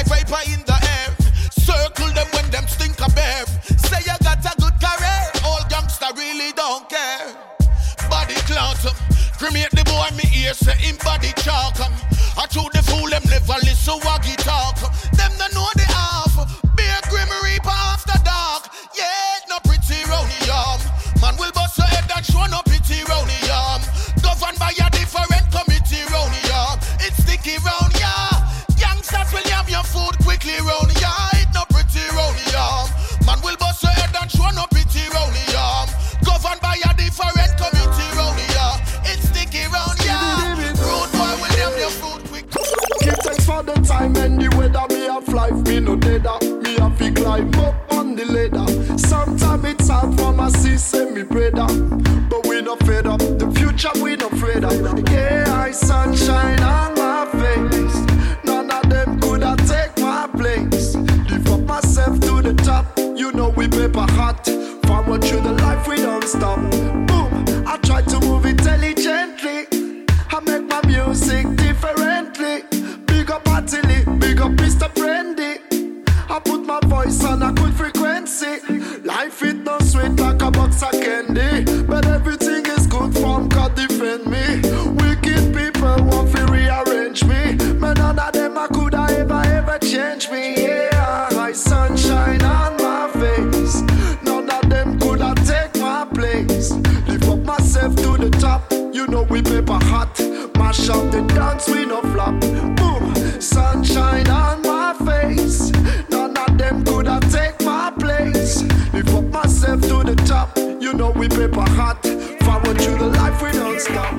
like 0.00 0.24
vapor 0.24 0.42
in 0.52 0.60
the 0.64 0.76
air. 0.96 1.08
Circle 1.50 2.12
them 2.14 2.26
when 2.32 2.48
them 2.50 2.66
stink 2.66 3.00
a. 3.00 3.46
Say 3.88 4.00
got 4.22 4.40
a 4.44 4.52
good 4.60 4.76
career, 4.80 5.22
all 5.44 5.62
really 6.16 6.52
don't 6.52 6.88
care. 6.88 7.34
Body 8.08 8.34
clout, 8.48 8.84
um, 8.86 8.94
cremate 9.38 9.70
the 9.70 9.84
boy 9.84 10.08
me 10.16 10.24
say 10.54 10.76
him 10.76 10.96
body 11.04 11.32
chalk. 11.42 11.78
Um. 11.80 11.92
I 12.38 12.46
told 12.46 12.72
the 12.72 12.82
fool 12.82 13.08
them 13.08 13.22
never 13.28 13.58
listen 13.64 13.98
what 14.00 14.24
he 14.24 14.36
talk. 14.36 14.82
Um. 14.82 14.89
Climb 47.30 47.54
up 47.60 47.92
on 47.92 48.16
the 48.16 48.24
ladder. 48.24 48.98
Sometimes 48.98 49.64
it's 49.64 49.88
hard 49.88 50.18
for 50.18 50.32
my 50.32 50.48
sister, 50.50 51.08
me 51.10 51.22
brother. 51.22 51.68
But 52.28 52.46
we 52.48 52.60
not 52.60 52.80
fed 52.80 53.06
up. 53.06 53.20
The 53.20 53.48
future 53.56 53.92
we 54.02 54.16
not 54.16 54.32
afraid 54.32 54.64
of. 54.64 55.08
Yeah, 55.10 55.44
I 55.48 55.70
sunshine 55.70 56.60
on 56.60 56.89
dance, 101.40 101.68
we 101.70 101.86
no 101.86 102.02
flop. 102.12 102.38
Boom, 102.78 103.14
sunshine 103.40 104.28
on 104.28 104.60
my 104.62 104.92
face. 105.08 105.70
None 106.10 106.36
of 106.36 106.58
them 106.58 106.84
could 106.84 107.06
have 107.06 107.26
take 107.32 107.58
my 107.64 107.90
place. 107.98 108.62
Lift 108.92 109.14
up 109.18 109.24
myself 109.38 109.80
to 109.90 109.96
the 110.10 110.16
top. 110.26 110.48
You 110.84 110.92
know 110.92 111.10
we 111.10 111.28
paper 111.28 111.68
hot. 111.78 112.02
Forward 112.44 112.76
through 112.80 112.98
the 112.98 113.10
life, 113.20 113.40
we 113.42 113.52
don't 113.52 113.80
stop. 113.80 114.14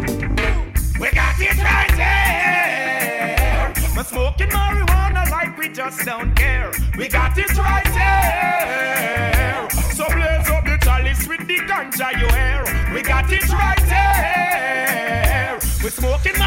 We 1.02 1.08
got 1.20 1.36
it 1.48 1.58
right 1.70 1.94
here. 2.02 3.74
We're 3.96 4.04
smoking 4.04 4.50
marijuana 4.50 5.24
like 5.30 5.56
we 5.60 5.70
just 5.70 6.00
don't 6.06 6.34
care. 6.36 6.72
We 6.98 7.08
got 7.08 7.38
it 7.38 7.56
right 7.58 7.90
here. 8.00 9.68
So 9.98 10.06
blaze 10.16 10.50
up 10.50 10.64
the 10.66 10.78
chalice 10.86 11.28
with 11.28 11.44
the 11.48 11.58
ganja 11.70 12.10
you 12.20 12.30
hear. 12.40 12.62
We 12.94 13.02
got 13.04 13.32
it 13.32 13.48
right 13.50 13.86
here. 13.94 15.60
We're 15.84 15.90
smoking 15.90 16.41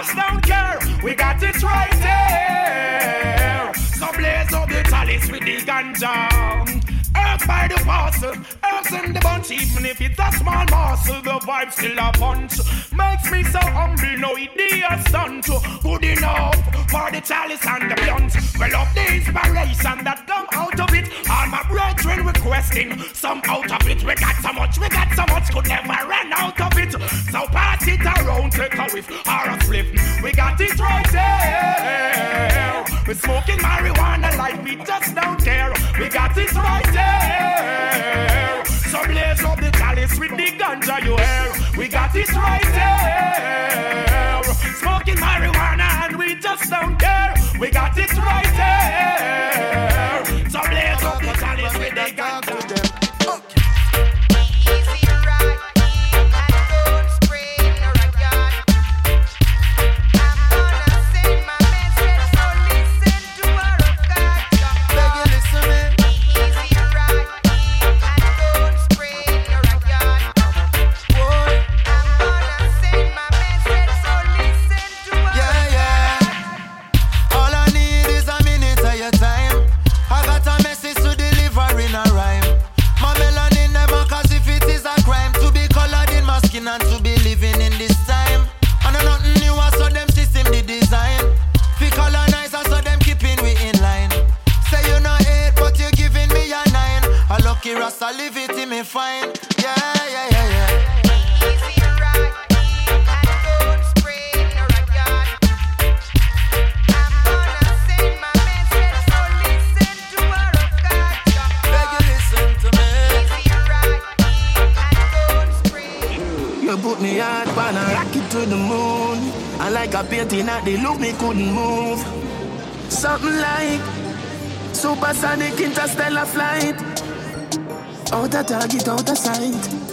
we 0.00 0.14
don't 0.14 0.40
care. 0.42 0.78
We 1.02 1.14
got 1.14 1.42
it 1.42 1.60
right 1.62 1.92
there. 2.00 3.74
So 3.74 4.12
blaze 4.12 4.52
up 4.52 4.68
the 4.68 4.82
chalice 4.88 5.30
with 5.30 5.44
the 5.44 5.56
ganja. 5.58 6.87
Earth 7.16 7.46
by 7.46 7.68
the 7.68 7.80
parcel, 7.84 8.30
earth 8.30 9.04
in 9.04 9.12
the 9.12 9.20
bunch, 9.20 9.50
even 9.50 9.84
if 9.86 10.00
it's 10.00 10.18
a 10.18 10.30
small 10.32 10.64
morsel, 10.70 11.22
the 11.22 11.38
vibe 11.46 11.72
still 11.72 11.98
a 11.98 12.12
punch. 12.12 12.58
Makes 12.92 13.30
me 13.30 13.42
so 13.44 13.60
humble, 13.60 14.18
no 14.18 14.36
idea 14.36 15.02
stunt. 15.08 15.46
Good 15.82 16.04
enough 16.04 16.56
for 16.90 17.10
the 17.10 17.20
chalice 17.20 17.66
and 17.66 17.90
the 17.90 17.94
blunt. 17.94 18.34
Well, 18.58 18.76
up 18.76 18.94
the 18.94 19.14
inspiration 19.14 20.04
that 20.04 20.24
come 20.26 20.46
out 20.52 20.80
of 20.80 20.94
it. 20.94 21.08
All 21.30 21.46
my 21.46 21.62
brethren 21.68 22.26
requesting 22.26 22.98
some 23.14 23.40
out 23.44 23.70
of 23.70 23.88
it. 23.88 24.02
We 24.04 24.14
got 24.14 24.36
so 24.36 24.52
much, 24.52 24.78
we 24.78 24.88
got 24.88 25.12
so 25.14 25.24
much, 25.32 25.50
could 25.50 25.68
never 25.68 25.88
run 25.88 26.32
out 26.32 26.60
of 26.60 26.78
it. 26.78 26.92
So 27.30 27.46
pass 27.48 27.86
it 27.86 28.00
around, 28.04 28.52
take 28.52 28.74
a 28.74 28.86
whiff 28.92 29.08
or 29.10 29.48
a 29.48 29.60
flip. 29.64 29.86
We 30.22 30.32
got 30.32 30.60
it 30.60 30.78
right 30.78 31.08
there. 31.12 32.84
We're 33.06 33.14
smoking 33.14 33.58
marijuana 33.58 34.36
like 34.36 34.62
we 34.62 34.76
just 34.84 35.14
don't 35.14 35.42
care. 35.42 35.72
We 35.98 36.08
got 36.08 36.36
it 36.36 36.54
right 36.54 36.84
there. 36.98 38.64
So 38.92 38.98
blaze 39.06 39.44
up 39.44 39.58
the 39.60 39.70
chalice 39.78 40.18
with 40.18 40.34
the 40.40 40.48
ganja 40.60 40.96
you 41.06 41.16
hear. 41.16 41.46
We 41.78 41.88
got 41.88 42.14
it 42.14 42.30
right 42.34 42.68
there. 42.78 44.42
Smoking 44.80 45.16
marijuana 45.16 45.88
and 46.04 46.16
we 46.18 46.34
just 46.36 46.70
don't 46.70 46.98
care. 46.98 47.34
We 47.60 47.70
got 47.70 47.96
it 47.98 48.12
right 48.18 48.52
there. 48.62 49.57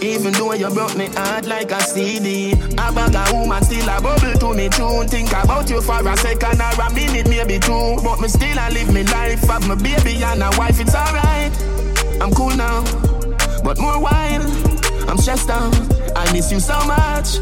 Even 0.06 0.32
though 0.34 0.52
you 0.52 0.70
broke 0.70 0.96
me 0.96 1.06
heart 1.06 1.46
like 1.46 1.72
a 1.72 1.80
CD. 1.80 2.52
A 2.52 2.92
bag 2.92 3.14
of 3.14 3.32
woman 3.32 3.62
still 3.64 3.88
a 3.88 4.00
bubble 4.00 4.38
to 4.38 4.54
me 4.54 4.68
tune. 4.68 5.08
Think 5.08 5.30
about 5.30 5.68
you 5.68 5.82
for 5.82 6.06
a 6.06 6.16
second 6.16 6.60
or 6.60 6.80
a 6.80 6.94
minute, 6.94 7.28
maybe 7.28 7.58
two. 7.58 7.96
But 8.04 8.20
me 8.20 8.28
still 8.28 8.58
I 8.58 8.70
live 8.70 8.92
me 8.94 9.02
life. 9.02 9.40
Have 9.48 9.66
my 9.66 9.74
baby 9.74 10.22
and 10.22 10.42
a 10.42 10.50
wife, 10.56 10.78
it's 10.80 10.94
alright. 10.94 11.52
I'm 12.22 12.32
cool 12.32 12.54
now, 12.56 12.84
but 13.64 13.78
more 13.78 14.00
wild. 14.00 14.46
I'm 15.08 15.18
stressed 15.18 15.50
out. 15.50 15.74
I 16.16 16.32
miss 16.32 16.52
you 16.52 16.60
so 16.60 16.78
much. 16.86 17.38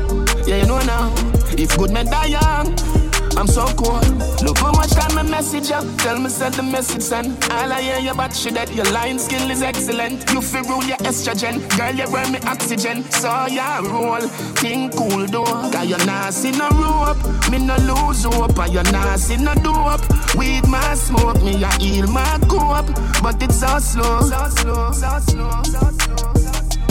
Yeah, 0.46 0.56
you 0.62 0.66
know 0.66 0.80
now. 0.84 1.14
If 1.58 1.76
good 1.76 1.90
men 1.90 2.06
die 2.06 2.26
young. 2.26 2.93
I'm 3.36 3.48
so 3.48 3.66
cool. 3.74 4.00
Look 4.46 4.58
how 4.58 4.72
much 4.72 4.90
time 4.90 5.14
my 5.14 5.22
message 5.22 5.70
up. 5.72 5.84
Tell 5.98 6.18
me 6.18 6.28
send 6.28 6.54
the 6.54 6.62
message 6.62 7.02
send. 7.02 7.32
All 7.50 7.72
I 7.72 7.82
hear 7.82 7.98
you 7.98 8.14
but 8.14 8.34
shit 8.34 8.54
that 8.54 8.72
your 8.74 8.84
line 8.92 9.18
skill 9.18 9.50
is 9.50 9.62
excellent. 9.62 10.30
You 10.30 10.40
feel 10.40 10.62
rule 10.64 10.84
your 10.84 10.96
estrogen. 10.98 11.58
Girl, 11.76 11.94
you 11.94 12.06
burn 12.12 12.32
me 12.32 12.38
oxygen. 12.46 13.02
So 13.10 13.28
yeah, 13.50 13.80
roll. 13.80 14.20
Think 14.62 14.94
cool 14.94 15.26
though. 15.26 15.44
Cause 15.44 15.88
you 15.88 15.98
not 16.06 16.32
see 16.32 16.52
no 16.52 16.68
rope. 16.70 17.50
Me 17.50 17.58
no 17.58 17.76
lose 17.76 18.24
hope. 18.24 18.58
And 18.58 18.72
you 18.72 18.82
not 18.92 19.18
see 19.18 19.36
no 19.36 19.54
dope. 19.54 20.04
Weed 20.36 20.66
my 20.68 20.94
smoke. 20.94 21.42
Me 21.42 21.62
I 21.64 21.74
heal 21.82 22.06
my 22.06 22.38
cope. 22.48 22.86
But 23.22 23.42
it's 23.42 23.58
so 23.58 23.78
slow. 23.78 24.20
So 24.20 24.48
slow. 24.50 24.92
So 24.92 25.18
slow. 25.18 25.62
So 25.64 25.80
slow. 25.80 26.44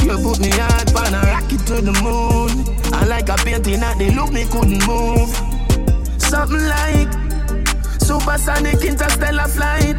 You 0.04 0.18
put 0.22 0.40
me 0.40 0.50
hard 0.52 0.94
on 0.96 1.14
a 1.14 1.22
rocket 1.32 1.66
to 1.68 1.76
the 1.82 1.94
moon. 2.04 2.52
I 2.94 3.06
like 3.06 3.30
a 3.30 3.36
painting 3.36 3.80
that 3.80 3.98
they 3.98 4.12
look 4.12 4.34
me 4.34 4.44
couldn't 4.46 4.86
move. 4.86 5.53
Something 6.34 6.66
like 6.66 7.14
supersonic 8.02 8.84
interstellar 8.84 9.48
flight. 9.48 9.96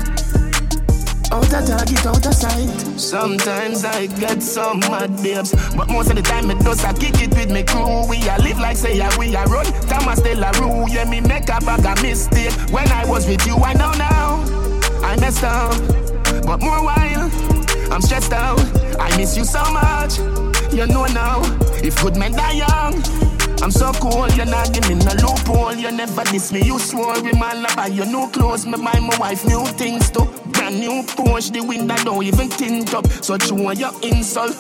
Out 1.31 1.45
of 1.45 1.65
target, 1.65 2.07
out 2.07 2.27
of 2.27 2.35
sight. 2.35 2.99
Sometimes 2.99 3.85
I 3.85 4.07
get 4.07 4.43
some 4.43 4.81
mad 4.81 5.17
babes, 5.23 5.53
but 5.77 5.89
most 5.89 6.11
of 6.11 6.17
the 6.17 6.23
time 6.23 6.51
it 6.51 6.59
does 6.59 6.85
I 6.85 6.93
kick 6.93 7.23
it 7.23 7.31
with 7.37 7.53
me 7.53 7.63
crew. 7.63 8.09
We 8.09 8.17
a 8.29 8.37
live 8.43 8.59
like 8.59 8.77
say 8.77 8.97
yeah, 8.97 9.17
we 9.17 9.33
a 9.37 9.45
run. 9.45 9.65
Thomas 9.87 10.21
De 10.23 10.35
La 10.35 10.51
Rue, 10.59 10.93
yeah 10.93 11.09
me 11.09 11.21
make 11.21 11.49
a 11.51 11.61
bag 11.61 11.87
of 11.87 12.03
mistake. 12.03 12.53
When 12.73 12.89
I 12.89 13.07
was 13.07 13.29
with 13.29 13.47
you, 13.47 13.55
I 13.55 13.73
know 13.75 13.93
now 13.93 14.43
I 15.05 15.17
messed 15.21 15.45
up, 15.45 15.71
but 16.45 16.61
more 16.61 16.83
while 16.83 17.31
I'm 17.93 18.03
stressed 18.03 18.33
out. 18.33 18.59
I 18.99 19.17
miss 19.17 19.37
you 19.37 19.45
so 19.45 19.63
much. 19.71 20.19
You 20.75 20.89
know 20.89 21.05
now, 21.05 21.43
if 21.85 22.03
good 22.03 22.17
men 22.17 22.33
die 22.33 22.55
young. 22.55 23.34
I'm 23.63 23.71
so 23.71 23.93
cool, 23.95 24.29
you're 24.33 24.47
not 24.47 24.73
giving 24.73 25.01
a 25.01 25.15
loophole. 25.23 25.75
You 25.75 25.91
never 25.91 26.25
diss 26.25 26.53
me, 26.53 26.63
you 26.63 26.79
swore 26.79 27.21
we 27.23 27.33
man 27.33 27.65
I 27.65 27.75
buy 27.75 27.87
you 27.87 28.05
new 28.05 28.29
clothes. 28.31 28.67
Me 28.67 28.77
buy 28.77 28.99
my 29.01 29.17
wife 29.19 29.45
new 29.47 29.65
things 29.79 30.11
too. 30.11 30.27
Brand 30.47 30.81
new 30.81 31.03
Porsche, 31.03 31.53
the 31.53 31.61
window 31.63 31.97
don't 32.05 32.25
even 32.25 32.49
tint 32.49 32.95
up. 32.95 33.07
So 33.23 33.37
you 33.47 33.55
want 33.63 33.79
your 33.79 33.93
insult. 34.03 34.55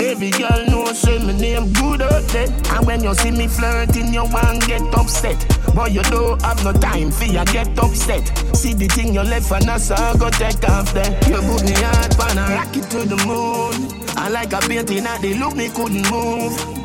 Every 0.00 0.30
girl 0.30 0.64
knows 0.66 0.98
say 0.98 1.18
my 1.18 1.36
name 1.38 1.72
good 1.74 2.00
out 2.00 2.22
there. 2.28 2.48
And 2.74 2.86
when 2.86 3.04
you 3.04 3.14
see 3.14 3.30
me 3.30 3.46
flirting, 3.46 4.14
you 4.14 4.24
want 4.24 4.66
get 4.66 4.82
upset. 4.94 5.36
But 5.74 5.92
you 5.92 6.02
don't 6.04 6.40
have 6.42 6.64
no 6.64 6.72
time 6.72 7.10
for 7.10 7.24
you 7.24 7.44
get 7.44 7.78
upset. 7.78 8.26
See 8.56 8.72
the 8.72 8.88
thing 8.88 9.14
you 9.14 9.20
left 9.20 9.52
and 9.52 9.68
I 9.68 9.76
saw 9.76 10.14
go 10.14 10.30
take 10.30 10.66
off 10.68 10.92
there. 10.94 11.12
You 11.28 11.36
put 11.42 11.64
me 11.64 11.72
hard 11.76 12.16
pan 12.16 12.38
a 12.38 12.54
rocket 12.54 12.90
to 12.90 13.04
the 13.04 13.16
moon. 13.26 13.92
I 14.16 14.28
like 14.30 14.52
a 14.54 14.60
painting 14.60 15.04
that 15.04 15.20
they 15.20 15.34
look 15.38 15.54
me 15.54 15.68
couldn't 15.68 16.10
move. 16.10 16.79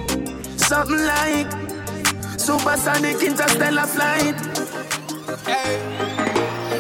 Something 0.66 1.06
like 1.06 1.52
supersonic 2.40 3.22
interstellar 3.22 3.86
flight. 3.86 4.34
Hey. 5.46 5.78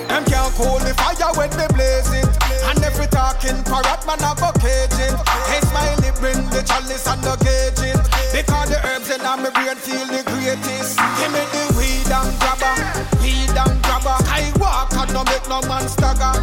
Them 0.09 0.25
can't 0.25 0.53
cool 0.57 0.79
the 0.81 0.93
fire 0.97 1.29
when 1.37 1.51
they 1.53 1.67
blaze 1.69 2.09
it. 2.09 2.25
And 2.65 2.81
if 2.81 2.97
we 2.97 3.05
talking 3.05 3.61
parrot, 3.61 4.01
man, 4.09 4.25
I 4.25 4.33
go 4.41 4.49
cage 4.57 4.97
it. 4.97 5.13
Hey, 5.45 5.61
smiley, 5.69 6.09
bring 6.17 6.41
the 6.49 6.65
chalice 6.65 7.05
and 7.05 7.21
the 7.21 7.37
gauge 7.45 7.85
it. 7.85 8.01
Because 8.33 8.69
the 8.73 8.81
herbs 8.89 9.11
in 9.13 9.21
my 9.21 9.37
brain 9.53 9.77
feel 9.77 10.05
the 10.09 10.25
greatest. 10.33 10.97
Give 11.21 11.29
me 11.29 11.45
the 11.53 11.63
weed 11.77 12.09
and 12.09 12.33
grabber, 12.41 12.73
weed 13.21 13.53
and 13.53 13.77
grabber. 13.85 14.17
I 14.33 14.49
walk 14.57 14.97
and 14.97 15.13
no 15.13 15.21
make 15.29 15.45
no 15.47 15.61
man 15.69 15.85
stagger. 15.87 16.33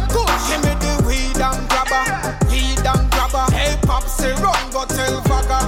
Give 0.47 0.63
me 0.63 0.73
the 0.79 0.93
weed 1.03 1.43
and 1.43 1.59
grabber, 1.67 2.39
grabber. 3.85 4.01
Pop, 4.01 4.09
say 4.09 4.33
run, 4.33 4.71
go 4.71 4.85
tell 4.85 5.21
Vaga. 5.21 5.59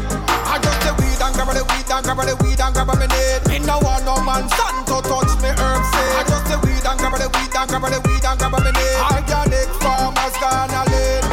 I 0.48 0.60
just 0.62 0.81
the 0.81 0.93
weed 1.00 1.22
and 1.22 1.36
grabber, 1.36 1.53
the 1.53 1.63
weed 1.65 1.91
and 1.91 2.03
grabber, 2.03 2.25
the 2.25 2.36
weed 2.43 2.60
and 2.60 2.74
grabber 2.74 2.95
me 2.95 3.07
need. 3.07 3.41
Me 3.48 3.60
no 3.65 3.79
want 3.79 4.05
no 4.05 4.15
man 4.24 4.48
stand 4.50 4.88
to 4.88 5.01
touch 5.03 5.34
me 5.41 5.50
herbs. 5.50 5.91
Eh. 5.93 6.19
I 6.19 6.24
just 6.27 6.45
the 6.48 6.57
weed 6.63 6.86
and 6.86 7.00
grabber, 7.00 7.19
the 7.19 7.29
weed 7.29 7.55
and 7.55 7.69
grabber 7.69 7.89
the 7.89 8.00
weed 8.07 8.25
and 8.25 8.39
grab 8.39 8.53
a 8.53 8.60
minute. 8.63 9.00
Organic 9.12 9.69
farmers 9.81 10.36
gonna 10.39 10.81
lead. 10.91 11.24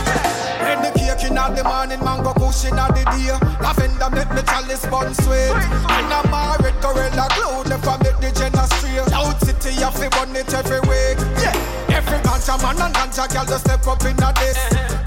When 0.63 0.79
the 0.83 0.91
cake 0.95 1.25
in 1.29 1.35
the 1.35 1.65
morning, 1.65 2.03
mango 2.05 2.33
kush 2.35 2.65
in 2.65 2.77
the 2.77 2.87
day. 2.91 3.35
Lavender 3.63 4.11
make 4.11 4.33
me 4.33 4.43
chalice 4.43 4.87
bun 4.87 5.15
sweet. 5.15 5.55
And 5.91 6.13
I'm 6.13 6.33
red 6.63 6.77
gorilla 6.83 7.27
glue, 7.37 7.65
the 7.65 7.83
Jenna 7.83 8.02
ganja 12.53 12.63
man 12.63 12.83
and 12.83 12.95
ganja 12.95 13.33
girl 13.33 13.45
just 13.45 13.65
step 13.65 13.87
up 13.87 14.05
in 14.05 14.17
this. 14.17 14.59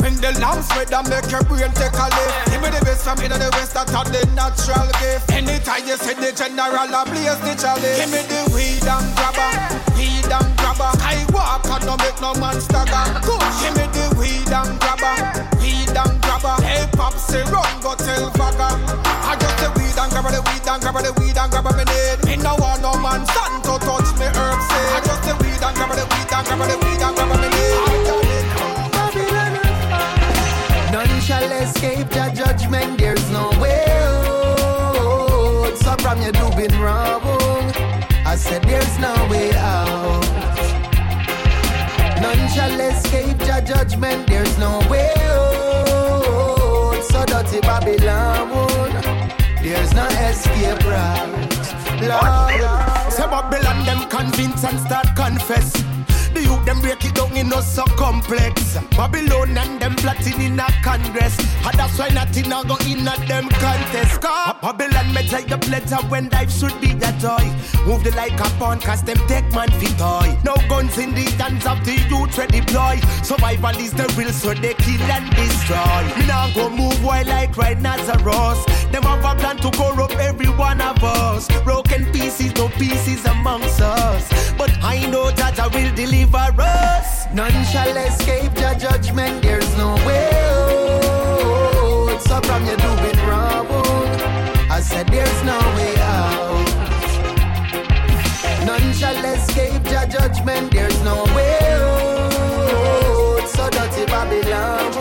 When 0.02 0.16
the 0.22 0.32
lamps 0.40 0.70
red 0.75 0.94
and 0.94 1.10
make 1.10 1.30
your 1.32 1.44
brain 1.44 1.72
take 1.74 1.94
a 1.94 2.08
lift. 2.10 2.52
Give 2.52 2.62
me 2.62 2.70
the 2.70 2.82
best 2.86 3.04
from 3.04 3.20
in 3.22 3.32
the 3.32 3.50
west, 3.54 3.74
that 3.74 3.94
are 3.94 4.06
the 4.06 4.22
natural 4.34 4.88
gift. 5.02 5.32
Anytime 5.32 5.88
you 5.88 5.98
see 5.98 6.14
the 6.14 6.32
general, 6.34 6.90
I 6.90 7.04
blaze 7.06 7.40
the 7.42 7.54
chalice. 7.58 7.98
Give 7.98 8.12
me 8.12 8.22
the 8.25 8.42
weed 8.54 8.86
and 8.86 9.10
grabber, 9.18 9.50
weed 9.98 10.30
and 10.30 10.52
grabber. 10.58 10.92
I 11.02 11.25
walk 11.34 11.66
and 11.66 11.86
no 11.86 11.98
make 11.98 12.20
no 12.22 12.34
man 12.38 12.62
stagger. 12.62 13.06
Give 13.62 13.74
me 13.78 13.86
the 13.94 14.06
weed 14.18 14.52
and 14.54 14.78
grabber, 14.82 15.16
weed 15.62 15.94
and 15.94 16.16
grabber. 16.22 16.56
Hey, 16.62 16.86
pop, 16.94 17.14
say 17.18 17.44
run, 17.50 17.70
go 17.82 17.94
tell 17.98 18.30
Vaga. 18.38 18.78
I 19.25 19.34
just 19.38 19.58
the 19.58 19.70
weed 19.78 19.98
and 19.98 20.10
grabber, 20.14 20.32
the 20.34 20.42
weed 20.46 20.66
and 20.66 20.82
grabber, 20.82 21.02
the 21.02 21.12
weed 21.18 21.38
and 21.38 21.50
grabber 21.50 21.74
me 21.78 21.86
need. 21.90 22.18
Me 22.25 22.36
no 22.42 22.56
want 22.62 22.82
no 22.82 22.94
man 23.02 23.25
stand 23.25 23.58
to 23.66 23.74
touch 23.82 24.10
me 24.22 24.30
herbs. 24.30 24.66
I 24.70 25.02
just 25.02 25.22
the 25.25 25.34
weed 25.42 25.62
and 25.62 25.74
grabber, 25.74 25.98
the 25.98 26.06
weed 26.14 26.30
and 26.30 26.46
grabber, 26.46 26.68
the 26.70 26.78
weed 26.78 26.95
Dirty 47.56 47.68
Babylon, 47.68 48.92
there's 49.64 49.94
no 49.94 50.06
escape 50.08 50.84
route. 50.84 52.02
Lord, 52.02 53.14
Say 53.14 53.24
Babylon 53.24 53.86
them 53.86 54.10
convince 54.10 54.66
and 54.66 54.78
start 54.82 55.16
confess. 55.16 55.95
The 56.66 56.72
them 56.72 56.82
break 56.82 57.06
it 57.06 57.14
down 57.14 57.38
in 57.38 57.50
no 57.50 57.62
so 57.62 57.84
complex. 57.96 58.76
Babylon 58.98 59.56
and 59.56 59.80
them 59.80 59.94
plotting 59.98 60.42
in 60.42 60.60
a 60.60 60.66
congress. 60.82 61.38
And 61.64 61.78
that's 61.78 62.00
why 62.00 62.10
nothing 62.10 62.52
a 62.52 62.64
go 62.66 62.76
in 62.90 63.06
a 63.06 63.14
them 63.28 63.50
contest. 63.50 64.20
Cause 64.20 64.26
ah, 64.26 64.58
Babylon 64.62 65.14
may 65.14 65.28
take 65.28 65.46
the 65.46 65.60
pleasure 65.60 66.02
when 66.10 66.28
life 66.30 66.50
should 66.50 66.74
be 66.82 66.92
a 66.94 67.12
joy. 67.22 67.46
Move 67.86 68.04
the 68.04 68.12
like 68.16 68.40
a 68.40 68.50
pawn 68.58 68.80
cause 68.80 69.04
them 69.04 69.18
take 69.28 69.46
man 69.54 69.70
fi 69.78 69.94
toy. 69.94 70.38
No 70.44 70.56
guns 70.68 70.98
in 70.98 71.14
the 71.14 71.26
hands 71.38 71.68
of 71.68 71.86
the 71.86 72.02
youth 72.10 72.36
we 72.36 72.48
deploy. 72.48 72.98
Survival 73.22 73.78
is 73.78 73.94
the 73.94 74.12
real 74.18 74.34
so 74.34 74.56
they 74.56 74.74
kill 74.74 75.02
and 75.14 75.30
destroy. 75.36 76.02
Me 76.18 76.26
now 76.26 76.52
go 76.56 76.70
move 76.72 76.98
while 77.04 77.26
like 77.28 77.56
right 77.58 77.80
Nazareth. 77.80 78.66
Them 78.92 79.04
have 79.04 79.24
a 79.24 79.40
plan 79.40 79.58
to 79.58 79.70
corrupt 79.70 80.16
every 80.16 80.50
one 80.50 80.82
of 80.82 81.04
us. 81.04 81.48
Broken 81.64 82.06
pieces, 82.12 82.56
no 82.56 82.70
pieces 82.70 83.24
amongst 83.26 83.82
us. 83.82 84.54
But 84.58 84.72
I 84.82 85.06
know 85.12 85.30
that 85.32 85.60
I 85.60 85.68
will 85.68 85.94
deliver 85.96 86.55
us. 86.60 87.26
None 87.34 87.64
shall 87.66 87.96
escape 87.98 88.58
your 88.60 88.76
judgment, 88.76 89.42
there's 89.42 89.76
no 89.78 89.96
way 90.08 90.30
out. 90.52 92.22
So 92.22 92.40
from 92.42 92.66
you 92.66 92.78
doing 92.78 93.20
wrong, 93.28 93.68
I 94.70 94.80
said 94.82 95.08
there's 95.08 95.44
no 95.44 95.58
way 95.78 95.96
out. 96.00 96.66
None 98.66 98.94
shall 98.94 99.24
escape 99.34 99.86
your 99.90 100.06
judgment, 100.06 100.72
there's 100.72 101.00
no 101.04 101.24
way 101.36 101.60
out. 101.74 103.48
So 103.56 103.70
dirty 103.70 104.06
Babylon, 104.06 104.92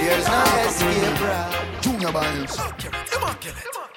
there's 0.00 0.28
no 0.28 0.42
escape 0.66 1.20
route. 1.20 1.56
Junior 1.82 2.10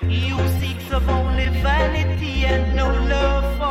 You 0.01 0.37
Musics 0.37 0.91
of 0.91 1.09
only 1.09 1.47
vanity 1.61 2.45
and 2.45 2.75
no 2.75 2.87
love 2.87 3.57
for 3.57 3.68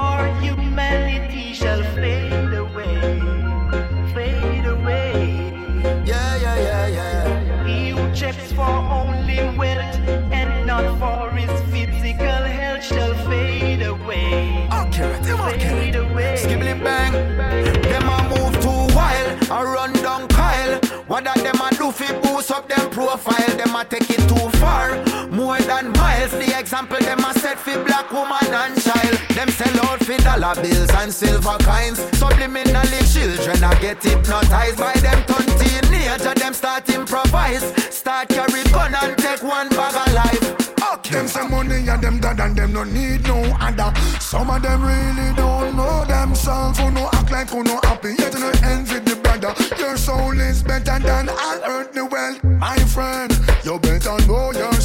example 26.69 26.99
them 26.99 27.19
a 27.21 27.33
set 27.33 27.59
fi 27.59 27.83
black 27.83 28.13
woman 28.13 28.53
and 28.53 28.77
child. 28.83 29.17
Them 29.33 29.49
sell 29.49 29.87
out 29.87 30.01
fi 30.01 30.19
dollar 30.19 30.55
bills 30.61 30.91
and 31.01 31.11
silver 31.11 31.57
coins. 31.65 31.99
Subliminally 32.21 33.01
children 33.09 33.65
a 33.65 33.73
get 33.81 34.05
hypnotized 34.05 34.77
by 34.77 34.93
them 35.01 35.25
turn 35.25 35.47
teenager. 35.59 36.35
Them 36.35 36.53
start 36.53 36.87
improvise, 36.91 37.65
start 37.89 38.29
carry 38.29 38.65
gun 38.65 38.95
and 39.03 39.17
take 39.17 39.43
one 39.43 39.71
bag 39.71 39.97
of 39.97 40.13
life. 40.13 40.69
Them 41.11 41.27
some 41.27 41.51
money 41.53 41.89
and 41.89 42.03
them 42.03 42.21
dad 42.21 42.39
and 42.39 42.55
them 42.55 42.75
no 42.75 42.85
need 42.85 43.27
no 43.27 43.41
other. 43.61 43.91
Some 44.21 44.51
of 44.51 44.61
them 44.61 44.83
really 44.83 45.35
don't 45.37 45.75
know 45.75 46.05
themselves. 46.05 46.79
Who 46.79 46.91
no 46.91 47.09
act 47.15 47.31
like 47.33 47.49
who 47.49 47.63
no 47.63 47.81
happy 47.85 48.15
yet 48.19 48.35
no 48.35 48.51
envy 48.63 48.99
the 48.99 49.17
brother. 49.17 49.55
Your 49.79 49.97
soul 49.97 50.39
is 50.39 50.63
better 50.63 50.99
than 50.99 51.31
all 51.31 51.61
earthly 51.65 52.03
wealth, 52.03 52.45
my 52.45 52.77
friend. 52.81 53.33
You 53.65 53.79
better 53.79 54.19
know 54.27 54.53
yourself. 54.53 54.78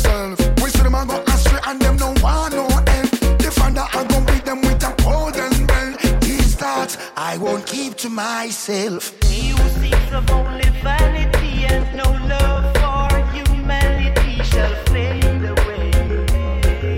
I 7.33 7.37
won't 7.37 7.65
keep 7.65 7.95
to 7.95 8.09
myself. 8.09 9.11
He 9.23 9.49
who 9.49 9.69
seeks 9.81 10.11
of 10.11 10.29
only 10.29 10.69
vanity 10.83 11.65
and 11.65 11.83
no 11.97 12.03
love 12.29 12.63
for 12.77 13.09
humanity 13.33 14.43
shall 14.43 14.75
fade 14.93 15.25
away, 15.25 15.91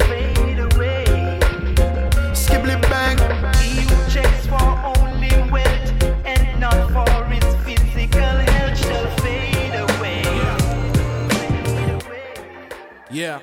fade 0.10 0.60
away. 0.60 1.06
Skibbly 2.34 2.76
bang. 2.92 3.18
He 3.64 3.80
who 3.88 3.96
checks 4.12 4.46
for 4.48 4.68
only 5.00 5.32
wealth 5.54 6.04
and 6.26 6.60
not 6.60 6.92
for 6.92 7.24
his 7.32 7.56
physical 7.64 8.20
health 8.20 8.78
shall 8.78 9.10
fade 9.24 9.76
away. 9.88 10.22
Fade 11.30 11.90
away. 11.92 12.34
Yeah. 13.10 13.40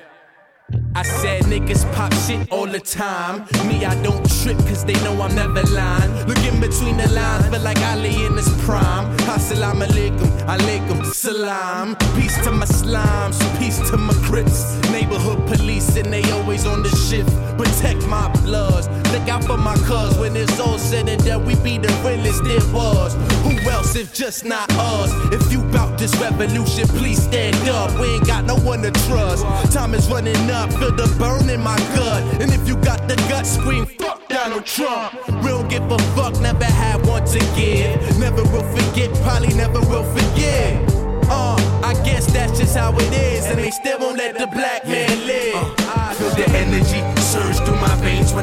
I 0.95 1.01
said 1.01 1.43
niggas 1.43 1.91
pop 1.95 2.13
shit 2.13 2.51
all 2.51 2.67
the 2.67 2.79
time. 2.79 3.45
Me, 3.67 3.83
I 3.83 3.99
don't 4.03 4.23
trip 4.41 4.57
cause 4.59 4.85
they 4.85 4.93
know 5.03 5.19
I'm 5.21 5.33
never 5.33 5.63
lying. 5.73 6.11
Looking 6.27 6.59
between 6.61 6.97
the 6.97 7.09
lines, 7.09 7.49
but 7.49 7.61
like 7.61 7.79
Ali 7.79 8.25
in 8.25 8.37
his 8.37 8.49
prime. 8.63 9.05
Assalamu 9.25 9.87
alaikum, 9.87 10.29
alaikum, 10.45 11.03
salam. 11.05 11.95
Peace 12.15 12.37
to 12.43 12.51
my 12.51 12.65
slimes, 12.65 13.39
peace 13.57 13.79
to 13.89 13.97
my 13.97 14.13
crips. 14.25 14.77
Neighborhood 14.91 15.39
police, 15.47 15.97
and 15.97 16.13
they 16.13 16.23
always 16.31 16.67
on 16.67 16.83
the 16.83 16.89
shift. 16.89 17.31
Protect 17.57 18.05
my 18.07 18.31
bloods, 18.43 18.87
look 19.11 19.27
out 19.29 19.43
for 19.43 19.57
my 19.57 19.75
cuz. 19.77 20.15
When 20.19 20.35
it's 20.35 20.59
all 20.59 20.77
said 20.77 21.09
and 21.09 21.23
done, 21.25 21.43
we 21.43 21.55
be 21.55 21.79
the 21.79 21.91
realest 22.05 22.43
there 22.43 22.73
was. 22.73 23.15
Who 23.41 23.57
else 23.71 23.82
just 24.11 24.43
not 24.43 24.69
us? 24.73 25.11
If 25.31 25.51
you 25.51 25.61
bout 25.71 25.97
this 25.97 26.15
revolution, 26.17 26.87
please 26.87 27.23
stand 27.23 27.55
up. 27.69 27.97
We 27.99 28.07
ain't 28.15 28.27
got 28.27 28.45
no 28.45 28.55
one 28.55 28.81
to 28.81 28.91
trust. 29.07 29.45
Time 29.71 29.93
is 29.93 30.09
running 30.09 30.49
up, 30.51 30.71
feel 30.73 30.91
the 30.91 31.13
burn 31.19 31.49
in 31.49 31.61
my 31.61 31.77
gut. 31.95 32.23
And 32.41 32.51
if 32.51 32.67
you 32.67 32.75
got 32.77 33.07
the 33.07 33.15
gut, 33.29 33.45
scream 33.45 33.85
fuck 33.85 34.27
Donald 34.27 34.65
Trump. 34.65 35.13
We 35.43 35.49
don't 35.49 35.69
give 35.69 35.89
a 35.91 35.99
fuck, 36.15 36.39
never 36.41 36.65
had 36.65 37.05
one 37.05 37.25
to 37.25 37.39
give. 37.55 38.19
Never 38.19 38.43
will 38.43 38.67
forget, 38.75 39.13
probably 39.21 39.53
never 39.53 39.79
will 39.81 40.03
forget. 40.15 40.91
Uh, 41.29 41.55
I 41.83 41.93
guess 42.03 42.31
that's 42.31 42.59
just 42.59 42.75
how 42.75 42.93
it 42.95 43.13
is, 43.13 43.45
and 43.45 43.57
they 43.57 43.71
still 43.71 43.99
won't 43.99 44.17
let 44.17 44.37
the 44.37 44.47
black 44.47 44.85
man 44.85 45.25
live. 45.25 45.55
I 45.79 46.13
feel 46.15 46.29
the 46.31 46.49
energy 46.49 46.92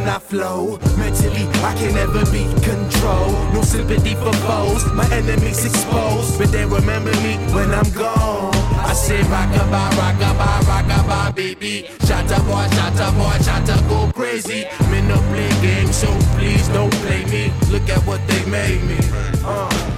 when 0.00 0.08
I 0.08 0.18
flow. 0.18 0.78
Mentally, 0.96 1.46
I 1.62 1.74
can 1.74 1.94
never 1.94 2.24
be 2.30 2.44
controlled. 2.62 3.54
No 3.54 3.62
sympathy 3.62 4.14
for 4.14 4.32
foes, 4.46 4.84
my 4.92 5.06
enemies 5.12 5.64
exposed, 5.64 6.38
but 6.38 6.50
they 6.52 6.64
remember 6.64 7.12
me 7.20 7.36
when 7.54 7.70
I'm 7.72 7.90
gone. 7.92 8.54
I 8.90 8.92
say 8.94 9.20
rockabye, 9.20 9.90
rockabye, 10.00 10.60
rockabye, 10.68 11.34
baby. 11.34 11.88
Shatta 12.06 12.38
boy, 12.46 12.66
shatta 12.76 13.12
boy, 13.16 13.36
shatta 13.44 13.76
go 13.88 14.10
crazy. 14.12 14.64
Me 14.90 15.00
no 15.02 15.16
play 15.32 15.50
games, 15.60 15.96
so 15.96 16.08
please 16.36 16.66
don't 16.68 16.92
play 17.04 17.24
me. 17.26 17.52
Look 17.70 17.88
at 17.88 18.00
what 18.06 18.20
they 18.28 18.44
made 18.46 18.82
me. 18.84 18.98
Uh. 19.44 19.89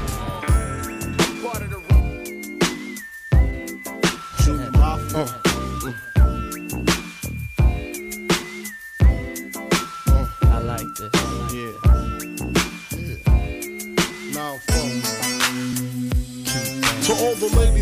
To 17.52 17.81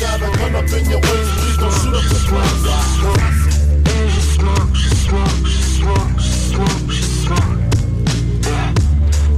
Gotta 0.00 0.24
run 0.24 0.54
up 0.56 0.72
in 0.72 0.88
your 0.88 1.00
ways, 1.00 1.28
please 1.36 1.58
don't 1.58 1.72
shoot 1.72 1.94
up 1.94 2.02
the. 2.08 2.20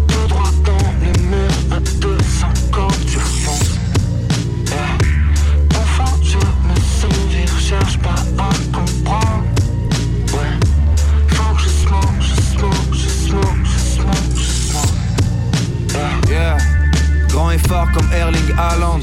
Tout 0.08 0.28
droit 0.28 0.52
dans 0.64 0.92
les 1.00 1.12
murs 1.22 1.58
à 1.72 1.80
250 2.00 3.00
du 3.00 3.18
fond. 3.18 3.64
Enfant, 5.74 6.16
je 6.22 6.38
me 6.38 6.76
souviens, 7.00 7.46
cherche 7.58 7.98
pas 7.98 8.20
à 8.38 8.50
comprendre. 8.72 9.44
Ouais. 10.32 10.52
Faut 11.28 11.54
que 11.54 11.62
je 11.62 11.68
smoke, 11.68 12.20
je 12.20 12.34
smoke, 12.40 12.92
je 12.92 13.08
smoke, 13.08 13.64
je 13.64 13.78
smoke, 13.78 14.36
je 14.36 14.42
smoke. 14.42 16.30
Yeah. 16.30 16.56
Grand 17.28 17.50
et 17.50 17.58
fort 17.58 17.90
comme 17.92 18.12
Erling 18.12 18.52
Haaland. 18.56 19.00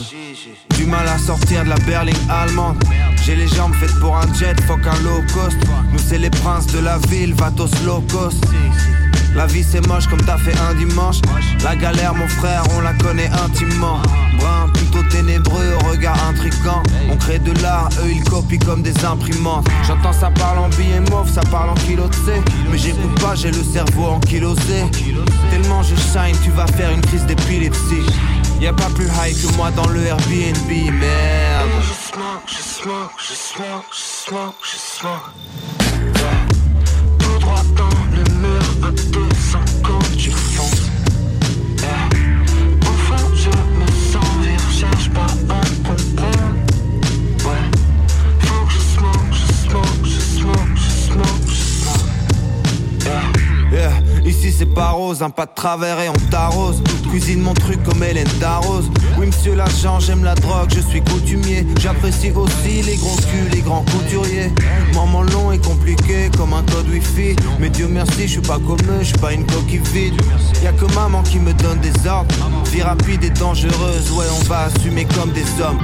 Sortir 1.30 1.64
de 1.64 1.70
la 1.70 1.76
berline 1.86 2.16
allemande. 2.28 2.84
J'ai 3.24 3.36
les 3.36 3.48
jambes 3.48 3.76
faites 3.76 3.94
pour 4.00 4.18
un 4.18 4.34
jet, 4.34 4.60
fuck 4.62 4.80
un 4.88 5.00
low 5.04 5.22
cost. 5.32 5.58
Nous 5.94 6.00
c'est 6.00 6.18
les 6.18 6.32
princes 6.32 6.66
de 6.66 6.80
la 6.80 6.98
ville, 7.08 7.36
vatos 7.36 7.70
low 7.86 8.04
cost. 8.12 8.44
La 9.36 9.46
vie 9.46 9.64
c'est 9.64 9.86
moche 9.86 10.08
comme 10.08 10.22
t'as 10.22 10.40
fait 10.40 10.58
un 10.58 10.74
dimanche. 10.74 11.18
La 11.64 11.76
galère, 11.76 12.16
mon 12.16 12.28
frère, 12.28 12.64
on 12.76 12.82
la 12.82 12.94
connaît 12.94 13.30
intimement. 13.46 14.00
Brun, 14.40 14.70
plutôt 14.74 15.04
ténébreux, 15.04 15.76
regard 15.88 16.18
intrigant. 16.28 16.82
On 17.12 17.16
crée 17.16 17.38
de 17.38 17.52
l'art, 17.62 17.90
eux 18.04 18.10
ils 18.12 18.24
copient 18.24 18.58
comme 18.66 18.82
des 18.82 19.06
imprimantes. 19.06 19.68
J'entends 19.86 20.14
ça 20.14 20.32
parle 20.32 20.58
en 20.58 20.70
billets 20.70 21.00
mauve, 21.12 21.32
ça 21.32 21.42
parle 21.52 21.70
en 21.70 21.76
kilos 21.76 22.10
de 22.10 22.16
C. 22.16 22.42
Mais 22.72 22.78
j'écoute 22.80 23.22
pas, 23.22 23.36
j'ai 23.36 23.52
le 23.52 23.64
cerveau 23.64 24.06
en 24.08 24.20
kilosé. 24.20 24.84
Tellement 25.52 25.84
je 25.84 25.94
shine, 25.94 26.36
tu 26.44 26.50
vas 26.50 26.66
faire 26.66 26.90
une 26.90 27.02
crise 27.02 27.28
d'épilepsie. 27.28 28.02
Y'a 28.60 28.74
pas 28.74 28.90
plus 28.94 29.06
high 29.06 29.34
que 29.34 29.56
moi 29.56 29.72
dans 29.72 29.88
le 29.88 30.06
Airbnb, 30.06 30.70
merde. 30.70 31.70
Je 31.82 31.94
smoke, 31.94 32.44
je 32.46 32.62
smoke, 32.62 33.14
je 33.18 33.34
smoke, 33.34 33.86
je 33.92 34.26
smoke, 34.26 34.56
je 34.64 34.78
smoke. 34.78 35.69
C'est 54.42 54.74
pas 54.74 54.92
rose, 54.92 55.22
un 55.22 55.30
pas 55.30 55.46
de 55.46 55.52
travers 55.54 56.00
et 56.00 56.10
on 56.10 56.30
t'arrose. 56.32 56.82
Cuisine 57.10 57.42
mon 57.42 57.54
truc 57.54 57.84
comme 57.84 58.02
Hélène 58.04 58.28
d'Arrose. 58.40 58.90
Oui, 59.18 59.28
monsieur 59.28 59.56
l'agent, 59.56 60.00
j'aime 60.00 60.24
la 60.24 60.36
drogue, 60.36 60.70
je 60.74 60.80
suis 60.80 61.02
coutumier. 61.02 61.66
J'apprécie 61.80 62.32
aussi 62.32 62.82
les 62.84 62.96
gros 62.96 63.16
culs, 63.18 63.50
les 63.52 63.62
grands 63.62 63.84
couturiers. 63.84 64.52
Maman 64.94 65.24
long 65.24 65.52
et 65.52 65.60
compliqué 65.60 66.30
comme 66.38 66.54
un 66.54 66.64
code 66.64 66.88
wifi. 66.90 67.36
Mais 67.60 67.70
Dieu 67.70 67.88
merci, 67.90 68.24
je 68.24 68.34
suis 68.34 68.42
pas 68.42 68.60
comme 68.60 68.80
eux, 68.90 69.00
je 69.02 69.08
suis 69.08 69.18
pas 69.18 69.34
une 69.34 69.46
coquille 69.46 69.82
vide. 69.94 70.22
Y'a 70.64 70.72
que 70.72 70.86
maman 70.96 71.22
qui 71.24 71.40
me 71.40 71.54
donne 71.54 71.80
des 71.80 72.08
ordres. 72.08 72.34
Vie 72.72 72.82
rapide 72.82 73.24
et 73.24 73.30
dangereuse, 73.32 74.12
ouais, 74.12 74.26
on 74.40 74.44
va 74.46 74.70
assumer 74.74 75.06
comme 75.06 75.32
des 75.32 75.46
hommes. 75.62 75.80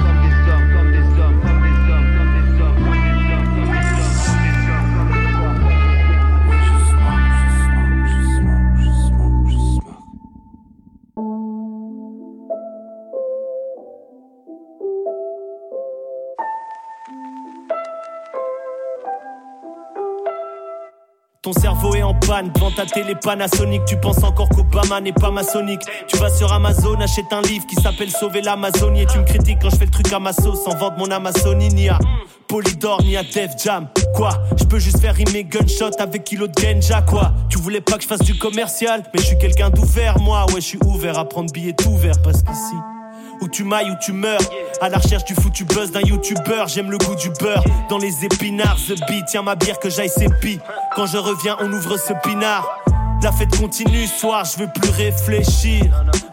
Ton 21.46 21.52
cerveau 21.52 21.94
est 21.94 22.02
en 22.02 22.12
panne 22.12 22.50
devant 22.52 22.72
ta 22.72 22.84
télé 22.86 23.14
Panasonic. 23.14 23.84
Tu 23.84 23.96
penses 23.96 24.24
encore 24.24 24.48
qu'Obama 24.48 25.00
n'est 25.00 25.12
pas 25.12 25.30
maçonnique. 25.30 25.82
Tu 26.08 26.16
vas 26.16 26.28
sur 26.28 26.52
Amazon, 26.52 27.00
achète 27.00 27.32
un 27.32 27.40
livre 27.40 27.64
qui 27.68 27.76
s'appelle 27.76 28.10
Sauver 28.10 28.40
l'Amazonie. 28.40 29.02
Et 29.02 29.06
tu 29.06 29.16
me 29.18 29.22
critiques 29.22 29.58
quand 29.62 29.70
je 29.70 29.76
fais 29.76 29.84
le 29.84 29.92
truc 29.92 30.12
à 30.12 30.18
ma 30.18 30.32
sauce 30.32 30.64
sans 30.64 30.76
vendre 30.76 30.96
mon 30.98 31.08
Amazonie. 31.08 31.68
Ni 31.68 31.88
à 31.88 32.00
Polydor, 32.48 33.00
ni 33.04 33.16
à 33.16 33.22
Def 33.22 33.52
Jam. 33.62 33.86
Quoi? 34.16 34.30
Je 34.58 34.64
peux 34.64 34.80
juste 34.80 34.98
faire 34.98 35.14
rimer 35.14 35.44
gunshot 35.44 35.92
avec 36.00 36.24
kilo 36.24 36.48
de 36.48 36.52
Genja, 36.60 37.02
quoi? 37.02 37.32
Tu 37.48 37.58
voulais 37.58 37.80
pas 37.80 37.96
que 37.96 38.02
je 38.02 38.08
fasse 38.08 38.22
du 38.22 38.36
commercial, 38.36 39.04
mais 39.14 39.20
je 39.20 39.26
suis 39.26 39.38
quelqu'un 39.38 39.70
d'ouvert, 39.70 40.18
moi. 40.18 40.46
Ouais, 40.46 40.60
je 40.60 40.66
suis 40.66 40.80
ouvert 40.84 41.16
à 41.16 41.28
prendre 41.28 41.52
billets 41.52 41.74
tout 41.74 41.96
parce 42.24 42.42
qu'ici. 42.42 42.74
Où 43.40 43.48
tu 43.48 43.64
mailles, 43.64 43.90
où 43.90 43.96
tu 44.00 44.12
meurs. 44.12 44.40
À 44.80 44.88
la 44.88 44.98
recherche 44.98 45.24
du 45.24 45.34
foutu 45.34 45.64
buzz 45.64 45.90
d'un 45.90 46.00
youtubeur. 46.00 46.68
J'aime 46.68 46.90
le 46.90 46.98
goût 46.98 47.14
du 47.14 47.30
beurre. 47.40 47.64
Dans 47.88 47.98
les 47.98 48.24
épinards, 48.24 48.76
The 48.76 48.98
Beat. 49.08 49.26
Tiens 49.28 49.42
ma 49.42 49.54
bière 49.54 49.78
que 49.78 49.90
j'aille 49.90 50.08
sépi. 50.08 50.58
Quand 50.94 51.06
je 51.06 51.18
reviens, 51.18 51.56
on 51.60 51.72
ouvre 51.72 51.96
ce 51.96 52.12
pinard. 52.22 52.66
La 53.22 53.32
fête 53.32 53.58
continue, 53.58 54.06
soir, 54.06 54.44
je 54.44 54.58
veux 54.62 54.68
plus 54.68 54.88
réfléchir. 54.90 55.82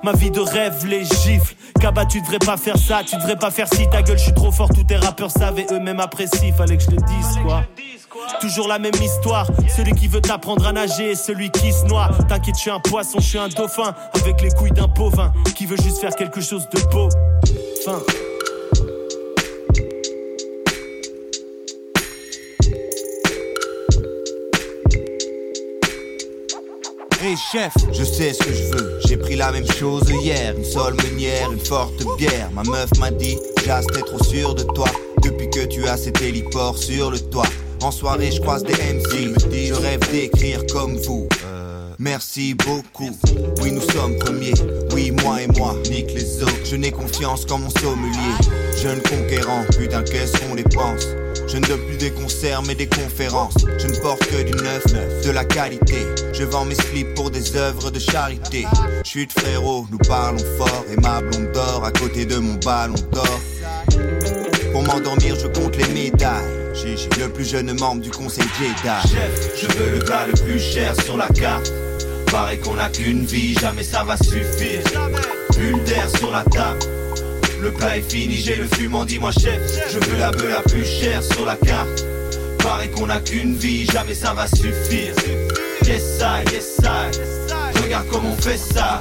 Ma 0.04 0.12
vie 0.12 0.30
de 0.30 0.42
rêve, 0.42 0.86
les 0.86 1.04
gifles. 1.04 1.56
Kaba, 1.82 2.06
tu 2.06 2.22
devrais 2.22 2.38
pas 2.38 2.56
faire 2.56 2.78
ça, 2.78 3.02
tu 3.04 3.16
devrais 3.16 3.36
pas 3.36 3.50
faire 3.50 3.68
ci. 3.68 3.90
Ta 3.90 4.04
gueule, 4.04 4.20
je 4.20 4.26
suis 4.26 4.34
trop 4.34 4.52
fort, 4.52 4.70
tous 4.70 4.84
tes 4.84 4.98
rappeurs 4.98 5.32
savaient 5.32 5.66
eux-mêmes 5.72 6.00
apprécient. 6.00 6.54
Fallait 6.56 6.78
que 6.78 6.84
je 6.84 6.92
le 6.92 6.98
dise, 6.98 7.40
quoi. 7.44 7.64
Toujours 8.40 8.68
la 8.68 8.80
même 8.80 8.94
histoire. 9.02 9.48
Celui 9.76 9.94
qui 9.94 10.08
veut 10.08 10.22
t'apprendre 10.22 10.66
à 10.68 10.72
nager 10.72 11.12
et 11.12 11.16
celui 11.16 11.50
qui 11.50 11.72
se 11.72 11.86
noie. 11.86 12.10
T'inquiète, 12.28 12.56
je 12.56 12.62
suis 12.62 12.70
un 12.70 12.80
poisson, 12.80 13.20
je 13.20 13.28
suis 13.28 13.38
un 13.38 13.48
dauphin. 13.48 13.94
Avec 14.14 14.42
les 14.42 14.50
couilles 14.52 14.72
d'un 14.72 14.88
bovin 14.88 15.32
qui 15.56 15.66
veut 15.66 15.78
juste 15.78 16.00
faire 16.00 16.16
quelque 16.16 16.42
chose 16.42 16.68
de 16.74 16.82
beau. 16.92 17.10
Fin. 17.86 18.02
Hey 27.22 27.38
chef, 27.38 27.74
je 27.94 28.04
sais 28.04 28.34
ce 28.34 28.44
que 28.44 28.54
je 28.54 28.64
veux. 28.76 29.00
J'ai 29.08 29.16
pris 29.16 29.38
la 29.38 29.52
même 29.52 29.70
chose 29.72 30.10
hier. 30.10 30.54
Une 30.58 30.66
seule 30.66 30.94
meunière, 30.96 31.52
une 31.52 31.60
forte 31.60 32.04
bière. 32.18 32.52
Ma 32.52 32.64
meuf 32.64 32.90
m'a 33.00 33.12
dit, 33.12 33.38
Jas, 33.66 33.84
trop 34.06 34.22
sûr 34.24 34.54
de 34.54 34.64
toi. 34.64 34.90
Depuis 35.22 35.50
que 35.50 35.66
tu 35.66 35.88
as 35.88 35.96
ces 35.96 36.12
téléports 36.12 36.78
sur 36.78 37.12
le 37.12 37.20
toit. 37.20 37.48
En 37.84 37.92
soirée, 37.92 38.32
je 38.32 38.40
croise 38.40 38.64
des 38.64 38.74
MC. 38.76 39.34
Je 39.52 39.74
rêve 39.74 40.00
d'écrire 40.10 40.66
comme 40.72 40.96
vous. 41.00 41.28
Merci 42.00 42.54
beaucoup. 42.54 43.12
Oui, 43.62 43.74
nous 43.74 43.82
sommes 43.82 44.18
premiers. 44.20 44.54
Oui, 44.94 45.12
moi 45.12 45.42
et 45.42 45.48
moi, 45.48 45.76
nique 45.90 46.14
les 46.14 46.42
autres. 46.44 46.66
Je 46.66 46.78
n'ai 46.78 46.92
confiance 46.92 47.46
qu'en 47.46 47.60
mon 47.60 47.70
sommelier. 47.70 48.34
Jeune 48.82 49.02
conquérant, 49.02 49.66
putain, 49.78 50.02
qu'est-ce 50.04 50.38
qu'on 50.40 50.56
dépense 50.56 51.08
Je 51.46 51.58
ne 51.58 51.66
donne 51.66 51.82
plus 51.82 51.98
des 51.98 52.12
concerts, 52.12 52.62
mais 52.64 52.76
des 52.76 52.88
conférences. 52.88 53.58
Je 53.78 53.88
ne 53.88 53.96
porte 53.98 54.26
que 54.28 54.44
du 54.44 54.54
neuf, 54.64 54.86
de 55.26 55.32
la 55.32 55.44
qualité. 55.44 56.06
Je 56.32 56.44
vends 56.44 56.64
mes 56.64 56.76
slips 56.76 57.14
pour 57.16 57.32
des 57.32 57.58
œuvres 57.58 57.92
de 57.92 58.00
charité. 58.00 58.66
Chute 59.04 59.38
frérot, 59.38 59.88
nous 59.92 59.98
parlons 59.98 60.46
fort. 60.58 60.86
Et 60.90 60.96
ma 61.02 61.20
blonde 61.20 61.52
dort 61.54 61.84
à 61.84 61.92
côté 61.92 62.26
de 62.26 62.38
mon 62.38 62.54
ballon 62.64 62.96
d'or. 63.12 63.42
Pour 64.72 64.84
m'endormir, 64.84 65.36
je 65.38 65.48
compte 65.48 65.76
les 65.76 65.88
médailles. 65.94 66.63
Gigi, 66.74 67.08
le 67.20 67.30
plus 67.30 67.48
jeune 67.50 67.72
membre 67.80 68.02
du 68.02 68.10
conseil 68.10 68.46
Jedi. 68.60 68.74
Chef, 69.08 69.62
je 69.62 69.68
veux 69.78 70.00
le 70.00 70.04
gars 70.06 70.26
le 70.28 70.34
plus 70.34 70.60
cher 70.60 70.94
sur 71.04 71.18
la 71.18 71.28
carte. 71.28 71.72
Paraît 72.32 72.58
qu'on 72.58 72.76
n'a 72.76 72.90
qu'une 72.90 73.26
vie, 73.26 73.54
jamais 73.60 73.84
ça 73.84 74.04
va 74.04 74.18
suffire. 74.18 74.82
Bulle 75.56 75.84
d'air 75.84 76.10
sur 76.18 76.32
la 76.32 76.44
table. 76.44 76.80
Le 77.62 77.72
plat 77.72 77.98
est 77.98 78.02
fini, 78.02 78.36
j'ai 78.36 78.56
le 78.56 78.68
fumant, 78.68 79.06
dis-moi 79.06 79.32
chef. 79.32 79.62
Je 79.92 80.00
veux 80.00 80.18
la 80.18 80.32
beuh 80.32 80.50
la 80.50 80.62
plus 80.62 80.86
chère 80.86 81.22
sur 81.24 81.46
la 81.46 81.56
carte. 81.56 82.06
Paraît 82.60 82.90
qu'on 82.90 83.08
n'a 83.08 83.20
qu'une 83.20 83.56
vie, 83.56 83.86
jamais 83.86 84.16
ça 84.16 84.34
va 84.34 84.48
suffire. 84.48 85.14
Yes 85.86 86.20
I, 86.22 86.44
yes 86.52 86.78
I. 86.84 87.80
Regarde 87.84 88.08
comment 88.10 88.32
on 88.38 88.42
fait 88.42 88.58
ça. 88.58 89.00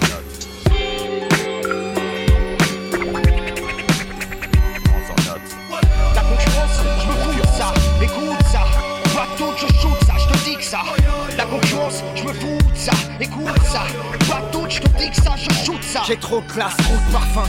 La 11.37 11.45
concurrence, 11.45 12.03
je 12.15 12.23
me 12.23 12.33
fous 12.33 12.57
de 12.57 12.75
ça, 12.75 12.93
écoute 13.21 13.45
ça. 13.63 13.83
Pas 14.27 14.41
tout, 14.51 14.65
je 14.71 14.81
te 14.81 14.89
dis 14.97 15.11
que 15.11 15.17
ça, 15.17 15.33
je 15.37 15.51
shoot 15.67 15.83
ça. 15.83 16.01
J'ai 16.07 16.17
trop 16.17 16.41
de 16.41 16.51
classe, 16.51 16.75
trop 16.79 16.95
de 16.95 17.13
parfum. 17.13 17.45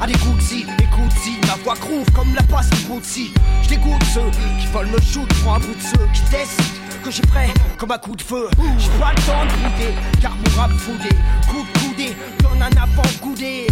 Allez, 0.00 0.14
Gucci, 0.14 0.64
écoute 0.78 1.10
si 1.20 1.40
ma 1.48 1.60
voix 1.64 1.74
groove 1.74 2.08
comme 2.12 2.32
la 2.36 2.42
passe 2.44 2.70
du 2.70 2.84
Gucci. 2.84 3.34
Je 3.64 3.68
dégoûte 3.70 4.04
ceux 4.14 4.30
qui 4.60 4.66
veulent 4.68 4.86
me 4.86 5.00
shoot, 5.00 5.28
prends 5.42 5.54
un 5.54 5.58
bout 5.58 5.74
de 5.74 5.82
ceux 5.82 6.06
qui 6.14 6.22
décident 6.30 7.02
que 7.02 7.10
j'ai 7.10 7.22
prêt 7.22 7.48
comme 7.78 7.90
un 7.90 7.98
coup 7.98 8.14
de 8.14 8.22
feu. 8.22 8.48
J'ai 8.78 8.90
pas 9.00 9.10
le 9.10 9.22
temps 9.22 9.44
de 9.44 9.50
bouder, 9.50 9.94
car 10.22 10.36
mon 10.36 10.60
rap 10.60 10.70
foudé, 10.70 11.08
coup 11.48 11.66
de 12.08 12.14
coudé, 12.14 12.36
donne 12.42 12.62
un 12.62 12.82
avant 12.82 13.02
goudé. 13.20 13.66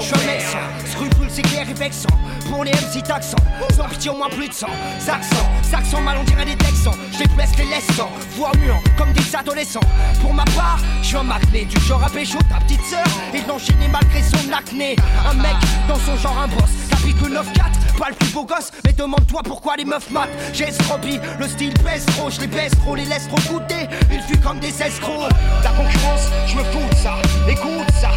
Je 0.00 0.14
sans 0.40 0.90
scrupule, 0.90 1.28
c'est 1.28 1.42
clair 1.42 1.68
et 1.68 1.74
vexant. 1.74 2.08
Pour 2.48 2.64
les 2.64 2.72
MC 2.72 3.02
taxants, 3.06 3.36
sans 3.76 3.88
pitié 3.88 4.10
au 4.10 4.16
moins 4.16 4.28
plus 4.28 4.48
de 4.48 4.52
sang. 4.52 4.70
Saxon, 4.98 5.36
saxon, 5.62 6.00
mal 6.00 6.18
on 6.20 6.24
dirait 6.24 6.44
des 6.44 6.56
texans. 6.56 6.94
Je 7.12 7.18
les 7.18 7.64
les 7.64 7.70
laissant, 7.70 8.10
voix 8.36 8.52
muant 8.58 8.80
comme 8.96 9.12
des 9.12 9.36
adolescents. 9.36 9.80
Pour 10.20 10.34
ma 10.34 10.44
part, 10.44 10.78
je 11.02 11.08
suis 11.08 11.16
un 11.16 11.22
macné 11.22 11.64
du 11.64 11.80
genre 11.80 12.02
à 12.02 12.10
pécho 12.10 12.38
ta 12.48 12.58
petite 12.64 12.84
sœur 12.84 13.04
et 13.34 13.40
de 13.40 13.48
l'enchaîner 13.48 13.88
malgré 13.88 14.22
son 14.22 14.52
acné. 14.52 14.96
Un 15.28 15.34
mec 15.34 15.56
dans 15.88 15.96
son 15.96 16.16
genre 16.16 16.38
un 16.38 16.48
boss, 16.48 16.89
capite 17.00 17.20
le 17.22 17.36
9-4, 17.36 17.98
pas 17.98 18.08
le 18.10 18.14
plus 18.14 18.28
beau 18.32 18.44
gosse, 18.44 18.70
mais 18.84 18.92
demande-toi 18.92 19.42
pourquoi 19.44 19.76
les 19.76 19.84
meufs 19.84 20.10
matent. 20.10 20.30
J'ai 20.52 20.64
escropi, 20.64 21.18
le 21.38 21.48
style 21.48 21.74
pèse 21.74 22.04
trop, 22.06 22.30
je 22.30 22.40
les 22.40 22.46
baisse 22.46 22.72
trop, 22.82 22.94
les 22.94 23.04
laisse 23.04 23.28
trop 23.28 23.52
goûter. 23.52 23.88
Ils 24.10 24.20
fuient 24.22 24.40
comme 24.40 24.58
des 24.58 24.82
escrocs. 24.82 25.30
La 25.62 25.70
concurrence, 25.70 26.28
je 26.46 26.56
me 26.56 26.64
fous 26.64 26.88
de 26.90 26.96
ça, 26.96 27.14
écoute 27.48 27.90
ça. 28.00 28.10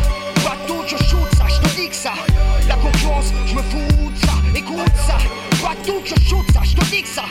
Pas 0.44 0.58
tout, 0.68 0.84
je 0.86 0.98
shoot 1.04 1.28
ça, 1.38 1.46
je 1.48 1.68
te 1.68 1.76
dis 1.76 1.90
que 1.90 1.96
ça. 1.96 2.14
La 2.68 2.76
concurrence, 2.76 3.32
je 3.46 3.56
me 3.56 3.62
fous 3.62 4.12
de 4.12 4.18
ça, 4.18 4.34
écoute 4.56 4.98
ça. 5.08 5.18
Pas 5.62 5.76
tout, 5.86 6.02
je 6.04 6.16
shoot 6.28 6.46
ça, 6.54 6.62
je 6.64 6.76
te 6.76 6.86
dis 6.86 7.04
que 7.04 7.08
ça. 7.08 7.24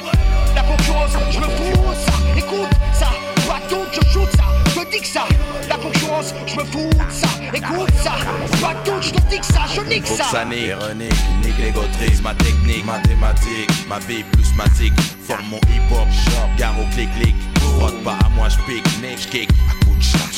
La 0.55 0.62
concurrence, 0.62 1.12
je 1.31 1.38
me 1.38 1.45
fous 1.45 1.73
de 1.73 1.95
ça, 1.95 2.12
écoute 2.37 2.71
ça. 2.93 3.09
Pas 3.47 3.61
tout, 3.69 3.85
je 3.93 4.01
shoot 4.11 4.29
ça, 4.37 4.45
te 4.85 4.90
dis 4.90 5.01
que 5.01 5.07
ça. 5.07 5.25
La 5.68 5.77
concurrence, 5.77 6.35
je 6.47 6.57
me 6.57 6.64
fous 6.64 6.90
de 6.90 7.12
ça, 7.12 7.29
écoute 7.53 7.90
ça. 8.03 8.12
Pas 8.61 8.75
tout, 8.85 9.01
je 9.01 9.11
te 9.11 9.21
dis 9.29 9.38
que 9.38 9.47
ça, 9.47 9.62
je 9.75 9.81
nique 9.83 10.07
ça. 10.07 10.25
ça 10.25 10.45
nique. 10.45 10.66
Véronique, 10.66 11.12
nique 11.45 11.59
les 11.59 11.71
gautrises, 11.71 12.23
ma 12.23 12.35
technique, 12.35 12.85
mathématique, 12.85 13.71
ma 13.88 13.99
vie 14.01 14.25
plus 14.25 14.55
matique. 14.57 14.92
Forme 15.27 15.47
mon 15.51 15.59
hip-hop, 15.59 16.09
shop, 16.25 16.49
gare 16.59 16.75
au 16.81 16.85
clic-clic. 16.95 17.35
Frotte 17.79 18.03
pas 18.03 18.18
à 18.25 18.29
moi. 18.31 18.42
À 18.47 18.51
coup 18.51 18.71
de 18.73 19.21
chat, 19.21 19.82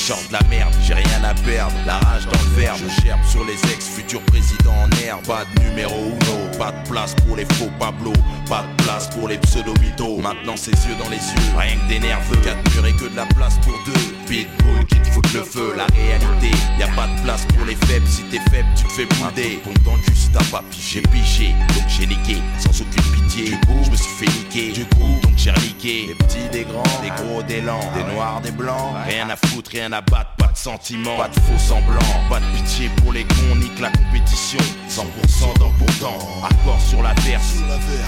chante 0.05 0.31
la 0.31 0.41
merde, 0.49 0.75
j'ai 0.83 0.95
rien 0.95 1.25
à 1.25 1.33
perdre. 1.35 1.75
La 1.87 1.99
rage 1.99 2.27
dans 2.27 2.33
le 2.33 2.61
verbe, 2.61 2.79
je 2.79 3.03
gerbe 3.03 3.25
sur 3.25 3.45
les 3.45 3.55
ex, 3.73 3.89
futurs 3.89 4.21
présidents 4.23 4.75
en 4.85 4.91
air. 5.03 5.19
Pas 5.27 5.45
de 5.45 5.63
numéro 5.63 5.95
uno, 5.95 6.59
pas 6.59 6.73
de 6.73 6.89
place 6.89 7.15
pour 7.27 7.37
les 7.37 7.47
faux 7.55 7.71
Pablo. 7.79 8.13
Pas 8.49 8.65
de 8.65 8.83
place 8.85 9.09
pour 9.09 9.29
les 9.29 9.39
pseudo-mythos. 9.39 10.19
Maintenant, 10.19 10.57
ses 10.57 10.73
yeux 10.73 10.97
dans 11.03 11.09
les 11.09 11.17
yeux, 11.17 11.57
rien 11.57 11.77
que 11.77 11.89
des 11.89 12.01
nerveux. 12.01 12.37
Quatre 12.45 12.75
murs 12.75 12.87
et 12.87 12.93
que 12.93 13.09
de 13.09 13.17
la 13.17 13.27
place 13.27 13.57
pour 13.63 13.79
deux. 13.87 14.01
Pitbull 14.27 14.87
qui 14.89 15.01
te 15.01 15.09
fout 15.09 15.33
le 15.33 15.43
feu, 15.43 15.75
la 15.77 15.87
réalité. 15.87 16.51
Y 16.79 16.83
a 16.83 16.89
pas 16.89 17.07
de 17.07 17.23
place 17.23 17.47
pour 17.47 17.65
les 17.65 17.77
faibles, 17.87 18.07
si 18.07 18.23
t'es 18.25 18.41
faible, 18.51 18.69
tu 18.77 18.85
te 18.85 18.93
fais 18.93 19.07
bouder. 19.07 19.61
Le 19.65 20.03
cul 20.05 20.17
si 20.17 20.29
t'as 20.31 20.45
pas. 20.45 20.63
J'ai 20.71 21.01
piché, 21.01 21.55
donc 21.75 21.85
j'ai 21.89 22.07
niqué, 22.07 22.43
sans 22.59 22.79
aucune 22.81 23.03
pitié. 23.15 23.45
Du 23.51 23.61
coup, 23.61 23.81
je 23.85 23.91
me 23.91 23.97
suis 23.97 24.15
fait 24.19 24.39
niquer. 24.39 24.73
Du 24.73 24.85
coup, 24.87 25.21
donc 25.23 25.33
j'ai 25.37 25.51
reliqué. 25.51 26.07
Des 26.09 26.15
petits, 26.15 26.49
des 26.53 26.65
grands, 26.65 26.83
des 27.03 27.11
gros, 27.23 27.43
des 27.43 27.61
lents, 27.61 27.91
des 27.95 28.15
noirs, 28.15 28.41
des 28.41 28.51
blancs. 28.51 28.95
Rien 29.07 29.29
à 29.31 29.37
foutre, 29.37 29.71
rien 29.71 29.93
à 29.93 29.94
battre, 30.01 30.31
pas 30.37 30.49
de 30.49 30.57
sentiments, 30.57 31.17
pas 31.17 31.29
de 31.29 31.35
faux 31.35 31.59
semblants. 31.59 32.01
Pas 32.29 32.41
de 32.41 32.57
pitié 32.57 32.89
pour 32.97 33.13
les 33.13 33.25
cons, 33.25 33.57
nique 33.57 33.79
la 33.81 33.91
compétition. 33.91 34.59
100% 34.89 35.59
dans 35.59 35.71
pourtant, 35.79 36.19
accord 36.45 36.81
sur 36.81 37.03
la 37.03 37.13
verse. 37.15 37.57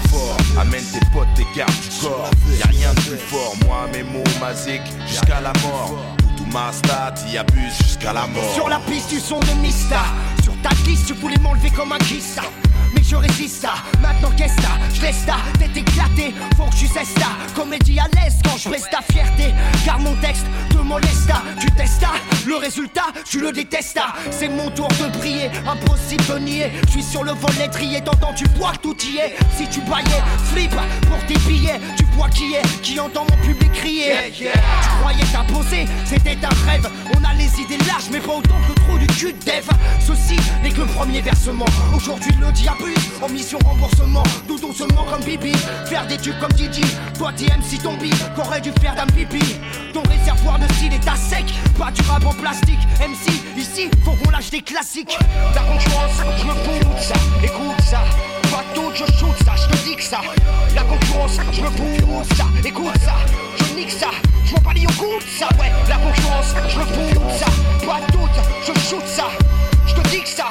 Fort, 0.09 0.37
amène 0.59 0.83
tes 0.85 1.05
potes, 1.13 1.27
tes 1.35 1.45
gardes 1.55 1.71
du 1.71 1.89
corps. 2.01 2.29
Y 2.57 2.63
a 2.63 2.67
rien 2.67 2.93
de 2.93 3.01
plus 3.01 3.17
fort, 3.17 3.53
moi, 3.65 3.87
mes 3.93 4.03
mots, 4.03 4.23
ma 4.39 4.53
zik, 4.53 4.81
jusqu'à 5.07 5.41
la 5.41 5.53
mort. 5.61 5.95
Tout 6.35 6.45
ma 6.51 6.71
stat, 6.71 7.15
y 7.31 7.37
abuse 7.37 7.77
jusqu'à 7.79 8.13
la 8.13 8.27
mort. 8.27 8.53
Sur 8.53 8.69
la 8.69 8.79
piste 8.79 9.09
du 9.09 9.19
son 9.19 9.39
de 9.39 9.51
Mista 9.61 10.01
ta 10.61 10.69
liste 10.85 11.07
tu 11.07 11.13
voulais 11.13 11.37
m'enlever 11.39 11.69
comme 11.71 11.91
un 11.91 11.97
kiss 11.99 12.39
mais 12.95 13.03
je 13.03 13.15
résiste 13.15 13.65
à 13.65 13.75
maintenant 14.01 14.31
qu'est-ce 14.37 14.55
que 14.55 14.95
Je 14.95 15.01
laisse 15.01 15.25
ta 15.25 15.37
tête 15.59 15.75
éclatée 15.75 16.33
Faut 16.55 16.65
que 16.65 16.75
tu 16.75 16.87
cesses 16.87 17.13
ta 17.15 17.27
comédie 17.55 17.99
à 17.99 18.07
l'aise 18.15 18.37
Quand 18.43 18.57
je 18.57 18.69
baisse 18.69 18.85
ta 18.89 19.01
fierté. 19.01 19.53
Car 19.85 19.99
mon 19.99 20.15
texte 20.15 20.45
te 20.69 20.77
moleste 20.77 21.31
Tu 21.59 21.69
testes 21.71 22.05
Le 22.45 22.55
résultat 22.55 23.07
tu 23.25 23.39
le 23.39 23.51
détestes 23.51 23.99
C'est 24.31 24.47
mon 24.47 24.69
tour 24.71 24.87
de 24.87 25.17
briller 25.17 25.49
Impossible 25.67 26.23
de 26.27 26.39
nier. 26.39 26.71
Je 26.87 26.91
suis 26.91 27.03
sur 27.03 27.23
le 27.23 27.31
volet 27.31 27.67
trié 27.69 28.01
T'entends 28.01 28.33
tu 28.33 28.45
que 28.45 28.77
tout 28.81 28.95
y 29.05 29.17
est. 29.17 29.35
Si 29.57 29.67
tu 29.67 29.81
baillais 29.81 30.23
Flip 30.53 30.71
pour 31.07 31.25
tes 31.25 31.37
billets 31.47 31.79
vois 32.17 32.29
qui 32.29 32.55
est 32.55 32.81
Qui 32.81 32.99
entend 32.99 33.25
mon 33.29 33.37
public 33.45 33.71
crier. 33.71 34.13
Tu 34.33 34.47
croyais 34.99 35.23
t'imposer 35.31 35.85
C'était 36.05 36.37
un 36.43 36.69
rêve. 36.69 36.89
On 37.15 37.23
a 37.23 37.33
les 37.35 37.49
idées 37.61 37.83
larges 37.85 38.09
Mais 38.11 38.19
pas 38.19 38.33
autant 38.33 38.59
que 38.63 38.69
le 38.69 38.75
trou 38.75 38.97
du 38.97 39.07
cul 39.07 39.33
de 39.33 39.45
dev. 39.45 39.67
Ceci 39.99 40.37
n'est 40.63 40.71
que 40.71 40.81
le 40.81 40.87
premier 40.87 41.21
versement. 41.21 41.65
Aujourd'hui 41.95 42.31
le 42.39 42.51
diable 42.51 42.93
en 43.21 43.29
mission 43.29 43.59
remboursement, 43.65 44.23
tout 44.47 44.59
doucement 44.59 45.05
comme 45.09 45.23
Bibi. 45.23 45.53
Faire 45.85 46.05
des 46.07 46.17
tubes 46.17 46.39
comme 46.39 46.51
Didi. 46.53 46.83
Toi 47.17 47.31
t'es 47.35 47.45
MC 47.45 47.81
ton 47.81 47.95
beat 47.97 48.15
Qu'aurait 48.35 48.61
dû 48.61 48.71
faire 48.81 48.95
d'un 48.95 49.05
pipi? 49.07 49.59
Ton 49.93 50.01
réservoir 50.03 50.59
de 50.59 50.71
style 50.73 50.93
est 50.93 51.07
à 51.07 51.15
sec. 51.15 51.45
Pas 51.77 51.91
du 51.91 52.01
rap 52.01 52.25
en 52.25 52.33
plastique. 52.33 52.79
MC 52.99 53.31
ici 53.57 53.89
faut 54.03 54.11
qu'on 54.11 54.31
lâche 54.31 54.49
des 54.49 54.61
classiques. 54.61 55.17
La 55.55 55.61
concurrence 55.61 56.21
je 56.37 56.45
me 56.45 57.01
ça 57.01 57.15
Écoute 57.43 57.81
ça 57.85 58.03
Pas 58.67 58.73
tout 58.73 58.91
je 58.93 59.05
shoot 59.17 59.35
ça 59.45 59.53
Je 59.55 59.67
te 59.67 59.83
dis 59.83 59.95
que 59.95 60.03
ça. 60.03 60.21
La 60.75 60.83
concurrence 60.83 61.37
je 61.51 61.61
me 61.61 61.69
fous 61.69 62.23
ça. 62.35 62.45
Écoute 62.65 62.97
ça 63.03 63.13
Je 63.57 63.73
nique 63.75 63.91
ça. 63.91 64.09
Je 64.45 64.53
m'en 64.55 64.61
bats 64.61 64.71
au 64.71 64.93
coup 64.99 65.19
ça 65.37 65.47
Ouais. 65.59 65.71
La 65.87 65.95
concurrence 65.97 66.53
je 66.69 66.79
me 66.79 66.85
fous 66.85 67.21
ça. 67.37 67.45
Pas 67.85 67.99
tout 68.11 68.29
je 68.65 68.73
shoot 68.79 69.05
ça. 69.05 69.25
Je 69.85 69.93
te 69.93 70.07
dis 70.09 70.21
que 70.21 70.29
ça. 70.29 70.45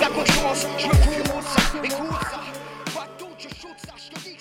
La 0.00 0.08
concurrence 0.08 0.66
je 0.78 0.86
me 0.86 0.92
fous 0.92 1.10
ça. 1.42 1.62
Écoute 1.84 2.20
ça. 2.20 2.40
Pas 2.94 3.06
tout 3.18 3.28
je 3.38 3.48
shoot 3.48 3.76
ça 3.86 3.91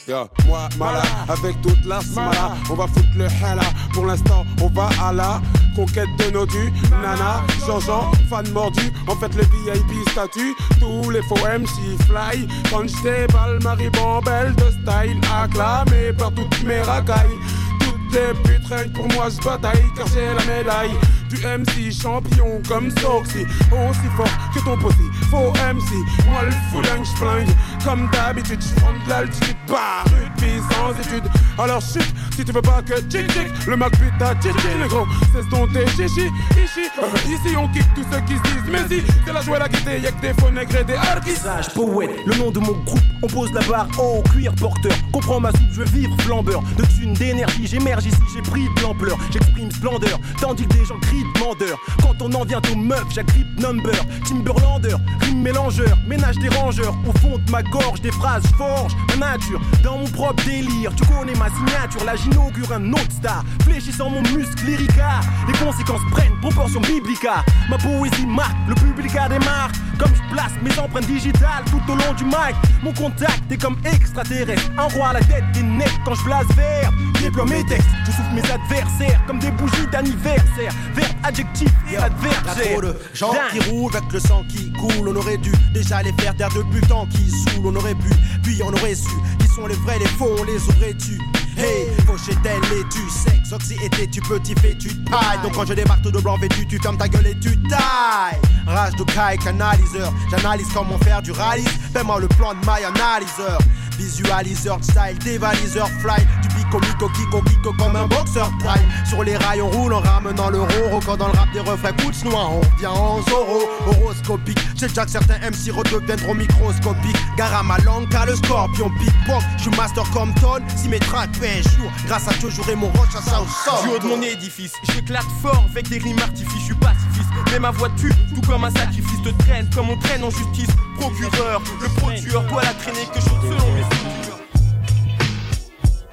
Je 0.08 0.14
moi, 0.48 0.68
Mala, 0.78 1.04
avec 1.30 1.62
toute 1.62 1.86
la 1.86 2.02
smala, 2.02 2.56
on 2.70 2.74
va 2.74 2.88
foutre 2.88 3.16
le 3.16 3.26
hala. 3.26 3.62
Pour 3.94 4.06
l'instant, 4.06 4.46
on 4.62 4.68
va 4.68 4.90
à 5.02 5.14
la 5.14 5.42
conquête 5.76 6.10
de 6.18 6.32
nos 6.32 6.46
dus. 6.46 6.72
Nana, 6.90 7.44
Jean-Jean, 7.68 8.12
fan 8.30 8.50
mordu, 8.52 8.92
en 9.08 9.16
fait 9.16 9.34
le 9.36 9.44
VIP 9.44 10.10
statut. 10.10 10.56
Tous 10.80 11.10
les 11.12 11.22
faux 11.24 11.36
MC 11.36 11.98
fly. 12.08 12.48
Quand 12.72 12.88
je 12.88 13.04
déballe, 13.04 13.60
Marie 13.62 13.90
Bambelle 13.90 14.56
de 14.56 14.72
style 14.72 15.22
acclamé 15.32 16.14
par 16.18 16.32
toutes 16.32 16.64
mes 16.64 16.82
racailles. 16.82 17.38
Toutes 17.80 18.14
les 18.14 18.34
putes 18.44 18.62
pour 18.94 19.08
moi 19.14 19.30
se 19.30 19.42
bataille 19.42 19.84
car 19.98 20.08
j'ai 20.08 20.34
la 20.34 20.46
médaille 20.46 20.96
du 21.30 21.38
MC 21.46 21.92
champion 21.92 22.62
comme 22.68 22.90
Soxy 22.92 23.46
Aussi 23.72 24.08
fort 24.16 24.28
que 24.54 24.60
ton 24.64 24.78
posé, 24.78 25.04
faux 25.30 25.52
MC 25.52 25.92
Moi 26.30 26.44
le 26.44 26.52
fouling 26.72 27.06
j'flingue 27.06 27.50
comme 27.86 28.10
d'habitude 28.12 28.62
J'prends 28.62 28.94
de 28.94 29.10
l'altitude 29.10 29.58
par 29.68 30.06
rugby 30.06 30.62
sans 30.72 30.92
étude 31.00 31.30
Alors 31.58 31.82
chut 31.82 32.04
si 32.36 32.46
tu 32.46 32.52
veux 32.54 32.62
pas 32.62 32.82
que 32.82 32.94
tchic 33.02 33.30
tchic 33.32 33.68
Le 33.68 33.76
Mac 33.76 33.92
pute 33.92 34.18
ta 34.18 34.34
tchichi 34.36 34.68
le 34.82 34.88
gros 34.88 35.06
C'est 35.34 35.48
ton 35.50 35.68
chichi 35.68 36.04
ici 36.08 36.90
Euh, 37.02 37.08
Ici 37.28 37.56
on 37.58 37.68
kick 37.70 37.84
tous 37.94 38.06
ceux 38.12 38.20
qui 38.22 38.34
se 38.38 38.42
disent 38.42 38.72
Mais 38.72 38.88
si 38.90 39.04
c'est 39.26 39.34
la 39.34 39.42
joie 39.42 39.60
la 39.60 39.68
gaieté 39.68 40.00
Y'a 40.00 40.12
que 40.12 40.22
des 40.22 40.34
faux 40.34 40.50
nègres 40.50 40.78
et 40.78 40.84
des 40.84 40.96
harkis 40.96 41.36
Sage, 41.36 41.74
poète, 41.74 42.10
le 42.26 42.36
nom 42.36 42.52
de 42.52 42.60
mon 42.60 42.74
groupe, 42.84 43.00
on 43.24 43.28
pose 43.28 43.52
la 43.54 43.62
barre 43.62 43.88
en 44.00 44.22
cuir 44.30 44.54
porteur. 44.56 44.92
Comprends 45.12 45.40
ma 45.40 45.50
soupe, 45.52 45.62
je 45.72 45.80
veux 45.80 45.86
vivre 45.86 46.16
flambeur. 46.22 46.62
De 46.78 46.84
thunes, 46.86 47.14
d'énergie, 47.14 47.66
j'émerge 47.68 48.06
ici, 48.06 48.18
j'ai 48.36 48.42
pris 48.42 48.64
de 48.76 48.82
l'ampleur. 48.82 49.18
J'exprime 49.32 49.72
splendeur, 49.72 50.20
tandis 50.40 50.68
que 50.68 50.74
des 50.74 50.86
gens 50.86 51.00
crient 51.02 51.24
de 51.36 51.40
mandeur. 51.40 51.78
Quand 52.02 52.16
on 52.22 52.32
en 52.34 52.44
vient 52.46 52.62
aux 52.72 52.76
meufs, 52.76 53.06
j'agrippe 53.14 53.60
number. 53.60 53.94
Timberlander, 54.28 54.96
rime 55.22 55.42
mélangeur, 55.42 55.98
ménage 56.08 56.38
des 56.38 56.50
rangeurs. 56.50 56.96
Au 57.08 57.18
fond 57.20 57.38
de 57.44 57.52
ma 57.52 57.64
gorge, 57.72 58.02
des 58.02 58.12
phrases, 58.12 58.44
je 58.52 58.56
forge 58.56 58.96
ma 59.18 59.32
nature. 59.32 59.60
Dans 59.84 59.98
mon 59.98 60.06
propre 60.08 60.44
délire, 60.46 60.92
tu 60.96 61.04
connais 61.06 61.34
ma 61.36 61.50
signature. 61.50 62.04
Là, 62.06 62.16
j'inaugure 62.16 62.72
un 62.72 62.92
autre 62.94 63.12
star. 63.12 63.44
Fléchissant 63.64 64.10
mon 64.10 64.22
muscle 64.22 64.66
lyrica. 64.66 65.22
Les 65.48 65.54
conséquences 65.54 66.02
prennent 66.12 66.38
proportion 66.42 66.82
biblica. 66.82 67.44
Ma 67.70 67.78
poésie 67.78 68.26
marque, 68.28 68.56
le 68.68 68.76
public 68.76 69.16
a 69.16 69.30
des 69.30 69.40
marques. 69.40 69.76
Comme 69.98 70.12
je 70.16 70.34
place 70.36 70.52
mes 70.64 70.78
empreintes 70.80 71.06
digitales 71.08 71.64
tout 71.70 71.82
au 71.92 71.96
long 71.96 72.14
du 72.18 72.26
mic. 72.26 72.56
Mon 72.84 72.94
contact 72.94 73.44
est 73.52 73.58
comme 73.58 73.78
extraterrestre. 73.86 74.70
Un 74.78 74.88
roi 74.94 75.10
à 75.10 75.14
la 75.14 75.20
tête 75.22 75.44
des 75.54 75.64
necks 75.64 76.00
quand 76.06 76.16
je 76.16 76.24
blase 76.24 76.48
vert. 76.56 76.92
Déploie 77.22 77.46
mes 77.46 77.64
textes, 77.66 77.88
je 78.06 78.12
souffle 78.12 78.34
mes 78.34 78.52
adversaires 78.52 79.22
comme 79.28 79.38
des 79.40 79.52
bougies 79.52 79.86
d'anniversaire. 79.92 80.74
Verbe, 80.96 81.12
adjectif 81.24 81.70
et 81.92 81.98
adversaire. 81.98 82.72
trop 82.72 82.82
de 82.82 82.96
gens 83.14 83.32
Dingue. 83.32 83.42
qui 83.62 83.70
roulent 83.70 83.96
avec 83.96 84.12
le 84.12 84.20
sang 84.20 84.44
qui 84.50 84.72
coule. 84.74 85.08
On 85.10 85.16
aurait 85.16 85.38
dû 85.38 85.52
déjà 85.74 86.02
les 86.02 86.14
faire 86.14 86.36
taire 86.36 86.50
depuis 86.50 86.82
le 86.82 86.88
temps 86.88 87.06
qui 87.12 87.30
saoule. 87.30 87.61
On 87.64 87.76
aurait 87.76 87.96
pu, 87.96 88.10
puis 88.44 88.60
on 88.64 88.74
aurait 88.74 88.96
su. 88.96 89.10
Qui 89.40 89.48
sont 89.48 89.68
les 89.68 89.76
vrais, 89.76 90.00
les 90.00 90.08
faux, 90.08 90.36
on 90.40 90.44
les 90.44 90.68
aurait 90.70 90.96
tu 90.96 91.18
Hey, 91.58 91.88
fauché 92.08 92.36
tel 92.42 92.58
et 92.58 92.84
tu 92.90 93.10
sexe, 93.10 93.52
oxy 93.52 93.76
était 93.84 94.08
tu 94.08 94.22
petit 94.22 94.56
fait 94.56 94.76
tu 94.78 94.88
tailles. 95.04 95.40
Donc 95.44 95.54
quand 95.54 95.66
je 95.66 95.74
débarque 95.74 96.02
tout 96.02 96.12
de 96.12 96.20
blanc 96.20 96.38
vêtu, 96.38 96.66
tu 96.66 96.80
fermes 96.80 96.98
ta 96.98 97.08
gueule 97.08 97.28
et 97.28 97.40
tu 97.40 97.56
tailles. 97.64 98.40
Rage 98.66 98.96
de 98.96 99.04
Kai, 99.04 99.38
canaliseur. 99.44 100.14
J'analyse 100.32 100.70
comment 100.74 100.98
faire 101.00 101.22
du 101.22 101.32
rallye. 101.32 101.66
Fais-moi 101.94 102.20
le 102.20 102.28
plan 102.30 102.54
de 102.54 102.60
my 102.60 102.84
analyseur. 102.84 103.60
Visualiseur 103.98 104.80
style, 104.82 105.18
dévaliseur 105.24 105.90
fly. 106.00 106.26
Du 106.42 106.48
bico, 106.56 106.80
mico, 106.80 107.10
kiko, 107.10 107.42
kiko 107.42 107.74
comme 107.74 107.96
un 107.96 108.08
boxeur 108.08 108.52
trail. 108.60 108.82
Sur 109.08 109.24
les 109.24 109.38
rails, 109.38 109.62
on 109.62 109.70
roule 109.70 109.94
en 109.94 110.00
ramenant 110.00 110.50
le 110.50 110.62
roro. 110.62 111.00
Quand 111.06 111.18
dans 111.18 111.28
le 111.28 111.34
rap 111.34 111.52
des 111.54 111.60
refrains 111.60 111.94
coups 111.94 112.24
noir, 112.26 112.52
on 112.52 112.60
revient 112.60 112.88
en 112.88 113.22
zoro. 113.30 113.62
Horoscopique, 113.88 114.60
c'est 114.76 114.88
déjà 114.88 115.06
que 115.06 115.12
certains 115.12 115.38
MC 115.40 115.72
redeviendront 115.72 116.34
microscopiques. 116.34 117.18
Gare 117.38 117.56
à 117.56 117.64
ma 117.64 117.78
langue, 117.80 118.08
le 118.26 118.36
scorpion 118.36 118.90
pickpock. 119.00 119.44
Je 119.58 119.64
suis 119.64 119.72
master 119.78 120.10
comme 120.12 120.34
Ton, 120.36 120.60
si 120.76 120.88
mes 120.90 121.00
tracks 121.00 121.30
un 121.42 121.62
jour. 121.62 121.92
Grâce 122.08 122.28
à 122.28 122.34
Dieu, 122.34 122.50
j'aurai 122.50 122.76
mon 122.76 122.88
roche 122.88 123.16
à 123.16 123.22
South 123.22 123.48
Shore. 123.66 123.84
Du 123.84 123.90
haut 123.90 124.00
de 124.00 124.08
mon 124.08 124.22
édifice, 124.22 124.74
j'éclate 124.84 125.26
fort 125.42 125.66
avec 125.72 125.90
des 125.90 125.98
rimes 125.98 126.20
artifices, 126.20 126.60
je 126.60 126.66
suis 126.66 126.76
pacifiste. 126.76 127.30
Mais 127.52 127.60
ma 127.60 127.72
voix 127.72 127.90
tue, 127.98 128.14
tout 128.34 128.42
comme 128.48 128.64
un 128.64 128.72
sacrifice 128.72 129.22
te 129.24 129.30
traîne, 129.44 129.70
comme 129.74 129.90
on 129.90 129.98
traîne 129.98 130.24
en 130.24 130.30
justice. 130.30 130.70
Procureur, 131.00 131.62
le 131.82 131.88
procureur 132.00 132.44
doit 132.44 132.64
la 132.64 132.74
traîner 132.74 133.06
que 133.14 133.20
je 133.20 133.26
selon 133.26 133.74
mes. 133.74 133.91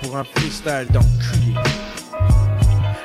Pour 0.01 0.17
un 0.17 0.25
freestyle 0.25 0.87
d'enculé. 0.93 1.55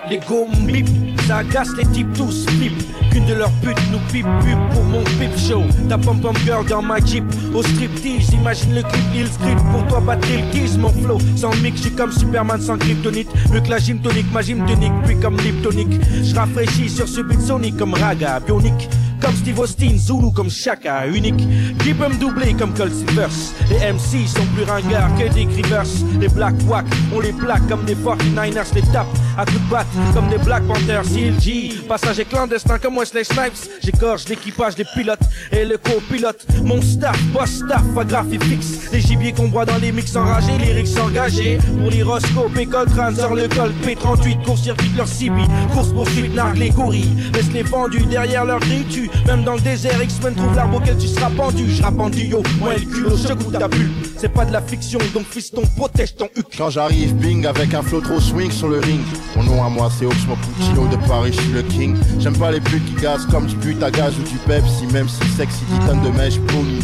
Les 0.10 0.20
go 0.20 0.48
mip, 0.62 0.88
ça 1.28 1.38
agace 1.38 1.70
les 1.78 1.86
types 1.88 2.14
tous 2.14 2.46
flip. 2.50 2.74
Qu'une 3.14 3.26
de 3.28 3.36
leurs 3.36 3.52
putes 3.62 3.78
nous 3.92 4.00
pipe 4.12 4.26
pub 4.42 4.58
pour 4.74 4.84
mon 4.84 5.04
pip 5.04 5.38
show. 5.38 5.62
Ta 5.88 6.00
pom 6.00 6.20
pom 6.20 6.36
girl 6.46 6.66
dans 6.66 6.82
ma 6.82 7.00
jeep 7.00 7.24
au 7.54 7.62
striptease. 7.62 8.32
J'imagine 8.32 8.74
le 8.74 8.82
clip, 8.82 9.04
il 9.14 9.28
script 9.28 9.62
pour 9.72 9.86
toi 9.88 10.00
battre 10.00 10.28
le 10.32 10.52
kiss. 10.52 10.78
Mon 10.78 10.90
flow 10.90 11.20
sans 11.36 11.56
mix, 11.62 11.80
j'suis 11.80 11.92
comme 11.92 12.12
Superman 12.12 12.60
sans 12.60 12.78
kryptonite. 12.78 13.30
Mieux 13.52 13.62
que 13.62 13.70
la 13.70 13.78
gym 13.78 14.00
tonique, 14.02 14.32
ma 14.34 14.42
gym 14.42 14.66
tonique, 14.66 14.94
puis 15.06 15.20
comme 15.20 15.38
Liptonic. 15.38 15.90
J'rafraîchis 16.24 16.90
sur 16.90 17.08
ce 17.08 17.22
beat 17.22 17.40
sonic 17.40 17.78
comme 17.78 17.94
Raga, 17.94 18.40
bionique. 18.40 18.90
Comme 19.24 19.36
Steve 19.36 19.60
Austin, 19.60 19.98
Zulu 19.98 20.34
comme 20.34 20.50
Shaka, 20.50 21.08
unique. 21.08 21.48
Qui 21.80 21.94
peut 21.94 22.10
me 22.10 22.20
doubler 22.20 22.54
comme 22.54 22.74
Cold 22.74 22.92
Silvers 22.94 23.30
Les 23.70 23.94
MC 23.94 24.28
sont 24.28 24.46
plus 24.54 24.66
ringards 24.66 25.16
que 25.16 25.34
des 25.34 25.46
Rivers. 25.46 25.86
Les 26.20 26.28
Black 26.28 26.56
Wack, 26.68 26.86
on 27.16 27.22
les 27.22 27.32
plaque 27.32 27.66
comme 27.70 27.86
des 27.86 27.96
49ers, 27.96 28.74
les 28.76 28.82
tape 28.82 29.08
à 29.38 29.46
de 29.46 29.58
batte 29.72 29.88
comme 30.14 30.28
des 30.28 30.38
Black 30.40 30.64
Panthers. 30.64 31.04
CLG, 31.04 31.88
passager 31.88 32.26
clandestin 32.26 32.78
comme 32.80 32.98
Wesley 33.04 33.26
Snipes. 33.26 33.70
J'égorge 33.84 34.30
l'équipage 34.30 34.76
des 34.76 34.86
pilotes 34.86 35.20
et 35.52 35.66
le 35.66 35.78
copilote. 35.78 36.46
Mon 36.64 36.82
staff, 36.82 37.22
boss 37.34 37.50
staff, 37.50 37.84
à 37.98 38.06
graphie 38.06 38.40
fixe. 38.40 38.92
Les 38.94 39.02
gibiers 39.02 39.34
qu'on 39.34 39.50
boit 39.50 39.66
dans 39.66 39.76
les 39.76 39.92
mix 39.92 40.16
enragés, 40.16 40.58
lyrics 40.58 40.98
engagés. 40.98 41.58
Pour 41.82 41.90
l'hyroscope 41.90 42.58
et 42.58 42.66
Coltrane 42.66 43.14
sur 43.14 43.36
le 43.36 43.50
col 43.50 43.74
P38, 43.84 44.46
court-circuit 44.46 44.92
leur 44.96 45.08
CB. 45.08 45.36
Course 45.74 45.92
poursuite, 45.92 46.34
nargue 46.34 46.58
les 46.58 46.70
gorilles. 46.70 47.14
Laisse 47.34 47.52
les 47.52 47.64
vendus 47.64 48.06
derrière 48.06 48.46
leur 48.46 48.60
grille, 48.60 48.86
tu. 48.90 49.10
Même 49.28 49.44
dans 49.44 49.56
le 49.56 49.62
désert, 49.62 50.02
X-Men 50.02 50.36
trouve 50.36 50.56
l'arbre 50.56 50.78
auquel 50.78 50.98
tu 50.98 51.08
seras 51.08 51.30
pendu. 51.30 51.70
Je 51.70 51.84
rappe 51.84 52.00
en 52.00 52.10
duo, 52.10 52.42
moi 52.60 52.76
et 52.76 52.80
le 52.80 52.86
culot, 52.86 53.18
je 53.18 53.34
goûte 53.34 53.60
ta 53.60 53.68
bulle. 53.68 53.92
C'est 54.18 54.32
pas 54.32 54.46
de 54.46 54.54
la 54.54 54.62
fiction, 54.62 55.00
donc 55.14 55.26
fiston, 55.26 55.64
protège 55.76 56.16
ton 56.16 56.30
huc. 56.38 56.46
Quand 56.58 56.70
j'arrive, 56.70 57.14
bing, 57.16 57.46
avec 57.46 57.74
un 57.74 57.82
flow 57.82 58.00
trop 58.00 58.22
swing 58.22 58.50
sur 58.50 58.70
le 58.70 58.80
ring. 58.80 59.02
Mon 59.36 59.44
nom 59.44 59.62
à 59.62 59.68
moi, 59.68 59.92
c'est 60.00 60.06
Oxmo 60.06 60.38
Puccino 60.38 60.88
de 60.88 60.96
Paris, 61.06 61.34
je 61.34 61.42
suis 61.42 61.52
le 61.52 61.64
king. 61.64 61.98
J'aime 62.20 62.38
pas 62.38 62.52
les 62.52 62.62
putes 62.62 62.93
comme 63.30 63.46
du 63.48 63.56
pute 63.56 63.82
à 63.84 63.92
gaz 63.92 64.14
ou 64.18 64.24
du 64.24 64.38
Pepsi, 64.48 64.88
même 64.94 65.08
si 65.10 65.28
sexy, 65.36 65.64
titane 65.66 66.02
de 66.04 66.10
mèche, 66.18 66.40
pony. 66.40 66.80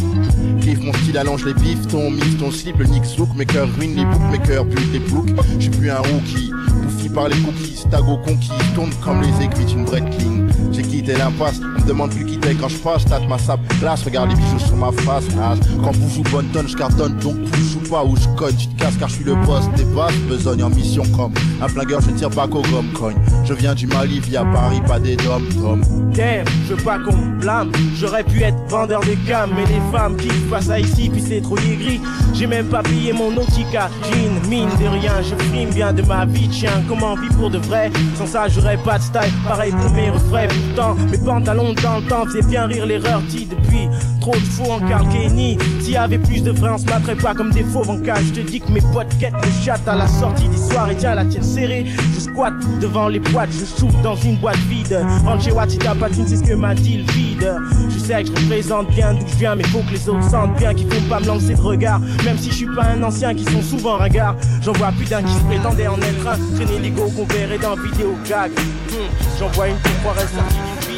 Kiffe 0.60 0.80
mon 0.80 0.92
style, 0.92 1.16
allonge 1.18 1.44
les 1.44 1.54
bifs, 1.54 1.86
ton 1.88 2.10
mif, 2.10 2.38
ton 2.38 2.50
slip, 2.50 2.78
le 2.78 2.86
nick 2.86 3.04
zouk, 3.04 3.28
mes 3.36 3.46
cœurs 3.46 3.68
ruinent 3.78 3.96
les 3.96 4.04
boucs, 4.04 4.30
mes 4.30 4.38
cœurs 4.38 4.64
butent 4.64 4.92
les 4.92 5.00
ploucs. 5.00 5.30
Je 5.58 5.62
suis 5.62 5.70
plus 5.70 5.90
un 5.90 5.98
rookie, 5.98 6.50
bouffi 6.82 7.08
par 7.08 7.28
les 7.28 7.36
cookies, 7.36 7.84
tago 7.90 8.18
conquis, 8.18 8.50
tourne 8.74 8.90
comme 9.02 9.22
les 9.22 9.44
aiguilles 9.44 9.66
d'une 9.66 9.84
bread 9.84 10.08
king. 10.10 10.48
J'ai 10.72 10.82
quitté 10.82 11.14
l'impasse, 11.16 11.59
demande 11.90 12.10
plus 12.10 12.24
qui 12.24 12.38
t'es 12.38 12.54
quand 12.54 12.68
je 12.68 12.76
passe, 12.76 13.04
tâte 13.04 13.28
ma 13.28 13.36
sable 13.36 13.64
glace, 13.80 14.04
regarde 14.04 14.30
les 14.30 14.36
bijoux 14.36 14.60
sur 14.60 14.76
ma 14.76 14.92
face, 14.92 15.24
nage. 15.34 15.58
Quand 15.82 15.90
vous 15.92 16.08
jouez 16.08 16.30
bonne 16.30 16.46
tonne, 16.52 16.68
je 16.68 16.76
cartonne, 16.76 17.16
donc 17.18 17.36
tu 17.52 17.60
joues 17.60 17.90
pas 17.90 18.04
ou 18.04 18.16
je 18.16 18.28
cogne, 18.38 18.54
tu 18.54 18.68
te 18.68 18.80
casses 18.80 18.96
car 18.96 19.08
je 19.08 19.14
suis 19.14 19.24
le 19.24 19.34
boss 19.34 19.64
des 19.76 19.84
basses, 19.84 20.14
besogne 20.28 20.62
en 20.62 20.70
mission 20.70 21.02
comme 21.16 21.32
un 21.60 21.66
flingueur, 21.66 22.00
je 22.00 22.10
tire 22.12 22.30
pas 22.30 22.46
qu'au 22.46 22.62
gomme 22.62 22.92
cogne. 22.92 23.16
Je 23.44 23.54
viens 23.54 23.74
du 23.74 23.88
Mali 23.88 24.20
via 24.20 24.44
Paris, 24.44 24.80
pas 24.86 25.00
des 25.00 25.16
dom 25.16 25.42
tom. 25.60 25.80
Damn, 26.14 26.44
je 26.68 26.74
veux 26.74 26.82
pas 26.82 26.98
qu'on 26.98 27.16
me 27.16 27.40
blâme. 27.40 27.72
J'aurais 27.96 28.22
pu 28.22 28.42
être 28.42 28.56
vendeur 28.68 29.00
de 29.00 29.14
cam, 29.26 29.50
mais 29.54 29.66
les 29.66 29.80
femmes 29.90 30.16
qui 30.16 30.28
passent 30.48 30.70
à 30.70 30.78
ici, 30.78 31.08
puis 31.08 31.22
c'est 31.26 31.40
trop 31.40 31.56
gris. 31.56 32.00
J'ai 32.34 32.46
même 32.46 32.66
pas 32.66 32.82
payé 32.82 33.12
mon 33.12 33.30
Nautica 33.32 33.90
jean, 34.04 34.48
mine 34.48 34.68
de 34.80 34.86
rien. 34.86 35.22
Je 35.22 35.34
frime 35.44 35.70
bien 35.70 35.92
de 35.92 36.02
ma 36.02 36.24
vie, 36.24 36.48
tiens. 36.48 36.82
Comment 36.88 37.14
vivre 37.16 37.34
pour 37.36 37.50
de 37.50 37.58
vrai? 37.58 37.90
Sans 38.16 38.26
ça, 38.26 38.48
j'aurais 38.48 38.76
pas 38.78 38.98
de 38.98 39.02
style. 39.02 39.32
Pareil 39.46 39.72
pour 39.72 39.90
mes 39.92 40.10
refrains. 40.10 40.48
Pourtant, 40.48 40.94
mes 41.10 41.18
pantalons 41.18 41.74
dans 41.82 41.98
le 41.98 42.02
temps 42.02 42.24
bien 42.48 42.66
rire 42.66 42.86
l'erreur 42.86 43.20
dit 43.28 43.46
depuis. 43.46 43.88
Trop 44.20 44.32
de 44.34 44.38
faux 44.40 44.72
en 44.72 44.80
Kenny. 45.10 45.56
S'il 45.80 45.92
y 45.92 45.96
avait 45.96 46.18
plus 46.18 46.42
de 46.42 46.50
vrais, 46.50 46.70
on 46.70 46.78
se 46.78 46.84
battrait 46.84 47.14
pas 47.16 47.34
comme 47.34 47.50
des 47.52 47.64
faux 47.64 47.88
en 47.88 47.98
cas. 47.98 48.16
Je 48.16 48.40
te 48.40 48.46
dis 48.46 48.60
que 48.60 48.70
mes 48.70 48.82
potes 48.92 49.16
quêtent 49.18 49.32
le 49.42 49.64
chat 49.64 49.80
à 49.86 49.94
la 49.96 50.06
sortie 50.06 50.48
des 50.48 50.56
soirées. 50.56 50.96
Tiens, 50.98 51.14
la 51.14 51.24
tienne 51.24 51.42
serrée. 51.42 51.86
Je 52.14 52.20
squatte 52.20 52.54
devant 52.80 53.08
les 53.08 53.18
boîtes, 53.20 53.50
je 53.52 53.64
souffle 53.64 54.00
dans 54.02 54.16
une 54.16 54.36
boîte 54.36 54.58
vide. 54.68 55.00
Rentre 55.24 55.44
chez 55.44 55.52
Patine, 55.52 56.24
c'est 56.26 56.36
ce 56.36 56.42
que 56.42 56.54
m'a 56.54 56.74
dit 56.74 56.98
le 56.98 57.12
vide. 57.12 57.56
Je 57.88 57.98
sais 57.98 58.22
que 58.22 58.28
je 58.28 58.32
représente 58.42 58.88
bien 58.90 59.14
d'où 59.14 59.26
je 59.26 59.36
viens, 59.36 59.54
mais 59.54 59.64
faut 59.64 59.80
que 59.80 59.92
les 59.92 60.08
autres 60.08 60.30
sentent 60.30 60.56
bien 60.56 60.74
qu'ils 60.74 60.90
font 60.92 61.08
pas 61.08 61.20
me 61.20 61.26
lancer 61.26 61.54
de 61.54 61.60
regard. 61.60 62.00
Même 62.24 62.36
si 62.36 62.50
je 62.50 62.56
suis 62.56 62.74
pas 62.74 62.84
un 62.84 63.02
ancien 63.02 63.34
qui 63.34 63.44
sont 63.44 63.62
souvent 63.62 63.96
ringards, 63.96 64.36
j'en 64.62 64.72
vois 64.72 64.92
plus 64.92 65.08
d'un 65.08 65.22
qui 65.22 65.32
se 65.32 65.42
prétendait 65.44 65.88
en 65.88 65.96
être 65.98 66.26
un. 66.26 66.56
Traîner 66.56 66.78
l'ego 66.80 67.10
qu'on 67.16 67.24
verrait 67.24 67.58
dans 67.58 67.74
vidéo 67.76 68.14
gag. 68.28 68.50
Hmm, 68.50 69.38
J'en 69.38 69.48
vois 69.48 69.68
une 69.68 69.76
qui 69.76 69.92
croirait 70.02 70.20
sortie 70.20 70.89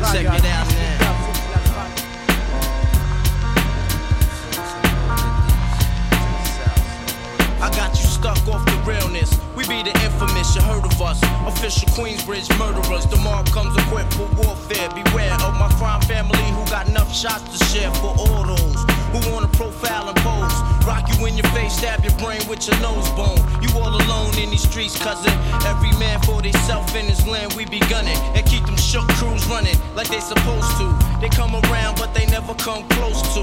Check 0.00 0.24
it 0.24 0.44
out, 0.46 0.66
I 7.60 7.68
got 7.76 7.90
you 7.90 8.06
stuck 8.06 8.48
off 8.48 8.64
the 8.64 8.82
realness. 8.88 9.38
We 9.54 9.68
be 9.68 9.82
the 9.82 9.92
infamous, 10.02 10.56
you 10.56 10.62
heard 10.62 10.84
of 10.84 11.00
us. 11.02 11.20
Official 11.46 11.88
Queensbridge 11.90 12.48
murderers. 12.58 13.06
The 13.06 13.18
mark 13.18 13.46
comes 13.52 13.76
equipped 13.76 14.14
for 14.14 14.26
warfare. 14.40 14.88
Beware 14.90 15.34
of 15.44 15.54
my 15.60 15.68
crime 15.78 16.00
family 16.02 16.48
who 16.56 16.64
got 16.70 16.88
enough 16.88 17.14
shots 17.14 17.46
to 17.56 17.64
share 17.66 17.92
for 18.00 18.14
all 18.16 18.44
those 18.44 18.80
who 19.12 19.20
wanna 19.30 19.48
profile 19.48 20.08
and 20.08 20.16
pose. 20.18 20.56
Rock 20.86 21.06
you 21.12 21.26
in 21.26 21.36
your 21.36 21.46
face, 21.52 21.74
stab 21.76 22.02
your 22.02 22.16
brain 22.18 22.40
with 22.48 22.66
your 22.66 22.80
nose 22.80 23.08
bone. 23.10 23.38
You 23.62 23.69
in 24.42 24.50
these 24.50 24.68
streets, 24.68 24.98
cousin. 24.98 25.32
Every 25.66 25.92
man 25.98 26.20
for 26.22 26.40
theyself 26.40 26.94
in 26.96 27.04
his 27.06 27.26
land, 27.26 27.52
we 27.54 27.64
be 27.66 27.80
gunning. 27.90 28.16
And 28.34 28.44
keep 28.46 28.64
them 28.64 28.76
shook 28.76 29.06
crews 29.20 29.46
running 29.46 29.76
like 29.94 30.08
they 30.08 30.20
supposed 30.20 30.70
to. 30.78 30.86
They 31.20 31.28
come 31.28 31.54
around, 31.54 31.96
but 31.98 32.14
they 32.14 32.26
never 32.26 32.54
come 32.54 32.88
close 32.88 33.20
to. 33.34 33.42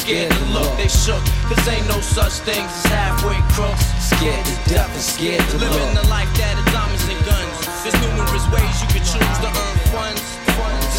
scared 0.01 0.31
to 0.31 0.45
look. 0.49 0.71
They 0.77 0.89
shook. 0.89 1.21
Cause 1.45 1.61
ain't 1.69 1.87
no 1.87 2.01
such 2.01 2.41
things 2.41 2.71
as 2.81 2.85
halfway 2.89 3.37
crooks. 3.53 3.85
Scared 4.01 4.43
to 4.45 4.55
death 4.65 4.89
and 4.89 5.05
scared 5.13 5.45
to 5.53 5.57
look. 5.61 5.69
Living 5.69 5.93
the 5.93 6.07
life 6.09 6.31
that 6.41 6.57
that 6.57 6.57
is 6.57 6.67
diamonds 6.73 7.05
and 7.05 7.21
guns. 7.21 7.57
There's 7.85 7.97
numerous 8.01 8.45
ways 8.49 8.73
you 8.81 8.89
can 8.89 9.03
choose 9.05 9.37
to 9.45 9.49
earn 9.53 9.77
funds. 9.93 10.21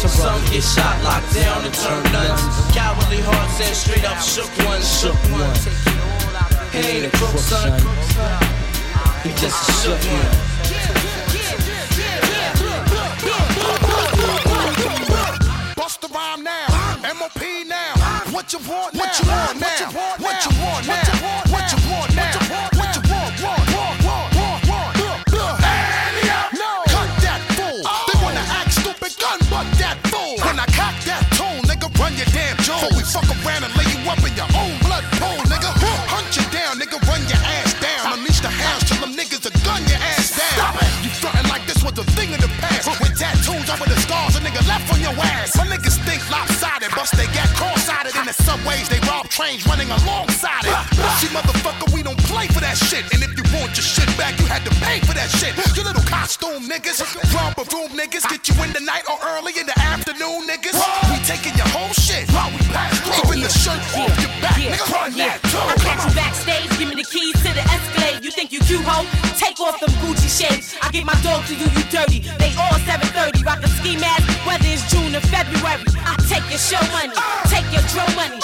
Some 0.07 0.39
get 0.51 0.63
shot, 0.63 0.95
locked 1.03 1.33
down, 1.35 1.63
and 1.63 1.73
turn 1.73 2.03
nuns. 2.15 2.43
Cowardly 2.71 3.19
hearts 3.23 3.59
and 3.59 3.75
straight 3.75 4.05
up 4.07 4.19
shook 4.23 4.51
ones. 4.63 4.87
Shook 4.87 5.19
ones. 5.31 5.67
He 6.71 6.79
ain't 6.79 7.05
a 7.07 7.11
crook, 7.17 7.37
son. 7.37 7.75
He 9.23 9.29
just 9.35 9.57
a 9.67 9.71
shook 9.83 9.99
one. 9.99 10.52
What 18.53 18.61
you 18.61 18.69
want 18.69 18.93
now? 18.93 18.99
What 19.01 19.19
you 19.19 19.25
want 19.25 19.59
now? 19.59 19.65
What 19.65 19.79
you 19.81 19.97
want 19.97 20.19
now? 20.21 20.42
Trains 49.33 49.65
running 49.65 49.89
alongside 49.89 50.61
it. 50.61 50.77
See, 51.17 51.25
motherfucker, 51.33 51.89
we 51.89 52.05
don't 52.05 52.21
play 52.29 52.45
for 52.53 52.61
that 52.61 52.77
shit. 52.77 53.01
And 53.17 53.25
if 53.25 53.33
you 53.33 53.41
want 53.49 53.73
your 53.73 53.81
shit 53.81 54.05
back, 54.13 54.37
you 54.37 54.45
had 54.45 54.61
to 54.61 54.73
pay 54.85 55.01
for 55.01 55.17
that 55.17 55.25
shit. 55.41 55.57
You 55.73 55.81
little 55.81 56.05
costume 56.05 56.69
niggas, 56.69 57.01
romper 57.33 57.65
room 57.73 57.89
niggas, 57.97 58.29
get 58.29 58.45
you 58.45 58.53
in 58.61 58.69
the 58.77 58.83
night 58.85 59.09
or 59.09 59.17
early 59.33 59.57
in 59.57 59.65
the 59.65 59.73
afternoon, 59.81 60.45
niggas. 60.45 60.77
We 61.09 61.17
taking 61.25 61.57
your 61.57 61.65
whole 61.73 61.89
shit. 61.97 62.29
We 62.29 62.61
Even 63.25 63.41
the 63.41 63.49
shirt 63.49 63.81
off 63.97 64.13
your 64.21 64.33
back, 64.37 64.53
nigga. 64.61 64.85
Run 64.93 65.17
that 65.17 65.41
too. 65.49 65.57
I 65.65 65.81
catch 65.81 66.05
you 66.05 66.13
backstage, 66.13 66.69
give 66.77 66.93
me 66.93 66.95
the 67.01 67.07
keys 67.09 67.33
to 67.41 67.49
the 67.57 67.65
Escalade. 67.73 68.21
You 68.21 68.29
think 68.29 68.53
you 68.53 68.61
cute, 68.61 68.85
ho? 68.85 69.01
Take 69.41 69.57
off 69.57 69.81
them 69.81 69.89
Gucci 70.05 70.29
shades. 70.29 70.77
I 70.77 70.93
get 70.93 71.09
my 71.09 71.17
dog 71.25 71.41
to 71.49 71.57
you, 71.57 71.65
you 71.73 71.81
dirty. 71.89 72.21
They 72.37 72.53
all 72.61 72.77
730, 72.85 73.41
rock 73.41 73.65
a 73.65 73.69
ski 73.81 73.97
mask, 73.97 74.29
whether 74.45 74.69
it's 74.69 74.85
June 74.93 75.17
or 75.17 75.25
February. 75.25 75.81
I 76.05 76.21
take 76.29 76.45
your 76.53 76.61
show 76.61 76.83
money, 76.93 77.17
take 77.49 77.65
your 77.73 77.81
drum 77.89 78.13
money. 78.13 78.42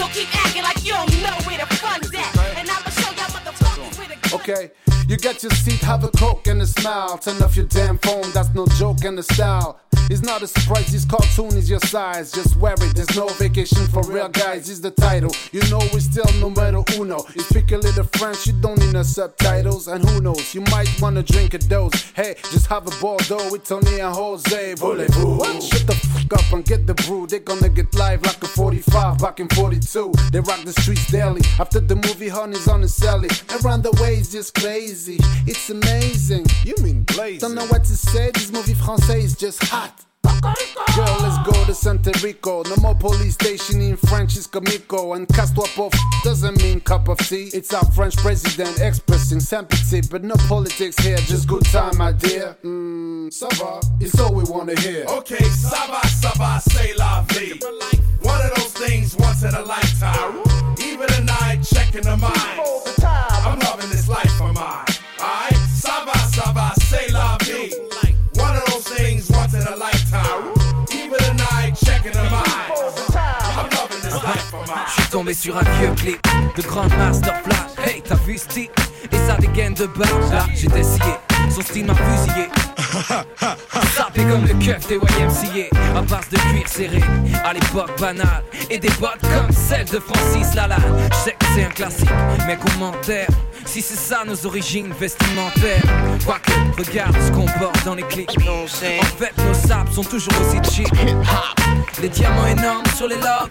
So 0.00 0.06
keep 0.14 0.34
acting 0.34 0.62
like 0.62 0.82
you 0.82 0.94
don't 0.94 1.12
know 1.22 1.36
where 1.44 1.58
the 1.58 1.66
fun's 1.76 2.08
at. 2.14 2.56
And 2.56 2.70
I'ma 2.70 2.88
show 2.88 3.10
y'all 3.18 3.28
motherfuckers 3.36 3.98
where 3.98 4.08
the 4.08 4.34
Okay, 4.34 4.70
you 5.06 5.18
get 5.18 5.42
your 5.42 5.52
seat, 5.52 5.80
have 5.80 6.04
a 6.04 6.08
coke 6.08 6.46
and 6.46 6.62
a 6.62 6.66
smile. 6.66 7.18
Turn 7.18 7.42
off 7.42 7.54
your 7.54 7.66
damn 7.66 7.98
phone, 7.98 8.30
that's 8.32 8.48
no 8.54 8.66
joke 8.78 9.04
and 9.04 9.18
the 9.18 9.22
style. 9.22 9.78
It's 10.10 10.22
not 10.22 10.42
a 10.42 10.48
surprise, 10.48 10.90
this 10.90 11.04
cartoon 11.04 11.56
is 11.56 11.70
your 11.70 11.78
size. 11.78 12.32
Just 12.32 12.56
wear 12.56 12.74
it, 12.74 12.96
there's 12.96 13.14
no 13.16 13.28
vacation 13.28 13.86
for 13.86 14.02
real 14.02 14.28
guys, 14.28 14.68
is 14.68 14.80
the 14.80 14.90
title. 14.90 15.30
You 15.52 15.60
know 15.70 15.78
we're 15.92 16.00
still 16.00 16.26
numero 16.40 16.84
uno. 16.98 17.24
You 17.32 17.42
speak 17.42 17.70
a 17.70 17.76
little 17.76 18.02
French, 18.02 18.44
you 18.48 18.54
don't 18.54 18.76
need 18.80 18.92
no 18.92 19.04
subtitles. 19.04 19.86
And 19.86 20.04
who 20.04 20.20
knows, 20.20 20.52
you 20.52 20.62
might 20.62 20.90
wanna 21.00 21.22
drink 21.22 21.54
a 21.54 21.58
dose. 21.58 22.10
Hey, 22.10 22.34
just 22.50 22.66
have 22.66 22.88
a 22.88 23.00
Bordeaux 23.00 23.52
with 23.52 23.62
Tony 23.62 24.00
and 24.00 24.12
Jose. 24.12 24.74
Voulez-vous? 24.74 25.60
Shut 25.60 25.86
the 25.86 25.94
fuck 25.94 26.40
up 26.40 26.52
and 26.52 26.64
get 26.64 26.88
the 26.88 26.94
brew. 26.94 27.28
They're 27.28 27.38
gonna 27.38 27.68
get 27.68 27.94
live 27.94 28.22
like 28.22 28.42
a 28.42 28.48
45 28.48 29.18
back 29.18 29.38
in 29.38 29.48
42. 29.50 30.12
They 30.32 30.40
rock 30.40 30.64
the 30.64 30.72
streets 30.72 31.06
daily. 31.06 31.42
After 31.60 31.78
the 31.78 31.94
movie, 31.94 32.28
honey's 32.28 32.66
on 32.66 32.80
the 32.80 32.88
celly. 32.88 33.30
Around 33.62 33.84
the 33.84 33.92
way 34.02 34.14
is 34.16 34.32
just 34.32 34.54
crazy. 34.54 35.18
It's 35.46 35.70
amazing. 35.70 36.46
You 36.64 36.74
mean 36.82 37.04
blazing? 37.04 37.38
Don't 37.38 37.54
know 37.54 37.66
what 37.66 37.84
to 37.84 37.96
say. 37.96 38.32
This 38.34 38.50
movie 38.50 38.74
français 38.74 39.22
is 39.22 39.36
just 39.36 39.62
hot. 39.62 39.99
Girl, 40.96 41.16
let's 41.20 41.38
go 41.48 41.64
to 41.66 41.74
Santa 41.74 42.12
Rico. 42.22 42.62
No 42.64 42.76
more 42.76 42.94
police 42.94 43.34
station 43.34 43.80
in 43.80 43.96
French 43.96 44.36
is 44.36 44.46
Kamiko. 44.46 45.16
And 45.16 45.26
Castwapo 45.28 45.92
doesn't 46.24 46.60
mean 46.62 46.80
cup 46.80 47.08
of 47.08 47.18
tea. 47.18 47.50
It's 47.54 47.72
our 47.72 47.84
French 47.92 48.16
president 48.16 48.80
expressing 48.80 49.40
sympathy. 49.40 50.00
But 50.10 50.24
no 50.24 50.34
politics 50.48 50.98
here, 50.98 51.16
just 51.16 51.46
good 51.46 51.64
time, 51.66 51.96
my 51.96 52.12
dear. 52.12 52.56
Mmm, 52.64 53.30
ça 53.30 53.48
va, 53.58 53.80
it's 54.00 54.18
all 54.18 54.34
we 54.34 54.44
wanna 54.44 54.78
hear. 54.80 55.04
Okay, 55.08 55.44
ça 55.44 55.86
va, 55.88 56.60
say 56.60 56.92
la 56.98 57.22
vie. 57.28 57.58
One 58.22 58.40
of 58.40 58.54
those 58.56 58.72
things 58.72 59.16
once 59.16 59.42
in 59.42 59.54
a 59.54 59.62
lifetime. 59.62 60.42
Even 60.80 61.06
a 61.14 61.24
night 61.24 61.62
checking 61.62 62.02
the 62.02 62.16
mind. 62.16 62.60
I'm 63.44 63.58
loving 63.60 63.90
this 63.90 64.08
life 64.08 64.40
of 64.40 64.54
mine. 64.54 64.89
Tombé 75.10 75.34
sur 75.34 75.56
un 75.56 75.62
vieux 75.62 75.92
clip 75.96 76.20
de 76.56 76.62
Grandmaster 76.62 77.34
Flash. 77.42 77.86
Hey, 77.86 78.02
t'as 78.02 78.14
vu 78.14 78.38
ce 78.38 78.46
type 78.46 78.70
Et 79.10 79.16
ça 79.16 79.36
dégaine 79.38 79.74
de 79.74 79.86
barbe. 79.86 80.30
Là, 80.30 80.46
j'ai 80.54 80.68
décidé. 80.68 81.04
Son 81.52 81.62
style 81.62 81.86
m'a 81.86 81.94
fusillé. 81.94 82.48
Sapé 83.96 84.22
comme 84.22 84.46
le 84.46 84.54
keuf 84.64 84.86
des 84.86 84.96
YMCA. 84.96 85.76
À 85.96 86.02
base 86.02 86.28
de 86.30 86.36
cuir 86.36 86.68
serré. 86.68 87.00
À 87.44 87.52
l'époque 87.52 87.90
banale. 87.98 88.44
Et 88.70 88.78
des 88.78 88.90
bottes 89.00 89.20
comme 89.22 89.52
celles 89.52 89.86
de 89.86 89.98
Francis 89.98 90.54
Lalanne. 90.54 90.80
Je 91.10 91.16
sais 91.16 91.32
que 91.32 91.46
c'est 91.54 91.64
un 91.64 91.70
classique. 91.70 92.10
Mais 92.46 92.56
commentaire. 92.56 93.28
Si 93.64 93.82
c'est 93.82 93.96
ça 93.96 94.22
nos 94.24 94.46
origines 94.46 94.92
vestimentaires. 94.98 95.82
Quoique, 96.24 96.52
regarde 96.78 97.16
ce 97.26 97.32
qu'on 97.32 97.46
porte 97.58 97.84
dans 97.84 97.96
les 97.96 98.04
clips. 98.04 98.30
En 98.48 98.66
fait, 98.68 99.32
nos 99.44 99.54
sables 99.54 99.92
sont 99.92 100.04
toujours 100.04 100.34
aussi 100.40 100.58
cheap. 100.72 100.94
Les 102.00 102.08
diamants 102.08 102.46
énormes 102.46 102.86
sur 102.96 103.08
les 103.08 103.16
lobes. 103.16 103.50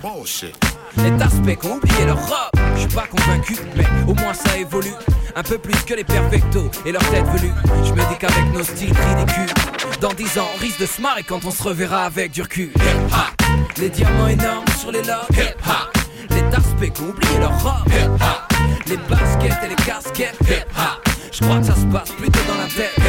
Les 0.98 1.12
aspects 1.24 1.66
ont 1.66 1.76
oublié 1.76 2.06
leur 2.06 2.20
robe. 2.28 2.64
Je 2.76 2.82
suis 2.82 2.90
pas 2.90 3.08
convaincu, 3.08 3.56
mais 3.76 3.86
au 4.08 4.14
moins 4.16 4.34
ça 4.34 4.58
évolue. 4.58 4.94
Un 5.36 5.44
peu 5.44 5.58
plus 5.58 5.80
que 5.84 5.94
les 5.94 6.04
perfectos 6.04 6.70
et 6.86 6.92
leur 6.92 7.02
tête 7.10 7.26
velue. 7.28 7.54
Je 7.84 7.92
me 7.92 8.10
dis 8.10 8.18
qu'avec 8.20 8.54
nos 8.54 8.64
styles 8.64 8.94
ridicules, 8.94 9.54
dans 10.02 10.14
10 10.14 10.40
ans 10.40 10.48
on 10.56 10.60
risque 10.60 10.80
de 10.80 10.86
se 10.86 11.02
marrer 11.02 11.24
quand 11.24 11.46
on 11.46 11.52
se 11.52 11.64
reverra 11.64 12.06
avec 12.06 12.32
du 12.32 12.42
recul. 12.42 12.72
Hip-hop. 12.76 13.48
Les 13.78 13.90
diamants 13.90 14.28
énormes 14.28 14.66
sur 14.80 14.92
les 14.92 15.04
lobes. 15.04 15.30
Hip-hop. 15.32 15.98
Les 16.32 16.56
aspects 16.56 17.02
ont 17.02 17.10
oublié 17.10 17.40
leur 17.40 17.62
robe. 17.62 17.88
Hip-hop. 17.88 18.60
Les 18.88 18.98
baskets 18.98 19.64
et 19.64 19.68
les 19.70 19.76
casquettes. 19.76 20.38
Hip-hop. 20.42 21.10
Je 21.32 21.46
crois 21.46 21.60
que 21.60 21.66
ça 21.66 21.76
se 21.76 21.86
passe 21.86 22.12
plutôt 22.12 22.40
dans 22.48 22.58
la 22.58 22.68
tête. 22.68 23.00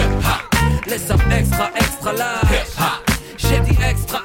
Les 0.86 0.98
sapes 0.98 1.22
extra, 1.36 1.70
extra 1.76 2.12
large. 2.12 2.46
J'ai 3.38 3.60
dit 3.60 3.78
extra. 3.88 4.20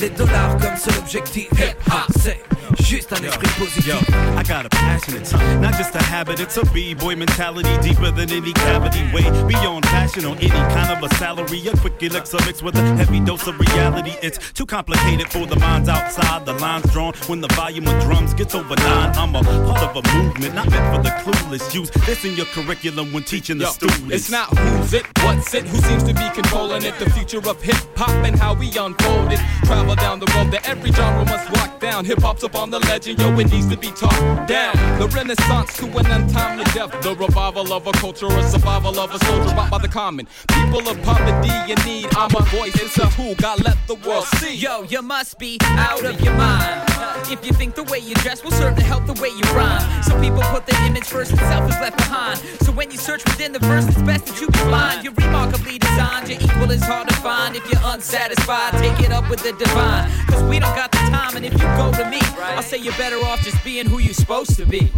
Les 0.00 0.10
dollars 0.10 0.56
comme 0.58 0.76
seul 0.76 0.96
objectif. 0.98 1.48
Hip-hop. 1.52 2.06
C'est 2.20 2.47
juste 2.82 3.12
un 3.12 3.24
esprit 3.24 3.50
positif. 3.58 3.86
Yo, 3.86 3.96
I 4.36 4.42
got 4.42 4.66
a 4.66 4.68
passionate 4.68 5.24
tongue, 5.24 5.60
not 5.60 5.74
just 5.74 5.94
a 5.94 6.02
habit, 6.02 6.40
it's 6.40 6.56
a 6.56 6.64
b-boy 6.72 7.16
mentality 7.16 7.76
deeper 7.78 8.10
than 8.10 8.30
any 8.30 8.52
cavity. 8.52 9.02
Way 9.12 9.24
beyond 9.46 9.84
passion 9.84 10.24
on 10.24 10.38
any 10.38 10.48
kind 10.48 10.90
of 10.90 11.02
a 11.02 11.14
salary. 11.16 11.66
A 11.68 11.76
quick 11.76 12.02
elixir 12.02 12.38
mixed 12.46 12.62
with 12.62 12.76
a 12.76 12.82
heavy 12.96 13.20
dose 13.20 13.46
of 13.46 13.58
reality. 13.58 14.14
It's 14.22 14.52
too 14.52 14.66
complicated 14.66 15.28
for 15.28 15.46
the 15.46 15.56
minds 15.56 15.88
outside. 15.88 16.46
The 16.46 16.54
lines 16.54 16.90
drawn 16.92 17.12
when 17.26 17.40
the 17.40 17.48
volume 17.48 17.86
of 17.88 18.02
drums 18.02 18.34
gets 18.34 18.54
over 18.54 18.76
nine. 18.76 19.16
I'm 19.16 19.34
a 19.34 19.42
part 19.42 19.82
of 19.82 19.96
a 19.96 20.16
movement, 20.16 20.54
not 20.54 20.70
meant 20.70 20.94
for 20.94 21.02
the 21.02 21.10
clueless. 21.22 21.74
Use 21.74 21.90
this 21.90 22.24
in 22.24 22.36
your 22.36 22.46
curriculum 22.46 23.12
when 23.12 23.24
teaching 23.24 23.58
the 23.58 23.64
Yo, 23.64 23.70
students. 23.70 24.14
It's 24.14 24.30
not 24.30 24.56
who's 24.56 24.94
it, 24.94 25.06
what's 25.22 25.54
it, 25.54 25.66
who 25.66 25.78
seems 25.78 26.04
to 26.04 26.14
be 26.14 26.28
controlling 26.34 26.84
it. 26.84 26.98
The 26.98 27.10
future 27.10 27.38
of 27.48 27.62
hip 27.62 27.76
hop 27.96 28.10
and 28.24 28.38
how 28.38 28.54
we 28.54 28.68
unfold 28.68 29.32
it. 29.32 29.40
Travel 29.64 29.94
down 29.96 30.20
the 30.20 30.26
road 30.36 30.50
that 30.52 30.68
every 30.68 30.92
genre 30.92 31.24
must 31.24 31.50
walk 31.52 31.80
down. 31.80 32.04
Hip 32.04 32.20
hop's 32.20 32.44
upon 32.68 32.80
the 32.80 32.86
legend, 32.88 33.18
yo, 33.18 33.38
it 33.38 33.50
needs 33.50 33.68
to 33.68 33.76
be 33.76 33.88
taught 33.88 34.46
down. 34.46 34.74
The 34.98 35.08
renaissance 35.08 35.76
to 35.78 35.86
an 35.98 36.06
untimely 36.06 36.64
death. 36.74 36.90
The 37.02 37.14
revival 37.14 37.72
of 37.72 37.86
a 37.86 37.92
culture, 37.92 38.26
a 38.26 38.42
survival 38.48 38.98
of 38.98 39.14
a 39.14 39.24
soldier 39.24 39.54
bought 39.54 39.70
by 39.70 39.78
the 39.78 39.88
common. 39.88 40.26
People 40.48 40.88
of 40.88 41.00
poverty 41.02 41.72
in 41.72 41.78
need. 41.86 42.08
I'm 42.16 42.34
a 42.34 42.42
voice, 42.44 42.74
it's 42.74 42.98
a 42.98 43.06
who 43.10 43.34
God 43.36 43.62
let 43.64 43.76
the 43.86 43.94
world 43.94 44.24
see. 44.38 44.54
Yo, 44.54 44.82
you 44.82 45.02
must 45.02 45.38
be 45.38 45.58
out 45.62 46.04
of 46.04 46.20
your 46.20 46.34
mind. 46.34 46.97
If 47.30 47.44
you 47.44 47.52
think 47.52 47.74
the 47.74 47.84
way 47.84 47.98
you 47.98 48.14
dress 48.16 48.42
will 48.42 48.52
serve 48.52 48.76
to 48.76 48.82
help 48.82 49.06
the 49.06 49.14
way 49.20 49.28
you 49.28 49.44
rhyme. 49.54 50.02
Some 50.02 50.20
people 50.20 50.42
put 50.54 50.66
their 50.66 50.80
image 50.86 51.04
first 51.04 51.30
and 51.32 51.40
self 51.40 51.70
is 51.70 51.78
left 51.80 51.96
behind. 51.96 52.38
So 52.62 52.72
when 52.72 52.90
you 52.90 52.98
search 52.98 53.24
within 53.24 53.52
the 53.52 53.58
verse, 53.60 53.86
it's 53.86 54.02
best 54.02 54.26
that 54.26 54.40
you 54.40 54.46
be 54.46 54.58
blind. 54.64 55.04
You're 55.04 55.14
remarkably 55.14 55.78
designed, 55.78 56.28
your 56.28 56.40
equal 56.40 56.70
is 56.70 56.82
hard 56.82 57.08
to 57.08 57.14
find. 57.16 57.56
If 57.56 57.64
you're 57.70 57.82
unsatisfied, 57.84 58.72
take 58.74 59.00
it 59.00 59.12
up 59.12 59.28
with 59.30 59.42
the 59.42 59.52
divine. 59.52 60.10
Cause 60.26 60.42
we 60.44 60.58
don't 60.58 60.74
got 60.74 60.90
the 60.92 60.98
time, 61.10 61.36
and 61.36 61.44
if 61.44 61.52
you 61.52 61.68
go 61.76 61.92
to 61.92 62.04
me, 62.10 62.20
I'll 62.56 62.62
say 62.62 62.78
you're 62.78 62.96
better 62.96 63.18
off 63.26 63.42
just 63.42 63.62
being 63.64 63.86
who 63.86 63.98
you're 63.98 64.14
supposed 64.14 64.56
to 64.56 64.66
be. 64.66 64.90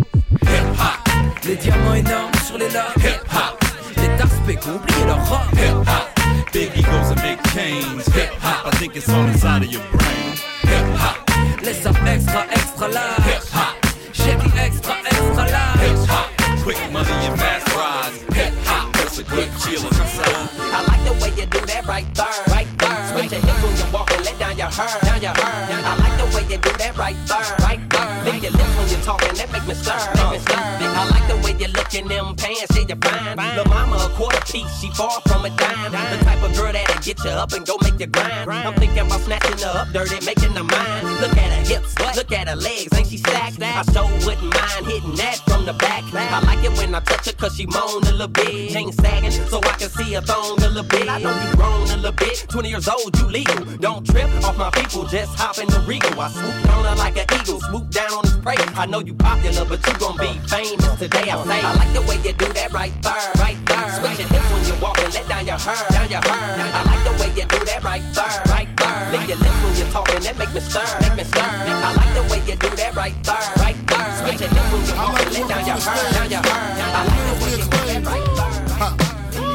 Hip-hop. 0.43 0.99
Les 1.45 1.57
diamants 1.57 1.95
énormes 1.95 2.35
sur 2.47 2.59
les 2.59 2.69
lobes. 2.69 2.97
Hip-hop. 2.99 3.65
Les 3.97 4.09
aspects 4.23 4.67
ont 4.69 4.77
oublié 4.77 5.05
leur 5.07 5.21
robe. 5.29 5.59
Hip-hop. 5.59 6.21
Big 6.53 6.71
egos 6.77 7.11
and 7.11 7.23
big 7.23 7.39
chains. 7.53 8.07
Hip 8.15 8.31
hop, 8.41 8.67
I 8.67 8.77
think 8.77 8.97
it's 8.97 9.09
all 9.09 9.27
inside 9.27 9.63
of 9.63 9.71
your 9.71 9.83
brain. 9.93 10.35
Hip-hop. 10.63 11.30
Les 11.63 11.75
sapes 11.75 11.99
extra, 12.07 12.47
extra 12.51 12.89
large. 12.89 13.27
Hip-hop. 13.27 13.77
J'ai 14.13 14.35
dit 14.35 14.59
extra, 14.59 14.95
extra 15.05 15.45
large. 15.45 15.81
Hip-hop. 15.81 16.63
Quick 16.63 16.79
money 16.91 17.11
and 17.27 17.39
fast 17.39 17.69
rides. 17.77 18.35
Hip 18.35 18.55
hop. 18.65 18.93
That's 18.95 19.19
a 19.19 19.25
good 19.25 19.49
feeling. 19.61 19.93
I 19.93 20.85
like 20.89 21.05
the 21.05 21.13
way 21.23 21.31
you 21.37 21.47
do 21.47 21.61
that 21.67 21.87
right 21.87 22.07
there, 22.15 22.45
right 22.49 22.80
there. 23.29 23.41
Switch 23.41 23.51
your 23.51 23.69
when 23.69 23.77
you 23.77 23.93
walk 23.93 24.11
and 24.13 24.25
let 24.25 24.39
down 24.39 24.57
your 24.57 24.71
hair, 24.71 25.01
down 25.03 25.21
your 25.21 25.35
hair. 25.35 25.83
I 25.85 25.93
like 25.99 26.17
the 26.17 26.27
way 26.37 26.43
you 26.49 26.59
do 26.59 26.73
that 26.79 26.97
right 26.97 27.17
there, 27.27 27.57
right 27.61 27.83
there. 27.91 28.25
Lick 28.25 28.43
your 28.43 28.53
lips 28.53 28.75
when 28.77 28.89
you're 28.89 29.05
talking, 29.05 29.35
that 29.35 29.53
make 29.53 29.67
me 29.67 29.75
stir, 29.75 29.97
make 30.17 30.31
me 30.33 30.39
stir. 30.39 30.57
I 30.57 31.03
like 31.11 31.27
the 31.29 31.37
way 31.45 31.53
you 31.59 31.69
look 31.73 31.93
in 31.95 32.09
them 32.09 32.37
pants, 32.37 32.77
yeah 32.77 32.85
you're 32.89 32.97
fine. 32.97 33.37
Lil' 33.57 33.65
mama 33.67 33.97
a 33.97 34.09
quarter 34.17 34.41
piece, 34.47 34.73
she 34.81 34.91
far 34.91 35.21
from 35.27 35.45
a 35.45 35.51
dime. 35.51 35.93
The 35.93 36.25
type 36.25 36.43
of 36.43 36.55
girl 36.57 36.73
that'll 36.73 37.03
get 37.03 37.23
you 37.25 37.31
up 37.31 37.53
and 37.53 37.67
go 37.67 37.77
make 37.83 37.99
you 37.99 38.07
grind. 38.07 38.51
I'm 38.51 38.75
thinking 38.75 39.07
about 39.07 39.21
snatching 39.21 39.59
her 39.59 39.73
up 39.79 39.89
dirty, 39.93 40.25
making 40.25 40.53
her 40.53 40.65
mine. 40.65 41.05
Look 41.21 41.37
at 41.37 41.51
her 41.53 41.65
hips, 41.65 41.99
look 42.17 42.33
at 42.33 42.49
her 42.49 42.57
legs, 42.57 42.93
ain't 42.97 43.09
she 43.09 43.19
stacked? 43.19 43.61
I 43.61 43.83
sure 43.93 44.09
wouldn't 44.25 44.53
mind 44.53 44.87
hitting 44.87 45.15
that 45.17 45.41
from 45.47 45.65
the 45.65 45.73
back. 45.75 46.05
I 46.13 46.41
like 46.45 46.65
it 46.65 46.77
when 46.79 46.95
I 46.95 47.01
touch 47.01 47.27
her 47.27 47.33
cause 47.33 47.57
she 47.57 47.67
moan 47.67 48.03
a 48.05 48.13
little 48.13 48.29
bit. 48.29 48.71
Chain 48.71 48.93
sagging 48.93 49.31
so 49.31 49.59
I 49.59 49.73
can 49.79 49.89
see 49.91 50.13
her 50.15 50.21
thong 50.21 50.59
a 50.59 50.69
little 50.69 50.83
bit. 50.83 51.09
I 51.09 51.19
know 51.19 51.35
you 51.45 51.57
grown 51.57 51.83
a 51.91 51.97
little 51.97 52.13
bit, 52.13 52.47
20 52.49 52.69
years 52.69 52.89
old, 52.89 53.10
you 53.19 53.27
legal. 53.27 53.65
Don't 53.79 54.05
trip 54.05 54.29
off 54.45 54.57
my 54.57 54.71
people, 54.71 55.05
just 55.05 55.35
hop 55.37 55.59
in 55.59 55.69
the 55.69 55.81
regal. 55.87 56.19
I 56.21 56.29
swoop 56.31 56.55
on 56.77 56.85
her 56.85 56.97
like 56.97 57.17
an 57.17 57.27
eagle, 57.35 57.61
swoop 57.61 57.91
down 57.91 58.13
on 58.13 58.25
his 58.25 58.37
prey. 58.39 58.57
I 58.77 58.87
know 58.87 59.01
you 59.01 59.15
popular, 59.15 59.65
but 59.65 59.81
you 59.87 59.95
gon' 59.99 60.17
be 60.17 60.33
famous 60.49 60.99
today. 60.99 61.31
I 61.31 61.37
say, 61.45 61.61
I 61.61 61.73
like 61.75 61.93
the 61.95 62.03
way 62.03 62.17
you 62.23 62.33
do 62.33 62.47
that 62.53 62.73
right 62.73 62.95
there, 63.03 63.31
right 63.39 63.59
there. 63.67 63.89
Switch 63.99 64.19
your 64.21 64.29
hips 64.29 64.49
when 64.53 64.63
you 64.67 64.77
walk 64.83 64.99
and 65.01 65.13
let 65.15 65.29
down 65.29 65.47
your 65.47 65.59
hair, 65.59 65.81
down 65.91 66.09
your 66.11 66.23
hair. 66.23 66.71
I 66.75 66.83
like 66.85 67.03
the 67.05 67.15
way 67.23 67.29
you 67.35 67.47
do 67.47 67.61
that 67.65 67.81
right 67.85 68.05
there, 68.15 68.37
right 68.53 68.71
there. 68.77 69.01
Lick 69.13 69.29
your 69.29 69.39
lips 69.39 69.59
when 69.65 69.73
you're 69.77 69.93
talking, 69.95 70.21
that 70.21 70.37
make 70.39 70.53
me 70.55 70.61
stir, 70.61 70.87
make 71.01 71.17
me 71.17 71.25
stir. 71.25 71.41
I 71.41 71.91
like 71.97 72.13
the 72.15 72.25
way 72.31 72.41
you 72.47 72.57
do 72.57 72.71
that 72.77 72.95
right 72.95 73.17
there, 73.25 73.47
right 73.65 73.79
there. 73.87 74.09
Switch 74.21 74.41
your 74.41 74.51
hips 74.51 74.71
when 74.73 74.83
you 74.87 74.95
walk 74.95 75.21
and 75.21 75.33
let 75.33 75.49
down 75.49 75.65
your 75.67 75.81
hair, 75.81 76.13
down 76.13 76.29
your 76.31 76.43
hair. 76.45 76.61
I 76.81 77.03
like 77.09 77.25
the 77.29 77.35
way 77.41 77.51
you 77.51 77.65
do 77.65 77.81
that 77.89 78.03
right 78.05 78.29
there. 78.37 78.51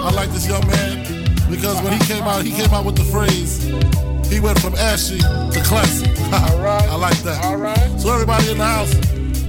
I 0.05 0.11
like 0.11 0.29
this 0.29 0.47
young 0.47 0.65
man 0.67 1.24
because 1.49 1.81
when 1.81 1.93
he 1.93 1.99
came 2.05 2.23
out, 2.23 2.43
he 2.43 2.51
came 2.51 2.73
out 2.73 2.85
with 2.85 2.95
the 2.95 3.03
phrase. 3.03 3.63
He 4.31 4.39
went 4.39 4.59
from 4.59 4.75
ashy 4.75 5.19
to 5.19 5.61
classy. 5.63 6.09
I 6.33 6.95
like 6.95 7.17
that. 7.23 7.45
All 7.45 7.57
right. 7.57 7.99
So 7.99 8.11
everybody 8.11 8.51
in 8.51 8.57
the 8.57 8.65
house, 8.65 8.93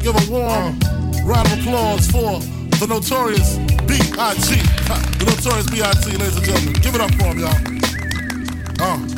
give 0.02 0.14
a 0.14 0.30
warm 0.30 0.78
round 1.24 1.48
of 1.48 1.58
applause 1.60 2.06
for 2.10 2.40
the 2.78 2.86
notorious 2.88 3.56
B.I.G. 3.86 4.62
The 5.16 5.24
notorious 5.24 5.70
B.I.G. 5.70 6.16
Ladies 6.18 6.36
and 6.36 6.44
gentlemen, 6.44 6.72
give 6.82 6.94
it 6.94 7.00
up 7.00 7.10
for 7.14 7.24
him, 7.24 7.38
y'all. 7.38 9.12
Uh. 9.12 9.15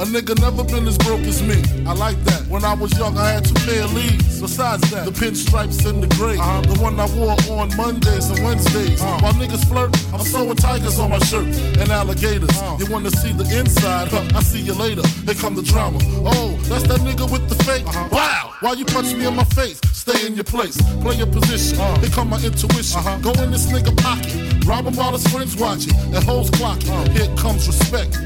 A 0.00 0.04
nigga 0.04 0.32
never 0.40 0.64
been 0.64 0.88
as 0.88 0.96
broke 0.96 1.20
as 1.28 1.42
me. 1.42 1.60
I 1.84 1.92
like 1.92 2.16
that. 2.24 2.46
When 2.48 2.64
I 2.64 2.72
was 2.72 2.90
young, 2.96 3.18
I 3.18 3.32
had 3.32 3.44
two 3.44 3.52
pair 3.66 3.84
of 3.84 3.92
leaves. 3.92 4.40
Besides 4.40 4.90
that, 4.90 5.04
the 5.04 5.12
pinstripes 5.12 5.84
and 5.84 6.02
the 6.02 6.08
gray. 6.16 6.38
Uh-huh. 6.38 6.62
The 6.62 6.80
one 6.80 6.98
I 6.98 7.04
wore 7.12 7.36
on 7.60 7.76
Mondays 7.76 8.30
and 8.30 8.42
Wednesdays. 8.42 9.02
Uh-huh. 9.02 9.20
While 9.20 9.34
niggas 9.34 9.68
flirt, 9.68 9.92
I'm 10.14 10.20
sewing 10.20 10.56
tigers 10.56 10.98
on 10.98 11.10
my 11.10 11.18
shirt 11.18 11.44
and 11.76 11.90
alligators. 11.90 12.48
Uh-huh. 12.48 12.78
You 12.80 12.90
wanna 12.90 13.10
see 13.10 13.34
the 13.34 13.44
inside? 13.58 14.08
Huh, 14.08 14.24
I 14.34 14.40
see 14.40 14.62
you 14.62 14.72
later. 14.72 15.06
Here 15.28 15.34
come 15.34 15.54
the 15.54 15.62
drama. 15.62 15.98
Oh, 16.24 16.56
that's 16.64 16.88
that 16.88 17.00
nigga 17.00 17.30
with 17.30 17.46
the 17.50 17.62
fake. 17.62 17.86
Uh-huh. 17.86 18.08
Wow! 18.10 18.54
Why 18.60 18.72
you 18.72 18.86
punch 18.86 19.12
me 19.12 19.26
in 19.26 19.36
my 19.36 19.44
face? 19.52 19.82
Stay 19.92 20.26
in 20.26 20.34
your 20.34 20.44
place. 20.44 20.80
Play 21.02 21.16
your 21.16 21.26
position. 21.26 21.76
Here 22.00 22.08
come 22.08 22.30
my 22.30 22.40
intuition. 22.40 23.02
Go 23.20 23.32
in 23.32 23.50
this 23.50 23.70
nigga 23.70 23.94
pocket. 24.00 24.64
Rob 24.64 24.86
him 24.86 24.96
while 24.96 25.12
his 25.12 25.28
friends 25.28 25.56
watching. 25.56 25.92
That 26.10 26.24
hoes 26.24 26.50
clocking. 26.52 26.88
Here 27.12 27.28
comes 27.36 27.66
respect. 27.66 28.16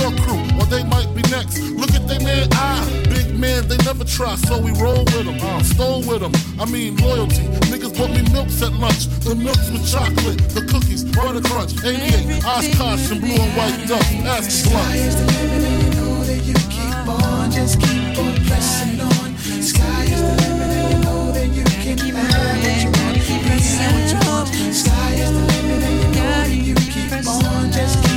Your 0.00 0.12
crew, 0.22 0.40
or 0.58 0.66
they 0.66 0.84
might 0.84 1.10
be 1.14 1.22
next. 1.30 1.58
Look 1.58 1.90
at 1.94 2.06
they 2.06 2.18
man, 2.22 2.48
I, 2.52 2.86
big 3.08 3.34
man, 3.34 3.66
they 3.68 3.76
never 3.78 4.04
try, 4.04 4.36
so 4.36 4.58
we 4.58 4.70
roll 4.78 5.04
with 5.10 5.26
them. 5.26 5.38
Uh, 5.40 5.62
stole 5.62 6.02
with 6.02 6.20
them, 6.20 6.32
I 6.60 6.64
mean 6.70 6.96
loyalty. 6.96 7.44
Niggas 7.70 7.96
bought 7.98 8.10
me 8.10 8.22
milks 8.32 8.62
at 8.62 8.72
lunch, 8.72 9.06
the 9.26 9.34
milks 9.34 9.70
with 9.70 9.90
chocolate, 9.90 10.38
the 10.54 10.62
cookies, 10.70 11.04
butter 11.04 11.40
crunch, 11.40 11.72
88, 11.84 12.44
Oshkosh, 12.44 13.10
and 13.10 13.20
blue 13.20 13.34
and 13.34 13.52
white 13.56 13.88
duck. 13.88 14.06
Ask 14.26 14.48
is 14.48 15.16
the 15.16 15.26
limit 15.26 15.84
you 15.84 15.90
know 15.98 16.24
that 16.24 16.42
you 16.44 16.54
keep 16.70 17.08
on, 17.08 17.50
just 17.50 17.80
keep 17.80 18.18
on 18.18 18.34
pressing 18.46 19.00
on. 19.00 19.36
Sky 19.62 20.04
is 20.04 20.20
the 20.20 20.34
limit 20.42 20.70
and 20.78 20.92
you 20.92 20.98
know 21.02 21.32
that 21.32 21.48
you 21.48 21.64
can 21.64 21.98
have 21.98 22.62
what 22.62 22.82
you 22.82 22.90
want, 22.98 23.16
be 23.18 23.66
what 23.82 24.06
you 24.10 24.18
want. 24.28 24.74
Sky 24.74 25.14
is 25.14 25.32
the 25.32 25.42
limit 25.52 25.82
and 25.82 25.96
you 26.02 26.08
know 26.14 26.30
that 26.44 26.50
you 26.50 26.74
keep 26.74 27.12
on, 27.26 27.72
just 27.72 28.02
keep 28.02 28.07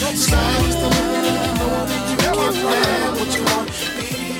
pressing 0.00 0.34
on. 0.34 0.46
Sky 0.56 0.56
is 0.66 0.76
the 0.76 0.88
limit 0.88 1.24
and 1.28 1.44
you 1.46 1.54
know 1.60 1.84
that 1.84 2.02
you 2.10 2.16
can 2.16 2.34
have 2.40 3.14
what 3.20 3.30
you 3.36 3.44
want. 3.44 3.68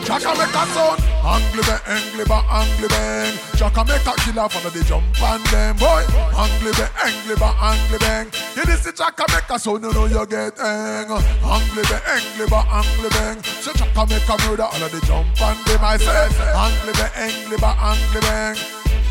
Chaka 0.00 0.32
Meka 0.34 0.64
sound, 0.74 1.00
angle 1.22 1.62
bang, 1.62 1.82
angle 1.86 2.24
bang, 2.26 2.44
angle 2.50 2.88
bang. 2.88 3.34
Chaka 3.54 3.84
make 3.84 4.06
a 4.08 4.12
killer 4.24 4.48
for 4.48 4.70
the 4.70 4.82
jump 4.84 5.22
and 5.22 5.44
them 5.52 5.76
boy. 5.76 6.02
Angle 6.34 6.72
bang, 6.74 6.92
angle 7.04 7.36
bang, 7.36 7.56
angle 7.60 7.98
bang. 8.00 8.26
You 8.56 8.64
this 8.64 8.82
the 8.82 8.92
Chaka 8.92 9.24
Meka 9.30 9.60
sound, 9.60 9.84
you 9.84 9.92
know 9.92 10.06
you 10.06 10.26
get 10.26 10.58
hang. 10.58 11.06
Angle 11.06 11.84
bang, 11.86 12.02
angle 12.08 12.48
bang, 12.48 12.66
angle 12.72 13.10
bang. 13.10 13.38
So 13.62 13.70
Chaka 13.72 14.02
make 14.08 14.26
a 14.26 14.36
murder 14.48 14.66
all 14.66 14.82
of 14.82 14.90
the 14.90 15.00
jump 15.06 15.28
and 15.40 15.58
them 15.68 15.84
I 15.84 15.96
say. 15.96 16.26
Angle 16.58 16.94
bang, 16.98 17.12
angle 17.14 17.58
bang, 17.60 17.76
angle 17.78 18.20
bang. 18.22 18.56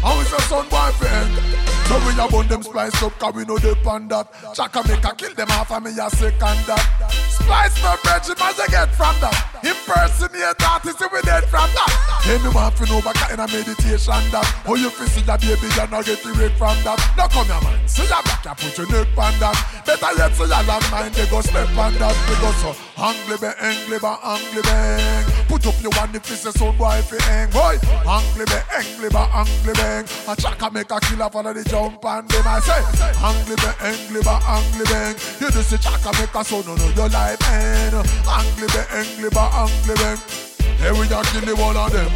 How 0.02 0.20
is 0.20 0.32
your 0.32 0.44
son 0.52 0.68
boyfriend? 0.68 1.79
So 1.90 1.98
we 2.06 2.14
a 2.22 2.28
bun 2.28 2.48
them 2.48 2.62
splice 2.62 3.02
up 3.02 3.18
cause 3.18 3.34
we 3.34 3.46
know 3.46 3.58
they 3.58 3.74
pan 3.82 4.08
that. 4.10 4.30
Chaka 4.54 4.88
make 4.88 5.04
a 5.04 5.16
kill 5.16 5.34
them 5.34 5.48
half 5.48 5.72
and 5.72 5.86
me 5.86 5.92
a 5.98 6.08
second 6.12 6.62
that. 6.70 6.86
Splice 7.34 7.82
no 7.82 7.98
bread, 8.04 8.22
she 8.24 8.38
must 8.38 8.62
get 8.70 8.94
from 8.94 9.18
that. 9.26 9.34
Impersonate 9.66 10.62
artist, 10.62 11.02
we 11.02 11.22
dead 11.26 11.50
from 11.50 11.66
that. 11.74 11.90
Hey, 12.22 12.38
me 12.46 12.54
want 12.54 12.78
to 12.78 12.86
know 12.86 13.02
back 13.02 13.18
in 13.34 13.42
a 13.42 13.48
meditation 13.50 14.22
that. 14.30 14.46
How 14.70 14.76
you 14.76 14.92
feel 14.94 15.08
see 15.08 15.26
that 15.26 15.42
baby, 15.42 15.66
you 15.66 15.88
not 15.90 16.06
get 16.06 16.22
erect 16.22 16.62
from 16.62 16.78
that. 16.86 17.02
Now 17.18 17.26
come 17.26 17.50
here 17.50 17.58
man, 17.58 17.82
see 17.90 18.06
your 18.06 18.22
back, 18.22 18.46
you 18.46 18.54
put 18.54 18.78
your 18.78 18.86
neck 18.94 19.18
on 19.18 19.34
that. 19.42 19.58
Better 19.82 20.14
yet, 20.14 20.38
see 20.38 20.46
your 20.46 20.62
long 20.70 20.86
mind, 20.94 21.18
they 21.18 21.26
go 21.26 21.42
step 21.42 21.74
on 21.74 21.98
that. 21.98 22.14
We 22.30 22.38
go 22.38 22.54
so, 22.62 22.70
angle 23.02 23.42
bang, 23.42 23.58
angle 23.58 23.98
bang, 23.98 24.20
angle 24.22 24.62
bang. 24.62 25.26
Put 25.50 25.66
up 25.66 25.82
your 25.82 25.90
one 25.98 26.14
if 26.14 26.30
it's 26.30 26.46
a 26.46 26.54
sound 26.54 26.78
boy 26.78 27.02
fi 27.02 27.18
hang. 27.26 27.50
Boy, 27.50 27.82
angle 28.06 28.46
bang, 28.46 28.68
angle 28.78 29.10
bang, 29.10 29.30
angle 29.34 29.74
bang. 29.74 30.06
A 30.30 30.38
chaka 30.38 30.70
make 30.70 30.94
a 30.94 31.00
killer 31.02 31.34
for 31.34 31.42
the 31.42 31.66
jump 31.80 32.06
and 32.06 32.30
them 32.30 32.48
I 32.48 32.60
say 32.60 32.82
Angle 33.24 33.56
bang, 33.56 33.76
angle 33.82 34.24
bang, 34.24 34.42
angle 34.48 34.86
bang. 34.86 35.16
You 35.40 35.50
do 35.52 35.62
see 35.62 35.78
chaka 35.78 36.12
make 36.20 36.36
a 36.36 36.44
sound, 36.44 36.68
no, 36.68 36.76
no, 36.76 36.90
your 36.90 37.10
life 37.10 37.42
end. 37.52 37.96
Angle 37.96 38.68
bang, 38.68 38.88
angle 38.92 39.30
bang, 39.30 39.52
angle 39.54 39.96
bang 39.96 40.49
Hey, 40.80 40.92
we 40.96 41.12
are 41.12 41.24
killing 41.36 41.60
one 41.60 41.76
of 41.76 41.92
them 41.92 42.08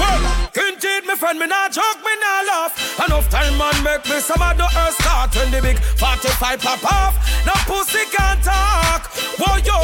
Well, 0.00 0.20
indeed, 0.56 1.04
my 1.04 1.14
friend, 1.20 1.38
me 1.38 1.46
not 1.46 1.70
joke, 1.70 2.00
me 2.00 2.16
not 2.16 2.46
laugh. 2.48 2.72
Enough 3.04 3.28
time 3.28 3.58
man 3.58 3.76
make 3.84 4.08
me 4.08 4.18
some 4.24 4.40
of 4.40 4.56
the 4.56 4.64
earth 4.64 4.96
start 4.96 5.36
when 5.36 5.50
the 5.52 5.60
big 5.60 5.78
45 6.00 6.60
pop 6.60 6.84
off. 6.84 7.14
No 7.44 7.52
pussy 7.68 8.08
can't 8.08 8.42
talk. 8.42 9.04
Whoa, 9.36 9.60
yo, 9.60 9.76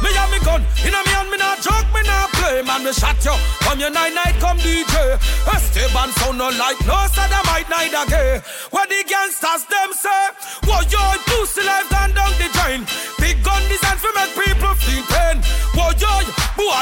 me 0.00 0.08
have 0.16 0.30
me 0.32 0.40
gun. 0.40 0.64
In 0.80 0.96
a 0.96 1.00
me 1.04 1.12
hand, 1.12 1.28
me 1.30 1.36
not 1.36 1.60
joke, 1.60 1.84
me 1.92 2.00
not 2.08 2.32
play. 2.32 2.62
Man, 2.64 2.84
me 2.84 2.92
shot 2.92 3.20
you. 3.20 3.36
Come 3.60 3.78
your 3.78 3.90
night 3.90 4.14
night, 4.16 4.40
come 4.40 4.56
DJ. 4.64 5.20
Esteban 5.44 6.08
sound 6.16 6.38
no 6.38 6.48
like 6.56 6.80
no 6.88 7.04
sodomite 7.12 7.68
neither 7.68 8.08
gay. 8.08 8.40
What 8.72 8.88
the 8.88 9.04
gangsters 9.04 9.68
them 9.68 9.92
say? 9.92 10.24
Whoa, 10.64 10.80
yo, 10.88 11.04
pussy 11.28 11.60
life 11.60 11.88
gone 11.92 12.16
down 12.16 12.32
the 12.40 12.48
drain. 12.56 12.88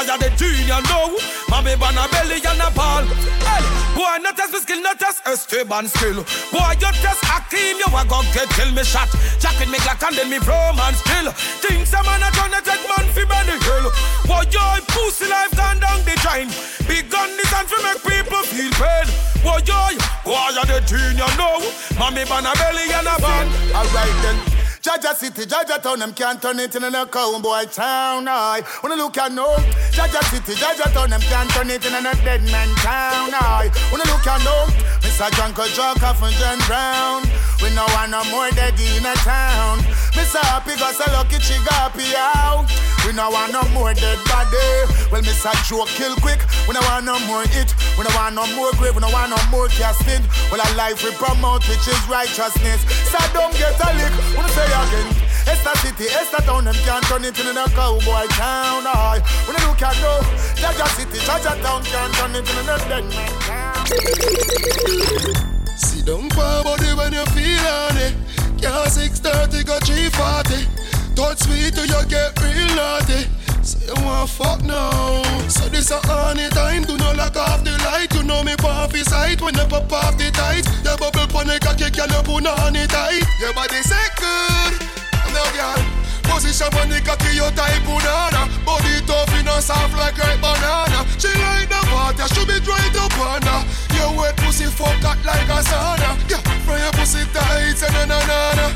Boy, 0.05 0.11
are 0.11 0.19
the 0.19 0.29
genius 0.35 0.83
now. 0.89 1.15
Mommy 1.49 1.75
ban 1.75 1.97
a 1.97 2.07
belly 2.11 2.41
and 2.43 2.61
a 2.61 2.69
ball. 2.71 3.03
Hey, 3.47 3.63
boy, 3.95 4.17
not 4.21 4.35
test 4.35 4.53
me 4.53 4.59
skill, 4.59 4.81
not 4.81 4.99
test 4.99 5.21
Esteban 5.25 5.87
skill. 5.87 6.23
Boy, 6.51 6.73
you 6.79 6.91
test 6.99 7.23
Akeem, 7.23 7.79
you 7.79 7.87
a 7.87 8.01
go 8.07 8.21
get 8.33 8.49
kill 8.51 8.71
me 8.71 8.83
shot. 8.83 9.09
Jacket 9.39 9.69
me 9.69 9.77
glock 9.79 10.03
and 10.07 10.15
then 10.17 10.29
me 10.29 10.39
pro 10.39 10.55
man 10.73 10.93
still. 10.93 11.31
Things 11.63 11.93
a 11.93 12.03
man 12.03 12.21
a 12.21 12.29
tryna 12.35 12.61
take 12.63 12.83
man 12.87 13.07
fi 13.13 13.23
Benny 13.25 13.57
Hill. 13.63 13.87
Boy, 14.27 14.43
you 14.51 14.67
pussy 14.91 15.27
life 15.27 15.55
gone 15.55 15.79
down 15.79 15.99
the 16.03 16.15
drain. 16.21 16.47
Big 16.87 17.09
gun 17.09 17.29
design 17.37 17.65
fi 17.67 17.77
make 17.83 18.01
people 18.03 18.43
feel 18.43 18.71
pain. 18.75 19.07
Boy, 19.43 19.59
you, 19.63 19.99
boy, 20.25 20.51
you 20.55 20.65
the 20.67 20.79
genius 20.85 21.33
now. 21.37 21.59
Mommy 21.99 22.25
ban 22.25 22.45
a 22.45 22.53
belly 22.59 22.91
and 22.91 23.07
a 23.07 23.15
ball. 23.21 23.47
Alright 23.75 24.17
then. 24.23 24.52
Jaja 24.83 25.15
City, 25.15 25.45
Jaja 25.45 25.81
Town, 25.81 25.99
them 25.99 26.11
can't 26.11 26.41
turn 26.41 26.59
it 26.59 26.75
into 26.75 26.87
a 26.87 27.07
cowboy 27.07 27.63
town. 27.71 28.27
I 28.27 28.61
wanna 28.83 28.97
look 28.97 29.17
at 29.17 29.31
no. 29.31 29.55
Jaja 29.95 30.21
City, 30.27 30.59
Jaja 30.59 30.91
Town, 30.91 31.09
them 31.09 31.21
can't 31.21 31.49
turn 31.51 31.69
it 31.69 31.85
into 31.85 31.97
a 31.97 32.13
dead 32.25 32.43
man 32.51 32.67
town. 32.83 33.31
I 33.31 33.71
wanna 33.89 34.03
look 34.11 34.27
at 34.27 34.43
no. 34.43 34.67
Mr. 34.99 35.31
Jungle 35.37 35.67
Jock 35.67 36.03
off 36.03 36.19
John 36.37 36.59
Brown. 36.67 37.23
We 37.61 37.73
no 37.73 37.85
want 37.95 38.11
no 38.11 38.25
more 38.25 38.49
dead 38.51 38.77
in 38.77 39.05
a 39.05 39.15
town. 39.23 39.79
Mr. 40.19 40.43
Happy 40.43 40.75
got 40.75 40.99
a 40.99 41.11
lucky 41.13 41.39
chick 41.39 41.63
happy 41.63 42.11
out. 42.17 42.67
We 43.05 43.11
no 43.11 43.29
want 43.29 43.51
no 43.51 43.61
more 43.75 43.93
dead 43.93 44.17
body. 44.25 44.57
Well, 45.11 45.21
Mr. 45.21 45.51
Joe 45.67 45.83
kill 45.85 46.15
quick. 46.23 46.39
We 46.67 46.73
no 46.73 46.79
want 46.87 47.05
no 47.05 47.19
more 47.27 47.43
it. 47.43 47.75
We 47.99 48.03
no 48.07 48.11
want 48.15 48.35
no 48.35 48.47
more 48.55 48.71
grave. 48.79 48.95
We 48.95 49.01
no 49.01 49.09
want 49.11 49.29
no 49.29 49.37
more 49.51 49.67
casting. 49.67 50.23
Well, 50.49 50.61
a 50.63 50.67
life 50.75 51.03
we 51.03 51.11
promote, 51.19 51.67
which 51.67 51.85
is 51.87 51.99
righteousness. 52.07 52.81
So 53.11 53.19
don't 53.35 53.51
get 53.59 53.75
a 53.75 53.91
lick. 53.99 54.13
Wanna 54.35 54.47
say 54.55 54.65
again. 54.65 55.11
Esta 55.43 55.75
city, 55.83 56.07
esta 56.15 56.39
town, 56.47 56.63
them 56.63 56.75
can't 56.87 57.03
turn 57.05 57.25
it 57.25 57.37
into 57.37 57.51
a 57.51 57.69
cowboy 57.75 58.25
town. 58.39 58.87
I 58.87 59.19
when 59.45 59.57
you 59.59 59.67
look 59.67 59.81
at 59.83 59.99
no, 59.99 60.23
Jaja 60.55 60.87
city, 60.95 61.19
Jaja 61.19 61.59
town 61.61 61.83
can't 61.83 62.13
turn 62.15 62.31
it 62.31 62.47
into 62.47 62.63
a 62.63 62.79
dead 62.87 62.87
man 62.87 63.11
town. 63.43 63.83
Down 66.05 66.29
for 66.31 66.63
body 66.63 66.93
when 66.95 67.11
you 67.13 67.25
feel 67.27 67.65
on 67.67 67.95
it. 67.95 68.13
Can't 68.59 68.91
630 68.91 69.63
go 69.63 69.79
340. 69.79 70.82
Touch 71.15 71.39
sweet 71.39 71.73
till 71.73 71.85
you 71.85 72.05
get 72.09 72.33
real 72.41 72.75
naughty. 72.75 73.29
Say 73.61 73.85
you 73.87 74.03
want 74.03 74.29
fuck 74.29 74.63
now. 74.63 75.21
So 75.47 75.69
this 75.69 75.91
a 75.91 75.99
honey 76.03 76.49
time. 76.49 76.83
Do 76.83 76.97
not 76.97 77.15
lock 77.15 77.35
off 77.35 77.63
the 77.63 77.71
light. 77.85 78.13
You 78.13 78.23
know 78.23 78.43
me 78.43 78.55
pop 78.57 78.91
his 78.91 79.07
sight 79.09 79.41
when 79.41 79.55
you 79.55 79.65
pop 79.65 79.91
off 79.91 80.17
the 80.17 80.31
tight. 80.31 80.65
Your 80.83 80.97
bubble 80.97 81.27
pon 81.27 81.47
the 81.47 81.59
cocky, 81.59 81.89
girl 81.91 82.07
you 82.07 82.23
put 82.23 82.45
on 82.47 82.75
it 82.75 82.89
tight. 82.89 83.23
Your 83.39 83.53
body 83.53 83.81
say 83.81 84.07
good. 84.17 84.73
Now 85.33 85.49
girl. 85.53 86.03
Position 86.23 86.71
on 86.79 86.89
the 86.89 87.01
cocky, 87.03 87.35
you 87.35 87.45
type 87.51 87.83
banana 87.83 88.47
Body 88.65 88.95
tough, 89.05 89.29
you 89.35 89.43
know 89.43 89.59
soft 89.59 89.93
like 89.99 90.17
ripe 90.17 90.39
banana 90.39 91.03
She 91.19 91.27
like 91.27 91.67
the 91.67 91.79
water, 91.91 92.27
she 92.31 92.41
be 92.47 92.57
dry 92.63 92.79
to 92.95 93.05
panda 93.11 93.61
Your 93.93 94.15
wet 94.17 94.35
pussy 94.37 94.65
fuck 94.65 94.97
hot 95.03 95.19
like 95.27 95.51
a 95.51 95.59
sauna 95.67 96.15
Yeah, 96.31 96.41
your 96.83 96.91
pussy 96.99 97.23
tight, 97.31 97.79
say 97.79 97.87
na 97.95 98.03
na 98.05 98.19
na 98.27 98.67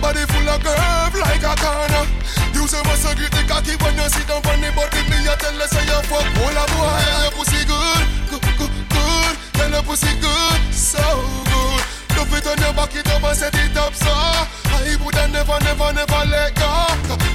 Body 0.00 0.24
full 0.28 0.48
of 0.48 0.60
curve 0.60 1.16
like 1.16 1.40
a 1.40 1.54
corner. 1.56 2.04
You 2.52 2.68
say 2.68 2.82
must 2.84 3.08
grip 3.16 3.32
the 3.32 3.42
cocky 3.48 3.72
when 3.80 3.96
you 3.96 4.08
sit 4.12 4.28
down 4.28 4.44
on 4.44 4.60
the 4.60 4.68
body. 4.76 5.00
Me 5.08 5.24
a 5.24 5.34
tell 5.40 5.56
her 5.56 5.68
say 5.68 5.84
you 5.88 6.00
fuck. 6.04 6.28
All 6.44 6.58
a 6.60 6.64
boy 6.68 7.04
Your 7.24 7.32
pussy 7.32 7.64
good, 7.64 8.04
good, 8.28 8.44
good, 8.60 8.72
good. 8.92 9.32
Tell 9.56 9.70
your 9.72 9.82
pussy 9.82 10.12
good, 10.20 10.60
so 10.72 11.00
good. 11.48 11.80
Love 12.20 12.34
it 12.36 12.46
on 12.46 12.58
your 12.60 12.72
back 12.76 12.94
it 12.94 13.08
up 13.08 13.24
and 13.24 13.36
set 13.36 13.54
it 13.54 13.76
up 13.76 13.94
so 13.94 14.12
I 14.12 14.96
woulda 15.00 15.28
never, 15.32 15.58
never, 15.64 15.90
never 15.92 16.22
let 16.28 16.54
go. 16.54 16.70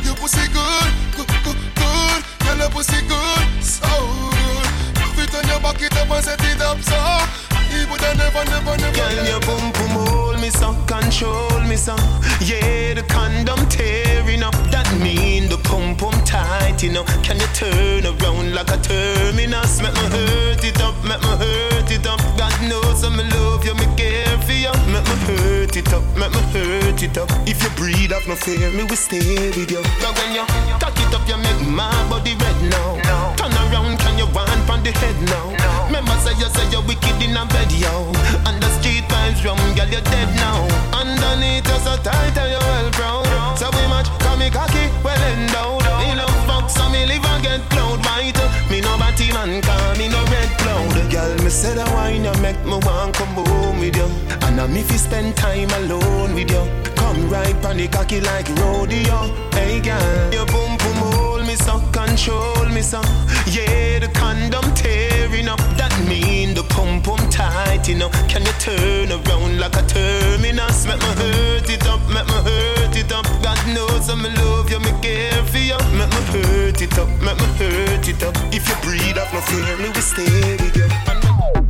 Your 0.06 0.16
pussy 0.16 0.46
good, 0.54 0.92
good, 1.18 1.28
good, 1.44 1.60
good. 1.74 2.20
Girl, 2.46 2.58
your 2.58 2.70
pussy 2.70 3.02
good, 3.10 3.46
so 3.64 3.90
good. 3.90 4.66
Love 5.02 5.20
it 5.20 5.34
on 5.36 5.48
your 5.50 5.60
back 5.60 5.82
it 5.82 5.98
up 5.98 6.10
and 6.10 6.24
set 6.24 6.44
it 6.46 6.62
up 6.62 6.80
so 6.86 6.96
I 6.96 7.86
woulda 7.90 8.14
never, 8.16 8.44
never, 8.46 8.78
never 8.78 8.96
Girl, 8.96 9.14
let 9.18 9.28
your 9.28 9.42
boom 9.42 9.72
boom 9.74 9.90
hold 9.98 10.09
me 10.40 10.50
so, 10.50 10.74
control 10.88 11.60
me 11.68 11.76
so. 11.76 11.96
Yeah, 12.40 12.94
the 12.94 13.04
condom 13.08 13.60
tearing 13.68 14.44
up. 14.44 14.54
That 14.72 14.88
mean 15.00 15.50
the 15.50 15.58
pum 15.58 15.96
pum 15.96 16.14
tight, 16.26 16.82
you 16.82 16.92
know. 16.92 17.04
Can 17.24 17.40
you 17.40 17.48
turn 17.54 18.06
around 18.06 18.54
like 18.54 18.72
a 18.72 18.78
terminus? 18.78 19.82
Make 19.82 19.94
me 19.94 20.06
hurt 20.10 20.64
it 20.64 20.82
up, 20.82 20.96
make 21.04 21.22
me 21.22 21.34
hurt 21.38 21.92
it 21.92 22.08
up. 22.08 22.20
God 22.38 22.56
knows 22.70 23.04
I'm 23.04 23.18
love 23.18 23.66
you, 23.66 23.76
me 23.76 23.88
care 23.96 24.38
for 24.46 24.54
you. 24.54 24.72
Make 24.88 25.04
me 25.04 25.16
hurt 25.28 25.76
it 25.76 25.94
up, 25.94 26.04
make 26.16 26.32
me 26.32 26.42
hurt 26.54 27.04
it 27.04 27.18
up. 27.18 27.30
If 27.46 27.62
you 27.64 27.70
breathe 27.76 28.12
up, 28.12 28.28
no 28.28 28.36
fear, 28.36 28.72
me 28.72 28.84
will 28.84 28.96
stay 28.96 29.52
with 29.56 29.72
you. 29.72 29.82
When 30.18 30.36
you 30.36 30.46
cock 30.80 30.98
it 31.00 31.14
up, 31.14 31.28
you 31.28 31.38
make 31.38 31.62
my 31.68 31.92
body 32.10 32.36
red 32.36 32.60
now. 32.70 33.36
Turn 33.36 33.54
around, 33.54 34.00
you 34.20 34.28
want 34.36 34.62
from 34.68 34.84
the 34.84 34.92
head 35.00 35.16
now? 35.32 35.48
Remember 35.88 36.12
say 36.20 36.36
you 36.36 36.52
say 36.52 36.68
you're 36.70 36.84
wicked 36.84 37.16
in 37.24 37.40
a 37.40 37.48
bed, 37.48 37.72
yo. 37.72 38.12
And 38.44 38.60
the 38.60 38.70
street 38.78 39.08
vibes 39.08 39.40
rum, 39.48 39.58
girl, 39.80 39.88
you're 39.88 40.04
dead 40.12 40.30
now. 40.36 40.68
Underneath 40.92 41.64
you're 41.64 41.80
so 41.80 41.96
tight 42.04 42.36
and 42.36 42.52
you're 42.52 42.68
well 42.68 42.92
proud. 42.92 43.26
So 43.56 43.72
we 43.72 43.84
match, 43.88 44.12
come 44.20 44.40
me 44.40 44.52
cocky, 44.52 44.92
well 45.04 45.24
endowed. 45.32 45.88
Me 46.04 46.12
love 46.20 46.36
fuck, 46.44 46.68
so 46.70 46.84
me 46.92 47.08
live 47.08 47.24
and 47.24 47.44
get 47.44 47.62
cloud 47.72 48.04
white. 48.04 48.40
Me 48.70 48.82
no 48.84 49.00
batty 49.00 49.32
man, 49.32 49.62
call 49.64 49.96
me 49.96 50.12
no 50.12 50.20
red 50.28 50.52
cloud. 50.60 50.92
Girl, 51.12 51.34
me 51.40 51.50
say 51.50 51.74
that 51.76 51.88
wine 51.96 52.26
you 52.28 52.36
make 52.44 52.60
me 52.68 52.78
want 52.84 53.16
come 53.16 53.40
home 53.48 53.80
with 53.80 53.96
you. 53.96 54.10
And 54.44 54.60
I'm 54.60 54.76
if 54.76 54.92
you 54.92 55.00
spend 55.00 55.38
time 55.38 55.72
alone 55.80 56.36
with 56.36 56.52
you. 56.52 56.64
Come 57.00 57.30
right 57.30 57.56
on 57.66 57.78
the 57.78 57.88
cocky 57.88 58.20
like 58.20 58.50
rodeo. 58.60 59.32
Hey 59.56 59.80
girl, 59.80 60.34
your 60.34 60.46
boom 60.46 60.76
boom 60.78 60.98
me 61.00 61.29
so, 61.60 61.80
control 61.92 62.66
me 62.70 62.82
so. 62.82 63.02
Yeah, 63.46 64.00
the 64.00 64.10
condom 64.14 64.66
tearing 64.74 65.48
up. 65.48 65.60
That 65.78 65.94
mean 66.08 66.54
the 66.54 66.64
pump 66.64 67.06
pump 67.06 67.30
tight, 67.30 67.88
you 67.88 67.96
know. 67.96 68.10
Can 68.28 68.46
you 68.46 68.56
turn 68.60 69.12
around 69.12 69.60
like 69.60 69.76
a 69.76 69.84
terminus? 69.84 70.86
Make 70.88 71.00
me 71.00 71.12
hurt 71.20 71.70
it 71.70 71.86
up, 71.88 72.02
make 72.10 72.28
me 72.28 72.40
hurt 72.48 72.96
it 72.96 73.12
up. 73.12 73.26
God 73.44 73.60
knows 73.74 74.10
I'm 74.10 74.24
love 74.24 74.70
you, 74.70 74.80
me 74.80 74.92
care 75.02 75.44
for 75.46 75.58
you. 75.58 75.80
Make 75.98 76.10
me 76.10 76.22
hurt 76.32 76.82
it 76.82 76.98
up, 76.98 77.10
make 77.22 77.38
me 77.38 77.48
hurt 77.60 78.08
it 78.08 78.24
up. 78.24 78.36
If 78.54 78.68
you 78.68 78.76
breathe 78.82 79.18
up, 79.18 79.32
no 79.34 79.42
fear, 79.42 79.78
me 79.78 79.90
we 79.90 80.02
stay 80.02 80.58
with 80.58 80.76
you. 80.76 80.88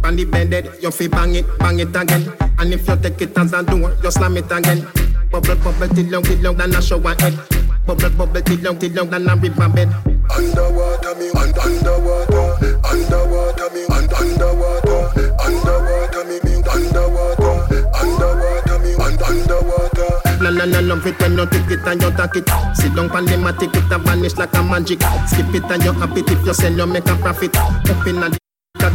On 0.03 0.15
the 0.15 0.25
bed, 0.25 0.71
you 0.81 0.91
fi 0.91 1.07
bang 1.07 1.35
it, 1.35 1.45
bang 1.59 1.79
it 1.79 1.95
again. 1.95 2.31
And 2.57 2.73
if 2.73 2.87
you 2.87 2.95
take 2.97 3.21
it 3.21 3.37
as 3.37 3.53
a 3.53 3.63
door, 3.63 3.95
you 4.03 4.11
slam 4.11 4.37
it 4.37 4.51
again. 4.51 4.87
Bubble, 5.31 5.55
bubble, 5.57 5.87
till 5.89 6.09
long, 6.09 6.23
till 6.23 6.39
long, 6.39 6.57
then 6.57 6.75
I 6.75 6.79
show 6.79 6.97
a 6.97 7.21
head. 7.21 7.58
Bubble, 7.89 8.09
bubble, 8.11 8.41
till 8.41 8.61
long, 8.61 8.77
till 8.77 8.93
long, 8.93 9.09
then 9.09 9.27
I 9.27 9.33
rip 9.33 9.57
my. 9.57 9.65
Underwater 9.65 11.15
me, 11.17 11.29
un- 11.33 11.57
underwater, 11.57 12.53
underwater 12.85 13.69
me, 13.73 13.81
un- 13.89 14.13
underwater, 14.13 15.09
underwater 15.41 16.23
me, 16.29 16.37
me, 16.45 16.61
underwater, 16.69 17.55
underwater 17.97 18.77
me, 18.85 18.93
un- 18.93 19.23
underwater. 19.25 20.21
La 20.39 20.51
la 20.51 20.65
la 20.65 20.79
love 20.81 21.07
it 21.07 21.19
when 21.19 21.33
you 21.35 21.47
take 21.47 21.71
it 21.71 21.87
and 21.87 21.99
you 22.03 22.11
take 22.11 22.35
it. 22.35 22.49
Sit 22.77 22.93
down 22.93 23.25
them 23.25 23.47
and 23.47 23.57
take 23.59 23.75
it 23.75 23.91
and 23.91 24.03
vanish 24.03 24.37
like 24.37 24.53
a 24.53 24.61
magic. 24.61 25.01
Skip 25.25 25.55
it 25.55 25.63
and 25.71 25.83
you 25.83 25.93
happy 25.93 26.21
if 26.21 26.45
you 26.45 26.53
sell 26.53 26.71
you 26.71 26.85
make 26.85 27.09
a 27.09 27.15
profit. 27.15 27.57
Up 27.57 28.05
in 28.05 28.21
a 28.21 28.48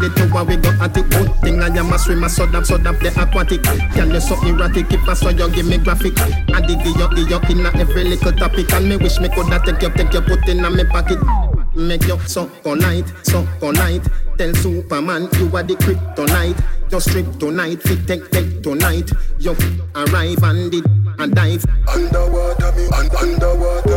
the 0.09 0.28
tower 0.28 0.44
we 0.44 0.57
go 0.57 0.70
at 0.80 0.96
it 0.96 1.09
Good 1.11 1.30
thing 1.40 1.62
I 1.62 1.68
am 1.68 1.92
a 1.92 1.98
swimmer 1.98 2.28
so 2.28 2.46
that 2.46 2.66
so 2.66 2.76
that 2.78 3.00
the 3.00 3.09
aquatic. 3.09 3.62
Girl 3.94 4.12
you 4.12 4.20
so 4.20 4.34
erratic 4.46 4.92
if 4.92 5.09
I 5.09 5.14
saw 5.14 5.30
you 5.30 5.48
give 5.50 5.66
me 5.66 5.78
graphic. 5.78 6.18
I 6.18 6.61
dig 6.61 6.84
you 6.84 7.09
give 7.14 7.30
you 7.30 7.40
in 7.50 7.66
a 7.66 7.70
every 7.78 8.05
little 8.05 8.32
topic. 8.32 8.72
And 8.72 8.88
me 8.88 8.96
wish 8.96 9.18
me 9.20 9.28
coulda 9.28 9.61
take 9.64 9.82
you 9.82 9.90
take 9.90 10.12
you 10.12 10.20
put 10.20 10.48
in 10.48 10.64
a 10.64 10.70
me 10.70 10.84
pocket. 10.84 11.18
Make 11.74 12.07
you 12.07 12.18
so 12.20 12.46
polite, 12.62 13.12
so 13.22 13.46
polite 13.59 14.07
Tell 14.38 14.52
Superman 14.55 15.28
you 15.38 15.46
are 15.57 15.62
the 15.62 15.74
kryptonite. 15.76 16.59
Just 16.90 17.09
strip 17.09 17.38
tonight, 17.38 17.80
fit 17.82 18.07
take 18.07 18.30
take 18.30 18.62
tonight. 18.62 19.11
You 19.38 19.57
arrive 19.94 20.42
and 20.42 20.72
did 20.72 20.84
and 21.18 21.34
dive. 21.34 21.64
Underwater 21.86 22.72
me, 22.72 22.86
un- 22.86 23.11
underwater, 23.16 23.22
underwater 23.22 23.93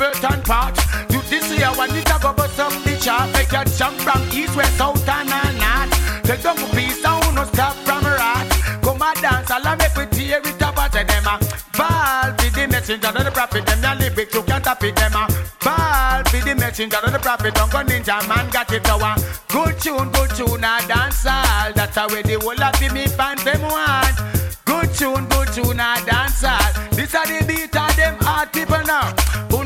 and 0.00 0.44
part. 0.44 0.76
You 1.10 1.20
this 1.28 1.50
year 1.52 1.70
when 1.76 1.90
it 1.94 2.08
a 2.08 2.18
go 2.20 2.32
bust 2.32 2.58
up 2.58 2.72
the 2.84 2.96
chart, 2.96 3.30
make 3.32 3.52
you 3.52 3.64
jump 3.76 3.96
from 4.00 4.22
east, 4.32 4.56
west, 4.56 4.76
south 4.78 5.08
and 5.08 5.28
a 5.28 5.42
north. 5.60 6.24
Take 6.24 6.42
down 6.42 6.56
peace 6.72 7.04
and 7.04 7.24
who 7.24 7.34
no 7.34 7.44
stop 7.44 7.76
from 7.84 8.04
rat. 8.04 8.48
Come 8.82 9.02
a 9.02 9.12
dance, 9.20 9.50
all 9.50 9.76
make 9.76 9.94
we 9.96 10.06
tear 10.06 10.40
it 10.40 10.62
apart 10.62 10.96
and 10.96 11.08
them 11.08 11.26
a 11.26 11.36
ball 11.76 12.32
for 12.36 12.50
the 12.56 12.66
messenger 12.68 13.08
of 13.08 13.24
the 13.24 13.30
prophet. 13.30 13.66
Them 13.66 13.82
ya 13.82 13.94
lyrics 13.94 14.34
you 14.34 14.42
can't 14.42 14.64
tap 14.64 14.82
it 14.84 14.96
them 14.96 15.12
a 15.12 15.26
ball 15.60 16.24
for 16.24 16.40
the 16.40 16.54
messenger 16.56 16.96
of 17.04 17.12
the 17.12 17.18
prophet. 17.18 17.54
Don't 17.54 17.70
go 17.70 17.78
ninja 17.84 18.26
man 18.28 18.48
got 18.50 18.72
it 18.72 18.88
our 18.88 19.16
good 19.48 19.78
tune, 19.80 20.10
good 20.12 20.30
tune 20.30 20.64
a 20.64 20.80
dance 20.88 21.26
all. 21.26 21.72
That's 21.74 21.96
how 21.96 22.08
we 22.08 22.22
the 22.22 22.40
whole 22.40 22.62
of 22.62 22.72
the 22.80 22.88
me 22.94 23.06
fans 23.06 23.44
them 23.44 23.62
want. 23.62 24.16
Good 24.64 24.94
tune, 24.94 25.26
good 25.28 25.48
tune 25.52 25.80
a 25.80 26.00
dance 26.06 26.44
all. 26.44 26.72
This 26.92 27.12
a 27.12 27.20
the 27.28 27.44
beat 27.46 27.76
of 27.76 27.96
them 27.96 28.16
hard 28.20 28.52
people 28.52 28.80
now. 28.86 29.19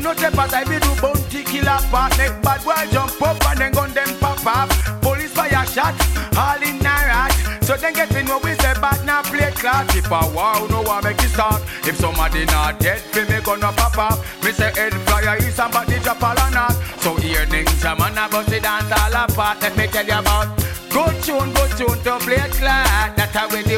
No 0.05 0.13
step 0.13 0.37
aside 0.37 0.69
we 0.69 0.77
do 0.77 0.93
bounty 1.01 1.41
killer 1.43 1.81
part. 1.89 2.15
Make 2.19 2.39
bad 2.43 2.63
boy 2.63 2.77
jump 2.91 3.19
up 3.23 3.43
and 3.49 3.57
then 3.57 3.71
gun 3.71 3.91
them 3.91 4.07
pop 4.19 4.45
up. 4.45 4.69
Police 5.01 5.31
fire 5.31 5.65
shot, 5.65 5.97
all 6.37 6.61
in 6.61 6.77
a 6.77 6.95
rat. 7.09 7.33
So 7.63 7.75
then 7.75 7.93
get 7.93 8.15
in 8.15 8.27
what 8.27 8.43
we 8.43 8.53
say, 8.53 8.75
but 8.79 9.03
now 9.03 9.23
play 9.23 9.49
clout. 9.57 9.95
If 9.95 10.05
a 10.05 10.21
wow, 10.29 10.67
no 10.69 10.83
one 10.83 11.03
make 11.03 11.17
it 11.23 11.29
start. 11.29 11.59
If 11.89 11.97
somebody 11.97 12.45
not 12.45 12.79
dead, 12.79 13.01
fi 13.01 13.25
me 13.25 13.41
gonna 13.41 13.71
pop 13.71 13.97
up. 13.97 14.19
Me 14.43 14.51
say 14.51 14.71
head 14.75 14.93
flyer 15.09 15.37
is 15.37 15.55
somebody 15.55 15.97
drop 15.97 16.21
all 16.21 16.37
or 16.37 16.51
not. 16.51 16.73
So 17.01 17.15
here 17.15 17.47
ninja 17.47 17.97
man 17.97 18.15
a 18.15 18.29
bust 18.29 18.53
it 18.53 18.61
dance 18.61 18.91
all 18.91 19.23
apart. 19.23 19.59
Let 19.63 19.75
me 19.75 19.87
tell 19.87 20.05
you 20.05 20.19
about 20.19 20.55
good 20.93 21.15
tune, 21.23 21.51
good 21.51 21.71
tune 21.79 21.97
to 22.03 22.19
play 22.23 22.45
clout. 22.53 23.17
That's 23.17 23.33
how 23.33 23.49
we 23.49 23.63
the 23.63 23.74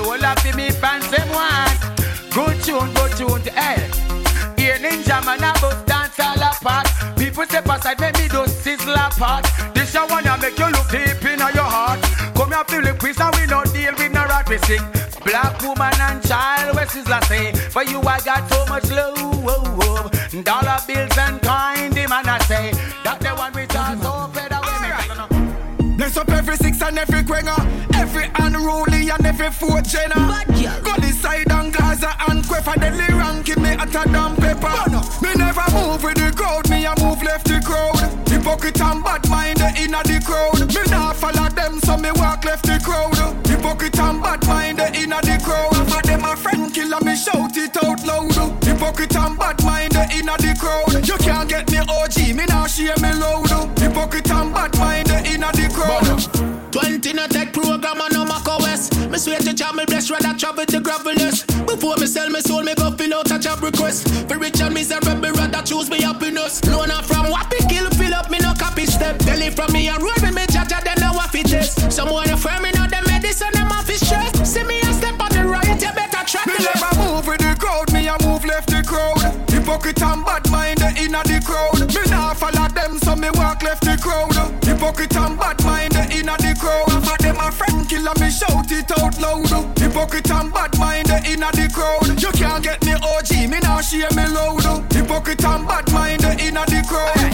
apart. 7.37 7.49
People 7.49 7.61
step 7.61 7.65
aside, 7.65 7.99
make 7.99 8.17
me 8.17 8.27
do 8.27 8.47
sizzle 8.47 8.93
apart. 8.93 9.45
This 9.73 9.95
a 9.95 10.05
one 10.07 10.25
ya 10.25 10.37
make 10.37 10.57
you 10.57 10.67
look 10.67 10.89
deep 10.89 11.25
in 11.25 11.39
your 11.39 11.63
heart. 11.63 12.01
Come 12.35 12.51
here, 12.51 12.63
feel 12.65 12.81
the 12.81 12.97
quiz 12.99 13.19
and 13.19 13.35
we 13.35 13.45
no 13.45 13.63
deal 13.65 13.93
with 13.97 14.11
no 14.11 14.25
rat. 14.25 14.49
We 14.49 14.57
sing 14.59 14.83
black 15.23 15.61
woman 15.61 15.93
and 15.99 16.23
child. 16.23 16.75
West 16.75 16.95
is 16.95 17.07
la 17.07 17.19
say 17.21 17.51
for 17.53 17.83
you 17.83 17.99
I 18.01 18.19
got 18.21 18.49
so 18.49 18.65
much 18.67 18.89
love. 18.91 19.15
Dollar 20.43 20.77
bills 20.85 21.17
and 21.17 21.41
coin, 21.41 21.89
the 21.91 22.05
man 22.07 22.27
I 22.27 22.37
say 22.45 22.71
that 23.03 23.19
the 23.19 23.29
one 23.29 23.53
we 23.53 23.65
talk 23.65 23.97
so 24.01 24.29
better. 24.33 24.61
Bless 25.97 26.15
up 26.15 26.29
every 26.29 26.55
six 26.57 26.81
and 26.81 26.97
every 26.99 27.23
quenga, 27.23 27.57
every 27.95 28.29
unruly 28.35 29.09
and 29.09 29.25
every 29.25 29.49
four 29.49 29.81
jenna. 29.81 30.43
Go 30.83 30.93
this 31.01 31.19
side 31.19 31.51
and 31.51 31.73
Gaza 31.73 32.13
and 32.29 32.43
Queffa, 32.43 32.79
deadly 32.79 33.17
ranking 33.17 33.63
me 33.63 33.69
at 33.69 33.89
a 33.89 34.03
damn 34.11 34.35
pepper. 34.35 34.86
Hypocrite 38.47 38.79
and 38.79 39.03
bad 39.03 39.29
mind 39.29 39.59
inna 39.59 39.99
the 40.07 40.23
crowd. 40.23 40.73
Me 40.73 40.81
nah 40.89 41.11
follow 41.11 41.49
them, 41.49 41.81
so 41.81 41.97
me 41.97 42.11
walk 42.15 42.45
left 42.45 42.65
the 42.65 42.79
crowd. 42.79 43.11
Hypocrite 43.45 43.99
and 43.99 44.23
bad 44.23 44.47
mind 44.47 44.79
inna 44.79 45.19
the 45.19 45.35
crowd. 45.43 45.75
For 45.91 46.01
them 46.07 46.23
a 46.23 46.33
friend 46.33 46.73
killer, 46.73 47.01
me 47.03 47.17
shout 47.17 47.57
it 47.57 47.75
out 47.83 47.99
loud. 48.07 48.63
Hypocrite 48.63 49.17
and 49.17 49.37
bad 49.37 49.61
mind 49.65 49.95
inna 50.15 50.39
the 50.39 50.55
crowd. 50.55 51.05
You 51.05 51.17
can't 51.17 51.49
get 51.49 51.69
me 51.69 51.79
OG, 51.79 52.37
me 52.37 52.45
nah 52.47 52.67
share 52.67 52.95
me 53.03 53.11
load. 53.19 53.51
Hypocrite 53.77 54.31
and 54.31 54.53
bad 54.53 54.77
mind 54.79 55.11
inna 55.27 55.51
the 55.51 55.67
crowd. 55.67 56.71
Twenty 56.71 57.09
uh, 57.11 57.13
no 57.13 57.27
take 57.27 57.51
program 57.51 57.99
and 57.99 58.13
no 58.13 58.23
mac 58.23 58.47
travel 60.37 60.65
to 60.65 60.79
gravelness. 60.79 61.43
Before 61.65 61.97
me 61.97 62.05
sell 62.05 62.29
me 62.29 62.39
soul, 62.41 62.63
me 62.63 62.73
go 62.75 62.91
fill 62.91 63.13
out 63.15 63.31
a 63.31 63.39
job 63.39 63.61
request. 63.61 64.07
For 64.29 64.37
rich 64.37 64.61
and 64.61 64.73
miserable, 64.73 65.31
rather 65.31 65.61
choose 65.63 65.89
me 65.89 66.01
happiness. 66.01 66.63
Loan 66.65 66.89
from 67.03 67.16
inna 81.07 81.23
the 81.23 81.39
crowd. 81.39 81.79
Me 81.95 82.03
nah 82.11 82.33
follow 82.33 82.67
them, 82.67 82.99
so 82.99 83.15
me 83.15 83.29
walk 83.35 83.63
left 83.63 83.83
the 83.83 83.95
crowd. 83.97 84.35
Hypocrite 84.63 85.15
and 85.15 85.39
bad 85.39 85.63
mind, 85.63 85.95
inna 86.11 86.35
the 86.37 86.53
crowd. 86.59 86.91
For 87.03 87.17
them 87.23 87.39
a 87.39 87.51
friend 87.51 87.87
killer, 87.87 88.13
me 88.19 88.29
shout 88.29 88.71
it 88.71 88.91
out 88.99 89.15
loud. 89.19 89.79
Hypocrite 89.79 90.29
and 90.31 90.51
bad 90.53 90.77
mind, 90.77 91.09
inna 91.25 91.49
the 91.55 91.71
crowd. 91.73 92.21
You 92.21 92.31
can't 92.31 92.63
get 92.63 92.83
me 92.85 92.93
OG, 92.93 93.49
me 93.49 93.59
nah 93.59 93.81
share 93.81 94.11
me 94.15 94.27
loud. 94.27 94.91
Hypocrite 94.91 95.45
and 95.45 95.67
bad 95.67 95.91
mind, 95.93 96.23
inna 96.23 96.65
the 96.67 96.83
crowd. 96.87 97.15
Hey, 97.15 97.31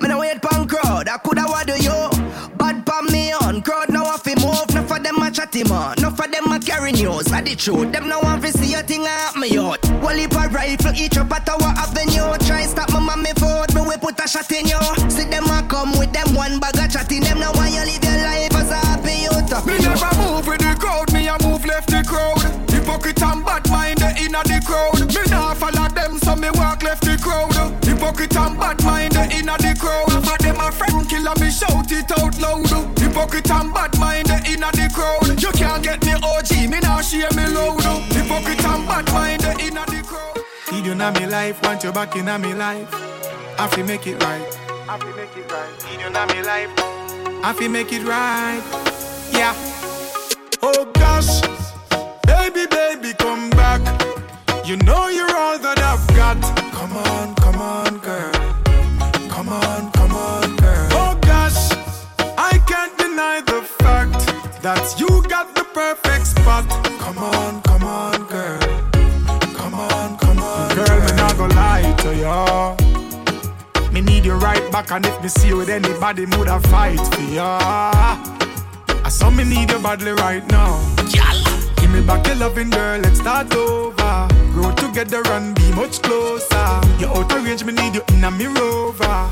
me 0.00 0.08
no 0.08 0.18
wait 0.18 0.42
pon 0.42 0.66
crowd, 0.66 1.08
I 1.08 1.18
coulda 1.18 1.44
what 1.46 1.66
do 1.66 1.74
you? 1.78 2.10
Bad 2.58 2.84
pon 2.84 3.06
me 3.12 3.32
on 3.32 3.62
crowd, 3.62 3.90
now 3.90 4.04
I 4.04 4.18
fi 4.18 4.34
move. 4.42 4.74
No 4.74 4.82
for 4.82 4.98
them 4.98 5.22
a 5.22 5.30
chatty 5.30 5.62
man, 5.64 5.94
no 6.14 6.22
for 6.22 6.30
them 6.30 6.52
a 6.52 6.58
carry 6.58 6.92
news. 6.92 7.32
I 7.32 7.40
the 7.42 7.54
truth, 7.54 7.92
them 7.92 8.08
no 8.08 8.20
want 8.20 8.42
fi 8.42 8.50
see 8.50 8.74
a 8.74 8.82
thing 8.82 9.02
me 9.02 9.58
out. 9.58 9.82
Well, 10.02 10.18
if 10.18 10.32
a 10.32 10.48
rifle 10.48 10.94
each 10.94 11.16
up 11.16 11.32
at 11.32 11.48
our 11.48 11.62
avenue, 11.62 12.36
try 12.46 12.66
stop 12.66 12.90
my 12.92 13.00
mommy 13.00 13.32
foot, 13.38 13.74
me 13.74 13.82
we 13.82 13.96
put 13.96 14.18
a 14.20 14.28
shot 14.28 14.50
in 14.52 14.66
you. 14.66 14.80
See 15.10 15.24
them 15.24 15.44
a 15.44 15.62
come 15.68 15.92
with 15.98 16.12
them 16.12 16.34
one 16.34 16.60
bag 16.60 16.78
of 16.78 16.90
chatting, 16.90 17.22
them 17.22 17.40
now 17.40 17.52
want 17.54 17.72
you 17.72 17.84
live 17.84 18.04
your 18.04 18.18
life 18.22 18.54
as 18.54 18.70
a 18.70 18.80
happy 18.86 19.26
youth. 19.26 19.66
Me 19.66 19.78
never 19.78 20.12
move 20.20 20.46
with 20.46 20.60
the 20.60 20.76
crowd, 20.78 21.12
me 21.12 21.28
a 21.28 21.36
move 21.42 21.64
left 21.64 21.90
the 21.90 22.02
crowd. 22.06 22.42
Hypocrite 22.70 23.22
and 23.22 23.44
bad 23.44 23.68
mind, 23.70 23.98
they 23.98 24.24
inna 24.24 24.42
the 24.44 24.60
crowd. 24.64 25.00
Me 25.14 25.22
nah 25.30 25.54
follow 25.54 25.88
them, 25.88 26.18
so 26.18 26.36
me 26.36 26.50
walk 26.54 26.82
left 26.82 27.02
the 27.02 27.16
crowd. 27.16 27.54
Hypocrite 27.84 28.36
and 28.36 28.58
bad 28.58 28.82
mind, 28.84 29.12
they 29.12 29.38
inna 29.38 29.56
the 29.58 29.74
crowd. 29.78 30.10
For 30.24 30.38
them 30.38 30.60
a 30.60 30.70
friend 30.70 31.08
killer, 31.08 31.34
me 31.40 31.50
shout 31.50 31.90
it 31.90 32.10
out 32.12 32.38
loud. 32.40 32.98
Hypocrite 32.98 33.50
and 33.50 33.72
bad 33.72 33.93
You 35.84 35.90
get 35.90 36.06
me 36.06 36.12
OG, 36.14 36.70
me 36.70 36.80
nah 36.80 37.02
share 37.02 37.28
me 37.36 37.46
loud. 37.46 37.82
Hypocrite 38.10 38.64
and 38.64 38.88
bad 38.88 39.04
mind, 39.12 39.42
they 39.42 39.66
inna 39.66 39.84
the 39.84 40.02
crowd. 40.02 40.38
Need 40.72 40.86
you 40.86 40.92
in 40.92 41.12
me 41.12 41.26
life, 41.26 41.62
want 41.62 41.84
you 41.84 41.92
back 41.92 42.16
in 42.16 42.24
me 42.40 42.54
life. 42.54 42.88
I 43.58 43.68
fi 43.68 43.82
make 43.82 44.06
it 44.06 44.22
right. 44.24 44.58
I 44.88 44.96
fi 44.96 45.14
make 45.14 45.36
it 45.36 45.52
right. 45.52 45.84
Need 45.84 46.00
you 46.00 46.06
in 46.06 46.28
me 46.28 46.42
life. 46.42 46.70
I 47.44 47.52
fi 47.52 47.68
make 47.68 47.92
it 47.92 48.02
right. 48.02 48.62
Yeah. 49.30 49.52
Oh 50.62 50.90
gosh, 50.94 51.42
baby, 52.24 52.64
baby, 52.66 53.12
come 53.18 53.50
back. 53.50 53.82
You 54.66 54.78
know 54.78 55.08
you're 55.08 55.36
all 55.36 55.58
that 55.58 55.80
I've 55.80 56.08
got. 56.16 56.40
Come 56.72 56.96
on, 56.96 57.33
fact 64.64 64.96
that 64.96 65.00
you 65.00 65.22
got 65.28 65.54
the 65.54 65.64
perfect 65.74 66.26
spot. 66.26 66.64
Come 66.98 67.18
on, 67.18 67.60
come 67.62 67.84
on, 67.84 68.24
girl. 68.26 68.58
Come 69.54 69.74
on, 69.74 70.16
come 70.18 70.38
on, 70.38 70.74
girl. 70.74 71.00
Me 71.00 71.12
not 71.16 71.36
gonna 71.36 71.54
lie 71.54 71.94
to 71.98 72.16
ya. 72.16 72.76
Me 73.92 74.00
need 74.00 74.24
you 74.24 74.34
right 74.34 74.64
back, 74.72 74.90
and 74.90 75.04
if 75.06 75.22
me 75.22 75.28
see 75.28 75.48
you 75.48 75.58
with 75.58 75.68
anybody, 75.68 76.26
mood 76.26 76.48
I 76.48 76.58
fight 76.72 77.00
for 77.14 77.22
ya. 77.22 77.58
I 79.04 79.08
saw 79.08 79.30
me 79.30 79.44
need 79.44 79.70
you 79.70 79.78
badly 79.80 80.12
right 80.12 80.46
now. 80.50 80.80
Give 81.76 81.90
me 81.90 82.00
back 82.00 82.26
your 82.26 82.36
loving 82.36 82.70
girl, 82.70 83.00
let's 83.00 83.20
start 83.20 83.54
over. 83.54 84.28
Grow 84.52 84.74
together 84.76 85.22
and 85.32 85.54
be 85.54 85.70
much 85.72 86.00
closer. 86.00 86.80
You're 86.98 87.14
out 87.14 87.32
of 87.32 87.44
range, 87.44 87.64
me 87.64 87.72
need 87.72 87.94
you 87.94 88.02
in 88.08 88.24
a 88.24 88.30
me 88.30 88.46
rover. 88.46 89.30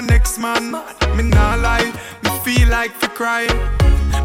Girlfriend 0.00 0.08
next 0.08 0.38
man? 0.38 0.72
Me 1.16 1.22
nah 1.22 1.54
lie, 1.56 1.92
me 2.22 2.30
feel 2.44 2.68
like 2.68 2.98
to 3.00 3.08
cry. 3.08 3.46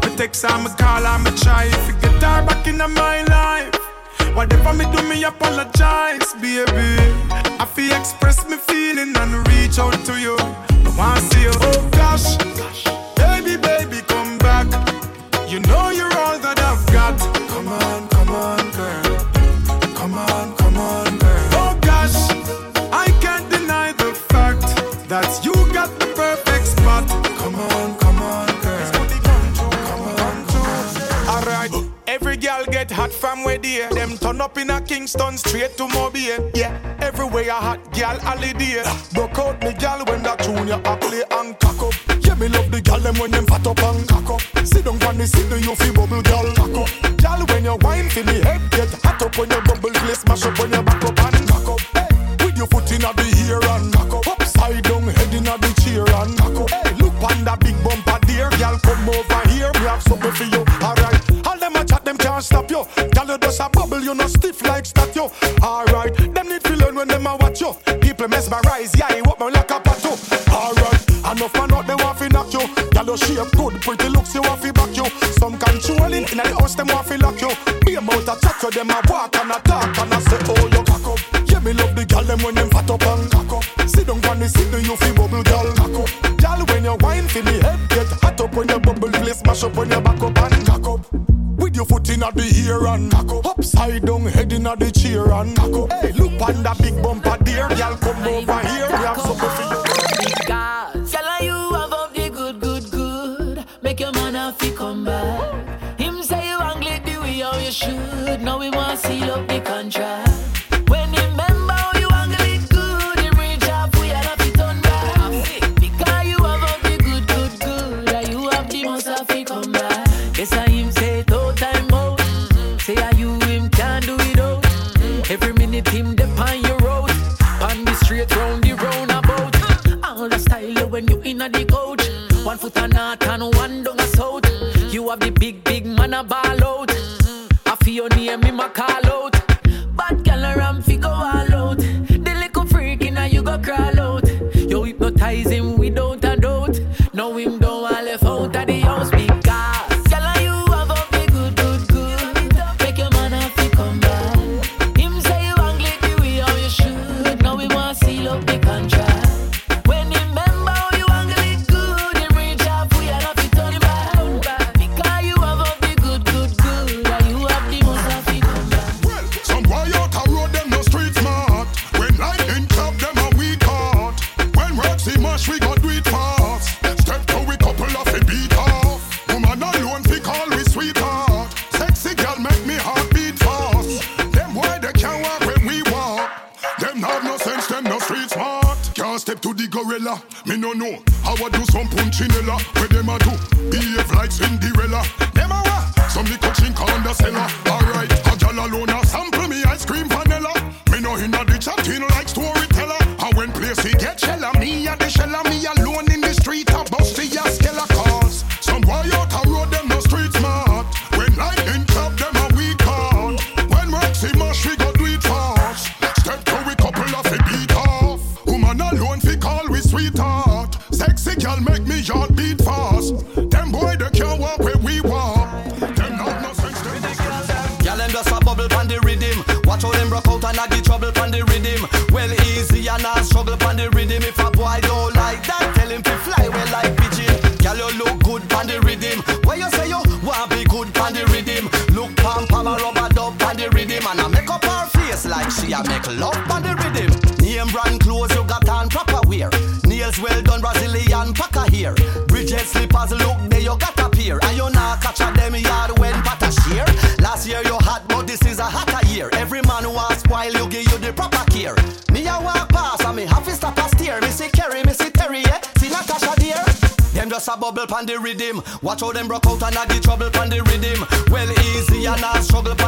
Me 0.02 0.16
text 0.16 0.44
her, 0.44 0.58
me 0.62 0.70
call 0.78 1.02
her, 1.02 1.18
me 1.18 1.30
try 1.36 1.68
to 1.68 1.92
get 2.00 2.22
her 2.22 2.46
back 2.46 2.66
in 2.66 2.78
my 2.78 3.22
life. 3.24 3.74
Whatever 4.34 4.72
me 4.74 4.84
do, 4.92 5.02
me 5.08 5.24
apologize, 5.24 6.34
baby. 6.34 6.96
I 7.60 7.66
feel 7.66 7.94
express 7.94 8.48
me 8.48 8.56
feeling 8.56 9.16
and 9.16 9.48
reach 9.48 9.78
out 9.78 10.04
to 10.04 10.18
you. 10.18 10.36
I 10.38 10.94
wanna 10.96 11.20
see 11.20 11.42
you. 11.42 11.52
Oh 11.54 11.88
gosh, 11.92 12.36
baby, 13.16 13.56
baby, 13.56 14.02
come 14.06 14.38
back. 14.38 14.66
You 15.48 15.60
know 15.60 15.90
you're 15.90 16.12
all 16.18 16.38
that 16.38 16.58
I've 16.58 16.86
got. 16.92 17.35
They 33.58 33.88
Them 33.90 34.16
turn 34.18 34.40
up 34.40 34.58
in 34.58 34.70
a 34.70 34.80
Kingston 34.80 35.38
straight 35.38 35.76
to 35.76 35.88
Mobile. 35.88 36.50
Yeah, 36.54 36.78
everywhere 37.00 37.48
a 37.48 37.52
hot 37.52 37.92
girl 37.92 38.18
holiday. 38.20 38.82
Broke 39.12 39.38
out 39.38 39.62
me 39.62 39.72
girl 39.74 40.04
when 40.06 40.22
that 40.22 40.40
junior 40.40 40.80
a 40.84 40.96
play 40.96 41.22
and 41.30 41.58
cock 41.58 41.82
up. 41.82 41.94
Yeah, 42.24 42.34
me 42.34 42.48
love 42.48 42.70
the 42.70 42.80
girl 42.80 43.00
them 43.00 43.16
when 43.18 43.30
them 43.30 43.46
fat 43.46 43.66
up 43.66 43.78
and 43.78 44.08
cock 44.08 44.30
up. 44.30 44.66
Sit 44.66 44.84
down 44.84 45.02
on 45.04 45.18
the 45.18 45.26
seat, 45.26 45.48
do 45.48 45.58
you 45.58 45.74
feel 45.76 45.94
bubble 45.94 46.22
girl 46.22 46.52
cock 46.54 46.76
up? 46.76 47.16
Girl 47.18 47.46
when 47.48 47.64
you 47.64 47.76
wine 47.82 48.08
for 48.08 48.24
me 48.24 48.40
head 48.40 48.60
get 48.70 48.90
hot 49.02 49.22
up 49.22 49.36
when 49.38 49.50
you 49.50 49.60
bubble 49.62 49.90
place 49.90 50.20
smash 50.20 50.44
up 50.46 50.58
when 50.58 50.72
you 50.72 50.82
back 50.82 50.95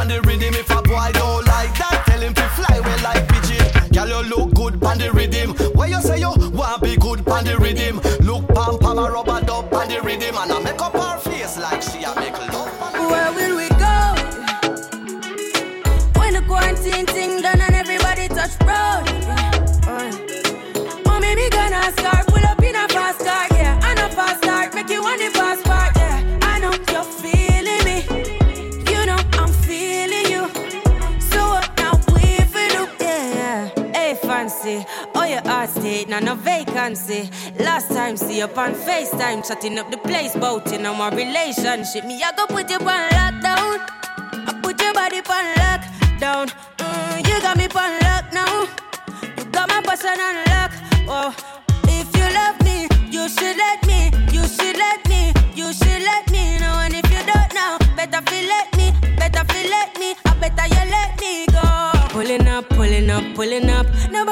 the 0.09 0.19
rhythm. 0.21 0.48
Last 37.59 37.89
time, 37.89 38.15
see 38.15 38.37
you 38.37 38.45
on 38.45 38.73
FaceTime, 38.73 39.45
chatting 39.45 39.77
up 39.77 39.91
the 39.91 39.97
place, 39.97 40.33
bout 40.33 40.71
on 40.73 40.97
my 40.97 41.09
relationship. 41.09 42.05
Me, 42.05 42.21
I 42.23 42.31
go 42.35 42.47
put 42.47 42.69
you 42.69 42.77
on 42.77 43.09
lockdown. 43.11 43.79
I 44.47 44.59
put 44.63 44.81
your 44.81 44.93
body 44.93 45.17
on 45.17 45.45
lockdown. 45.59 46.47
Mm, 46.77 47.27
you 47.27 47.41
got 47.41 47.57
me 47.57 47.65
on 47.65 47.99
lock 47.99 48.31
now. 48.33 48.67
You 49.37 49.45
got 49.51 49.67
my 49.67 49.81
person 49.81 50.17
on 50.19 50.37
lock. 50.47 50.71
Oh, 51.11 51.35
if 51.87 52.07
you 52.15 52.27
love 52.33 52.57
me, 52.63 52.87
you 53.11 53.27
should 53.27 53.57
let 53.57 53.85
me. 53.85 54.11
You 54.31 54.47
should 54.47 54.77
let 54.77 55.05
me. 55.09 55.33
You 55.53 55.73
should 55.73 56.01
let 56.01 56.31
me 56.31 56.57
know. 56.59 56.79
And 56.79 56.93
if 56.95 57.11
you 57.11 57.23
don't 57.27 57.53
know, 57.53 57.77
better 57.97 58.21
feel 58.29 58.47
let 58.47 58.75
me. 58.77 58.93
Better 59.17 59.43
feel 59.51 59.69
let 59.69 59.99
me. 59.99 60.15
I 60.25 60.33
better 60.39 60.67
you 60.75 60.89
let 60.89 61.19
me 61.19 61.45
go. 61.47 61.91
Pulling 62.09 62.47
up, 62.47 62.69
pulling 62.69 63.09
up, 63.09 63.23
pulling 63.35 63.69
up. 63.69 63.85
Nobody 64.11 64.28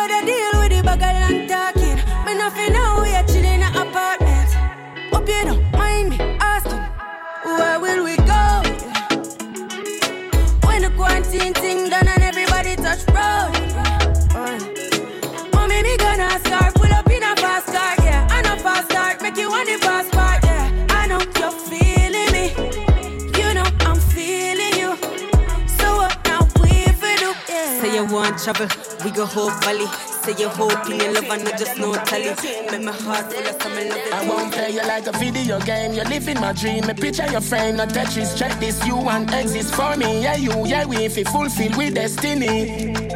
We 28.47 29.11
go 29.11 29.25
whole 29.25 29.49
valley. 29.59 29.87
Say 30.23 30.41
your 30.41 30.49
whole 30.49 30.69
thing 30.69 31.01
your 31.01 31.11
love 31.11 31.29
I 31.29 31.35
know 31.35 31.51
just 31.51 31.77
no 31.77 31.93
tally. 32.05 32.33
Make 32.71 32.81
my 32.81 32.93
heart 32.93 33.33
full 33.33 33.45
of 33.45 33.89
love. 33.89 34.13
I 34.13 34.25
won't 34.25 34.53
play 34.53 34.69
you 34.69 34.83
like 34.83 35.05
a 35.05 35.11
video 35.11 35.59
game. 35.59 35.91
You're 35.91 36.05
living 36.05 36.39
my 36.39 36.53
dream. 36.53 36.87
Me 36.87 36.93
picture 36.93 37.29
your 37.29 37.41
frame, 37.41 37.75
not 37.75 37.89
Tetris. 37.89 38.37
Check 38.37 38.57
this, 38.61 38.85
you 38.85 38.95
and 38.97 39.29
exist 39.33 39.75
for 39.75 39.97
me. 39.97 40.23
Yeah, 40.23 40.37
you, 40.37 40.65
yeah, 40.65 40.85
we. 40.85 40.95
If 41.03 41.17
you 41.17 41.25
fulfill 41.25 41.77
with 41.77 41.95
destiny 41.95 43.06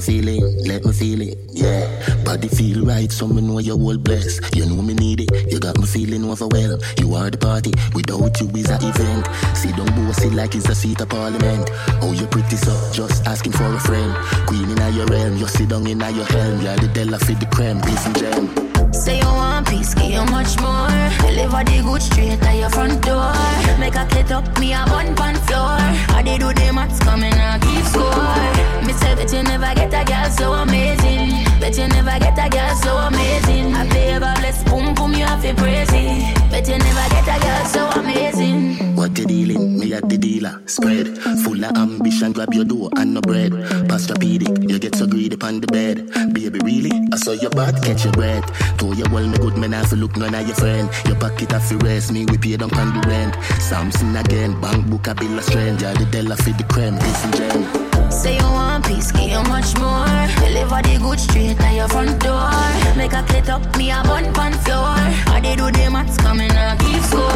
you 0.00 0.22
feel 0.22 0.28
it? 0.28 0.66
Let 0.66 0.84
me 0.84 0.92
feel 0.92 1.20
it. 1.20 1.38
Yeah. 1.50 2.24
Body 2.24 2.48
feel 2.48 2.84
right, 2.84 3.10
so 3.10 3.26
me 3.26 3.42
know 3.42 3.58
you 3.58 3.74
all 3.74 3.98
blessed. 3.98 4.54
You 4.54 4.66
know 4.66 4.80
me 4.82 4.94
need 4.94 5.20
it. 5.20 5.52
You 5.52 5.58
got 5.58 5.78
me 5.78 5.86
feeling 5.86 6.24
overwhelmed. 6.24 6.82
You 6.98 7.14
are 7.14 7.30
the 7.30 7.38
party. 7.38 7.72
Without 7.94 8.40
you 8.40 8.48
is 8.56 8.70
a 8.70 8.76
event. 8.76 9.28
See 9.56 9.72
don't 9.72 9.90
bossy 9.94 10.30
like 10.30 10.54
it's 10.54 10.68
a 10.68 10.74
seat 10.74 11.00
of 11.00 11.08
parliament. 11.08 11.68
Oh, 12.02 12.12
you're 12.12 12.28
pretty 12.28 12.56
so 12.56 12.72
just 12.92 13.26
asking 13.26 13.52
for 13.52 13.64
a 13.64 13.80
friend. 13.80 14.14
Queen 14.46 14.70
in 14.70 14.94
your 14.94 15.06
realm, 15.06 15.36
you're 15.36 15.48
sitting 15.48 15.86
in 15.86 16.00
your 16.00 16.24
helm. 16.24 16.60
You're 16.62 16.76
the 16.76 16.90
Della 16.92 17.18
for 17.18 17.32
the 17.32 17.46
creme, 17.46 17.80
beef 17.80 18.06
and 18.06 18.18
jam. 18.18 18.69
Say 18.92 19.18
you 19.18 19.26
want 19.26 19.68
peace, 19.68 19.94
give 19.94 20.10
you 20.10 20.24
much 20.26 20.58
more. 20.60 20.88
Deliver 21.22 21.64
the 21.64 21.82
good 21.82 22.02
straight 22.02 22.42
at 22.42 22.56
your 22.56 22.70
front 22.70 23.02
door. 23.02 23.32
Make 23.78 23.94
a 23.94 24.04
clit 24.06 24.30
up, 24.30 24.58
me 24.58 24.72
a 24.72 24.84
one 24.88 25.14
pan 25.14 25.36
floor. 25.46 25.78
How 26.12 26.22
they 26.22 26.38
do 26.38 26.52
the 26.52 26.72
maths 26.72 26.98
coming, 26.98 27.32
I 27.32 27.58
keep 27.58 27.84
score. 27.86 28.84
Me 28.86 28.92
say 28.92 29.14
that 29.14 29.32
you 29.32 29.42
never 29.42 29.72
get 29.74 29.94
a 29.94 30.04
girl 30.04 30.30
so 30.30 30.52
amazing. 30.52 31.49
Bet 31.60 31.76
you 31.76 31.86
never 31.88 32.18
get 32.18 32.38
a 32.38 32.48
girl 32.48 32.74
so 32.76 32.96
amazing. 32.96 33.74
I 33.74 33.86
play 33.88 34.14
about 34.14 34.40
less 34.40 34.64
boom 34.64 34.94
boom, 34.94 35.12
you 35.12 35.24
have 35.24 35.42
to 35.42 35.54
praise 35.54 35.88
it. 35.92 36.50
Bet 36.50 36.66
you 36.66 36.78
never 36.78 37.08
get 37.10 37.28
a 37.28 37.40
girl 37.40 37.64
so 37.66 38.00
amazing. 38.00 38.96
What 38.96 39.16
you 39.18 39.26
dealing? 39.26 39.78
Me 39.78 39.92
at 39.92 40.08
the 40.08 40.16
dealer. 40.16 40.60
Spread 40.66 41.18
full 41.44 41.62
of 41.64 41.76
ambition, 41.76 42.32
grab 42.32 42.52
your 42.54 42.64
door 42.64 42.90
and 42.96 43.14
no 43.14 43.20
bread. 43.20 43.52
Pastropedic, 43.88 44.70
you 44.70 44.78
get 44.78 44.94
so 44.94 45.06
greedy 45.06 45.34
upon 45.34 45.60
the 45.60 45.66
bed. 45.66 46.10
Baby, 46.32 46.58
really? 46.60 46.90
I 47.12 47.16
saw 47.16 47.32
your 47.32 47.50
butt, 47.50 47.82
catch 47.82 48.04
your 48.04 48.12
breath. 48.14 48.44
Told 48.78 48.96
you 48.96 49.04
well, 49.12 49.26
me 49.26 49.36
good 49.38 49.56
man, 49.56 49.74
I 49.74 49.82
look 49.94 50.16
none 50.16 50.34
of 50.34 50.46
your 50.46 50.56
friend. 50.56 50.88
Your 51.06 51.16
pocket 51.16 51.52
have 51.52 51.68
to 51.68 51.76
rest, 51.78 52.12
me 52.12 52.24
we 52.26 52.38
pay 52.38 52.56
down 52.56 52.72
on 52.74 53.00
the 53.00 53.06
rent. 53.06 53.36
Samson 53.60 54.16
again, 54.16 54.58
bank 54.60 54.86
book 54.88 55.06
a 55.06 55.14
bill 55.14 55.38
of 55.38 55.44
stranger. 55.44 55.92
The 55.92 56.06
Della 56.10 56.36
feed 56.36 56.56
the 56.58 56.64
creme, 56.64 56.96
this 56.96 57.24
and 57.24 57.36
gem. 57.36 57.89
Say 58.10 58.36
you 58.36 58.42
want 58.42 58.86
peace, 58.86 59.12
give 59.12 59.30
you 59.30 59.42
much 59.44 59.76
more. 59.78 60.04
Deliver 60.42 60.82
the 60.82 60.98
good 61.00 61.20
straight 61.20 61.60
at 61.60 61.74
your 61.74 61.88
front 61.88 62.20
door. 62.20 62.50
Make 62.96 63.12
a 63.12 63.22
clit 63.22 63.48
up, 63.48 63.62
me 63.76 63.90
a 63.90 64.02
bun 64.02 64.32
pan 64.34 64.52
floor. 64.64 64.98
I 65.32 65.40
they 65.40 65.56
do 65.56 65.70
the 65.70 65.90
maths 65.90 66.16
coming 66.16 66.50
and 66.50 66.78
keep 66.80 67.02
score. 67.04 67.30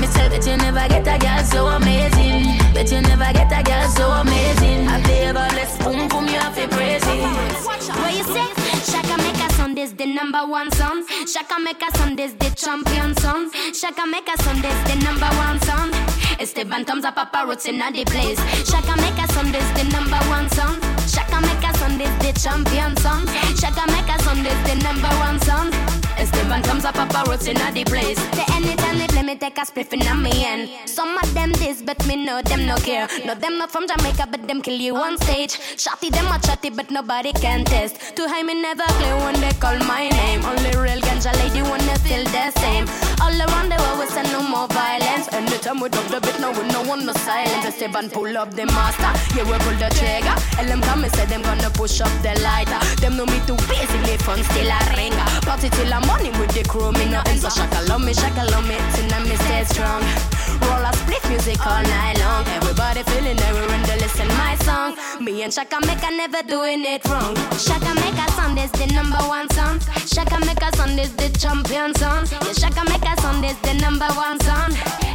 Me 0.00 0.06
say 0.06 0.28
that 0.28 0.46
you 0.46 0.56
never 0.56 0.86
get 0.88 1.06
a 1.06 1.18
girl 1.18 1.42
so 1.44 1.66
amazing. 1.66 2.56
Bet 2.72 2.90
you 2.92 3.00
never 3.02 3.30
get 3.32 3.50
a 3.52 3.62
girl 3.62 3.88
so 3.90 4.10
amazing. 4.10 4.88
I 4.88 5.02
play 5.02 5.26
about 5.26 5.52
less 5.52 5.76
boom, 5.82 5.98
you 6.28 6.38
have 6.38 6.54
to 6.54 6.68
praise 6.68 7.02
it. 7.04 7.66
What 7.66 8.14
you 8.14 8.24
say? 8.24 8.46
Chaka 8.90 9.16
Meka 9.20 9.50
Sundays 9.56 9.92
the 9.92 10.06
number 10.06 10.46
one 10.46 10.70
song. 10.72 11.04
Chaka 11.26 11.56
Meka 11.60 11.94
Sundays 11.96 12.34
the 12.34 12.48
champion 12.54 13.14
song. 13.16 13.50
Chaka 13.74 14.02
Meka 14.06 14.34
Sundays 14.42 14.80
the 14.88 14.96
number 15.04 15.28
one 15.36 15.60
song. 15.62 15.90
Esteban 16.38 16.84
thumbs 16.84 17.04
up, 17.04 17.16
roots 17.46 17.66
in 17.66 17.78
the 17.78 18.04
place. 18.04 18.38
Chaka 18.70 18.92
Meka 19.00 19.26
Sundays 19.32 19.70
the 19.72 19.84
number 19.90 20.18
one 20.28 20.48
song. 20.50 20.78
Chaka 21.08 21.40
Meka 21.40 21.74
Sundays 21.78 22.12
the 22.18 22.32
champion 22.38 22.94
song. 22.96 23.26
Chaka 23.56 23.84
Meka 23.90 24.20
Sundays 24.20 24.60
the 24.68 24.74
number 24.84 25.08
one 25.16 25.40
song. 25.40 25.70
Esteban 26.18 26.62
thumbs 26.62 26.84
up, 26.84 26.96
roots 27.26 27.46
in 27.46 27.56
the 27.56 27.84
place. 27.84 28.18
The 28.36 28.44
anytime 28.52 28.98
they 28.98 29.06
play 29.06 29.22
me 29.22 29.36
take 29.36 29.56
a 29.58 29.62
spliff 29.62 29.92
in 29.92 30.22
me 30.22 30.44
end. 30.44 30.88
Some 30.88 31.16
of 31.16 31.32
them 31.34 31.52
this, 31.52 31.82
but 31.82 32.06
me 32.06 32.16
know 32.16 32.42
them 32.42 32.66
no 32.66 32.76
care. 32.76 33.08
No 33.24 33.34
them 33.34 33.58
not 33.58 33.70
from 33.70 33.86
Jamaica, 33.86 34.28
but 34.30 34.46
them 34.46 34.60
kill 34.60 34.78
you 34.78 34.96
on 34.96 35.16
stage. 35.18 35.52
Shotty 35.76 36.10
them 36.10 36.26
a 36.26 36.38
chatty, 36.38 36.70
but 36.70 36.90
nobody 36.90 37.32
can 37.32 37.64
test. 37.64 38.16
Too 38.16 38.26
high 38.28 38.42
me 38.42 38.60
never 38.60 38.84
play 38.84 39.12
when 39.24 39.40
they 39.40 39.52
call 39.52 39.78
my 39.84 40.08
name. 40.08 40.35
Anytime 45.66 45.82
we 45.82 45.88
drop 45.88 46.06
the 46.06 46.20
beat, 46.20 46.38
no 46.38 46.52
we 46.52 46.62
no 46.68 46.82
one 46.84 47.04
no 47.04 47.12
silence. 47.12 47.66
Esteban 47.66 48.08
pull 48.08 48.38
up 48.38 48.54
the 48.54 48.66
master, 48.66 49.10
yeah 49.34 49.42
we 49.42 49.58
pull 49.58 49.74
the 49.74 49.90
trigger. 49.98 50.30
Them 50.62 50.80
come 50.80 51.02
and 51.02 51.12
say 51.12 51.26
them 51.26 51.42
gonna 51.42 51.70
push 51.70 52.00
up 52.00 52.12
the 52.22 52.38
lighter. 52.38 52.78
Them 53.02 53.16
know 53.16 53.26
me 53.26 53.40
too 53.48 53.58
busy, 53.66 53.98
live 54.06 54.22
fun 54.22 54.44
still 54.44 54.70
a 54.70 54.78
ringer. 54.94 55.26
Party 55.42 55.68
till 55.70 55.90
the 55.90 55.98
morning 56.06 56.38
with 56.38 56.54
the 56.54 56.62
crew, 56.62 56.92
me 56.92 57.10
no 57.10 57.20
end. 57.26 57.40
So 57.40 57.50
shaka 57.50 57.82
love 57.88 58.04
me, 58.04 58.14
shaka 58.14 58.46
love 58.46 58.62
me, 58.68 58.78
till 58.94 59.10
me 59.26 59.34
stay 59.34 59.64
strong. 59.64 60.06
Roll 60.60 60.84
a 60.84 60.92
split 60.96 61.24
music 61.28 61.64
all 61.66 61.82
night 61.82 62.18
long. 62.18 62.46
Everybody 62.48 63.02
feeling 63.10 63.38
everyone 63.40 63.82
to 63.84 63.94
listen 63.96 64.28
my 64.38 64.56
song. 64.62 64.96
Me 65.20 65.42
and 65.42 65.52
Chaka 65.52 65.76
Meka 65.86 66.10
never 66.16 66.42
doing 66.42 66.84
it 66.84 67.04
wrong. 67.08 67.34
Chaka 67.66 67.92
Meka 68.00 68.26
Sundays 68.36 68.70
the 68.72 68.86
number 68.94 69.22
one 69.28 69.48
song. 69.50 69.78
Chaka 70.06 70.36
Meka 70.46 70.74
Sundays 70.76 71.14
the 71.16 71.28
champion 71.38 71.94
song. 71.94 72.26
Yeah, 72.30 72.52
Chaka 72.52 72.82
Meka 72.90 73.20
Sundays 73.20 73.58
the 73.62 73.74
number 73.74 74.08
one 74.14 74.38
song. 74.40 74.70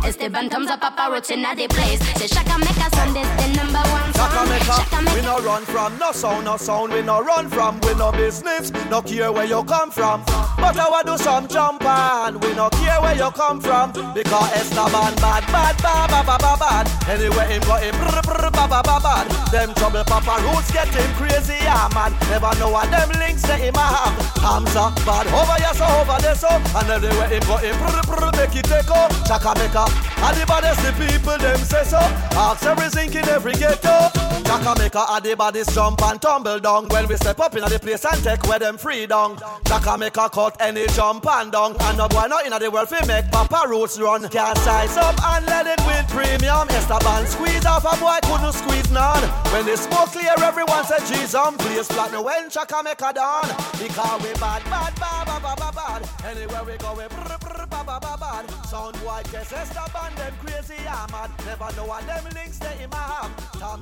Esteban 0.05 0.49
thumbs 0.49 0.69
up, 0.69 0.81
Papa 0.81 1.11
roots 1.11 1.29
in 1.29 1.41
the 1.41 1.67
place. 1.69 2.01
Say 2.17 2.27
Chaka 2.27 2.57
Meka 2.65 2.87
Sundays 2.95 3.29
the 3.39 3.47
number 3.57 3.83
one 3.91 4.13
song. 4.13 4.29
Chaka 4.29 4.41
Meka, 4.51 4.69
uh, 4.69 4.83
Shaka 4.83 5.01
we 5.15 5.21
no 5.21 5.39
run 5.41 5.63
from 5.65 5.97
no 5.97 6.11
sound, 6.11 6.45
no 6.45 6.57
sound. 6.57 6.93
We 6.93 7.01
no 7.01 7.21
run 7.21 7.49
from, 7.49 7.79
we 7.81 7.93
no 7.95 8.11
business. 8.11 8.71
No 8.89 9.01
care 9.01 9.31
where 9.31 9.45
you 9.45 9.63
come 9.63 9.91
from. 9.91 10.23
But 10.57 10.77
I 10.77 10.89
want 10.89 11.07
do 11.07 11.17
some 11.17 11.47
jump 11.47 11.85
on. 11.85 12.39
We 12.39 12.53
no 12.53 12.69
care 12.69 13.01
where 13.01 13.15
you 13.15 13.29
come 13.31 13.61
from. 13.61 13.91
Because 14.13 14.51
Esteban 14.53 15.15
bad, 15.31 15.47
bad, 15.47 15.77
bad, 15.81 16.09
bad, 16.09 16.25
bad, 16.25 16.41
bad, 16.41 16.59
bad. 16.59 16.85
Anyway, 17.07 17.47
him 17.47 17.61
got 17.61 17.81
him 17.81 17.95
brr, 17.95 18.21
brr, 18.21 18.51
bad, 18.51 18.69
bad, 18.69 18.83
bad, 18.83 19.03
bad. 19.03 19.27
Them 19.51 19.73
trouble 19.75 20.03
Papa 20.03 20.43
roots 20.43 20.71
get 20.71 20.87
him 20.89 21.11
crazy, 21.15 21.55
yeah, 21.63 21.87
man. 21.95 22.11
Never 22.27 22.51
know 22.59 22.69
what 22.69 22.91
them 22.91 23.09
links 23.19 23.43
that 23.43 23.59
him 23.59 23.75
a 23.75 23.79
have. 23.79 24.15
Hamza, 24.43 24.91
bad 25.05 25.27
over 25.31 25.57
here, 25.63 25.73
so 25.73 25.87
over 25.87 26.19
there, 26.21 26.35
so. 26.35 26.49
Oh. 26.51 26.79
And 26.79 26.89
everywhere 26.89 27.29
him 27.29 27.43
got 27.47 27.63
him 27.63 27.77
brr, 27.79 28.01
brr, 28.07 28.31
make 28.35 28.55
it 28.55 28.65
take 28.65 28.91
off. 28.91 29.11
Chaka 29.27 29.55
Meka. 29.55 29.87
And 30.19 30.35
the 30.35 30.45
baddest 30.45 30.83
the 30.83 30.91
people, 30.99 31.37
them 31.37 31.59
say 31.59 31.83
so. 31.83 31.99
Ask 32.35 32.65
every 32.65 32.89
zinc 32.89 33.15
in 33.15 33.27
every 33.29 33.53
ghetto. 33.53 34.30
Chaka 34.43 34.79
Meka, 34.79 35.05
and 35.09 35.25
the 35.25 35.35
baddest 35.35 35.73
jump 35.73 36.01
and 36.03 36.21
tumble 36.21 36.59
down. 36.59 36.87
When 36.89 37.07
we 37.07 37.15
step 37.15 37.39
up 37.39 37.55
in 37.55 37.63
the 37.63 37.79
place 37.79 38.05
and 38.05 38.23
take 38.23 38.43
where 38.47 38.59
them 38.59 38.77
free 38.77 39.07
down. 39.07 39.37
Chaka 39.65 39.97
Meka 39.97 40.31
cut 40.31 40.55
any 40.59 40.87
jump 40.87 41.25
and 41.27 41.51
down. 41.51 41.75
And 41.79 41.97
no 41.97 42.07
boy 42.07 42.27
not 42.27 42.45
in 42.45 42.51
the 42.51 42.69
world 42.69 42.89
fi 42.89 43.05
make 43.05 43.31
Papa 43.31 43.67
roots 43.67 43.99
run. 43.99 44.27
Can't 44.29 44.57
size 44.59 44.97
up 44.97 45.15
and 45.23 45.45
let 45.45 45.67
it 45.67 45.79
win 45.85 46.05
premium. 46.07 46.67
Esteban 46.69 47.25
squeeze 47.25 47.65
off 47.65 47.85
a 47.85 47.95
boy 47.99 48.19
couldn't 48.23 48.53
squeeze 48.53 48.91
none. 48.91 49.23
When 49.51 49.65
the 49.65 49.77
smoke 49.77 50.11
clear, 50.11 50.33
everyone 50.37 50.85
say 50.85 50.99
Jesus 51.07 51.35
um, 51.35 51.53
on 51.53 51.57
place 51.57 51.87
flat. 51.87 52.11
No 52.11 52.23
when 52.23 52.49
Chaka 52.49 52.83
Meka 52.83 53.13
down. 53.13 53.47
Because 53.79 54.21
we 54.23 54.33
bad, 54.39 54.63
bad, 54.65 54.93
bad, 54.99 55.25
bad, 55.25 55.41
bad, 55.41 55.57
bad, 55.57 55.75
bad. 55.75 56.09
Anywhere 56.25 56.63
we 56.63 56.77
go, 56.77 56.93
we 56.93 57.07
brr, 57.07 57.37
brr, 57.39 57.65
bad, 57.67 57.85
bad, 57.85 58.01
bad, 58.01 58.19
bad. 58.19 58.65
Sound 58.65 58.95
boy 59.01 59.21
guess 59.31 59.51
Esteban 59.51 60.15
them 60.15 60.33
crazy, 60.43 60.75
yeah, 60.83 61.05
mad. 61.11 61.31
Never 61.45 61.75
know 61.75 61.85
what 61.85 62.05
them 62.05 62.23
links 62.33 62.59
they 62.59 62.75
him 62.77 62.91
a 62.91 62.95
have. 62.95 63.59
Tom 63.59 63.81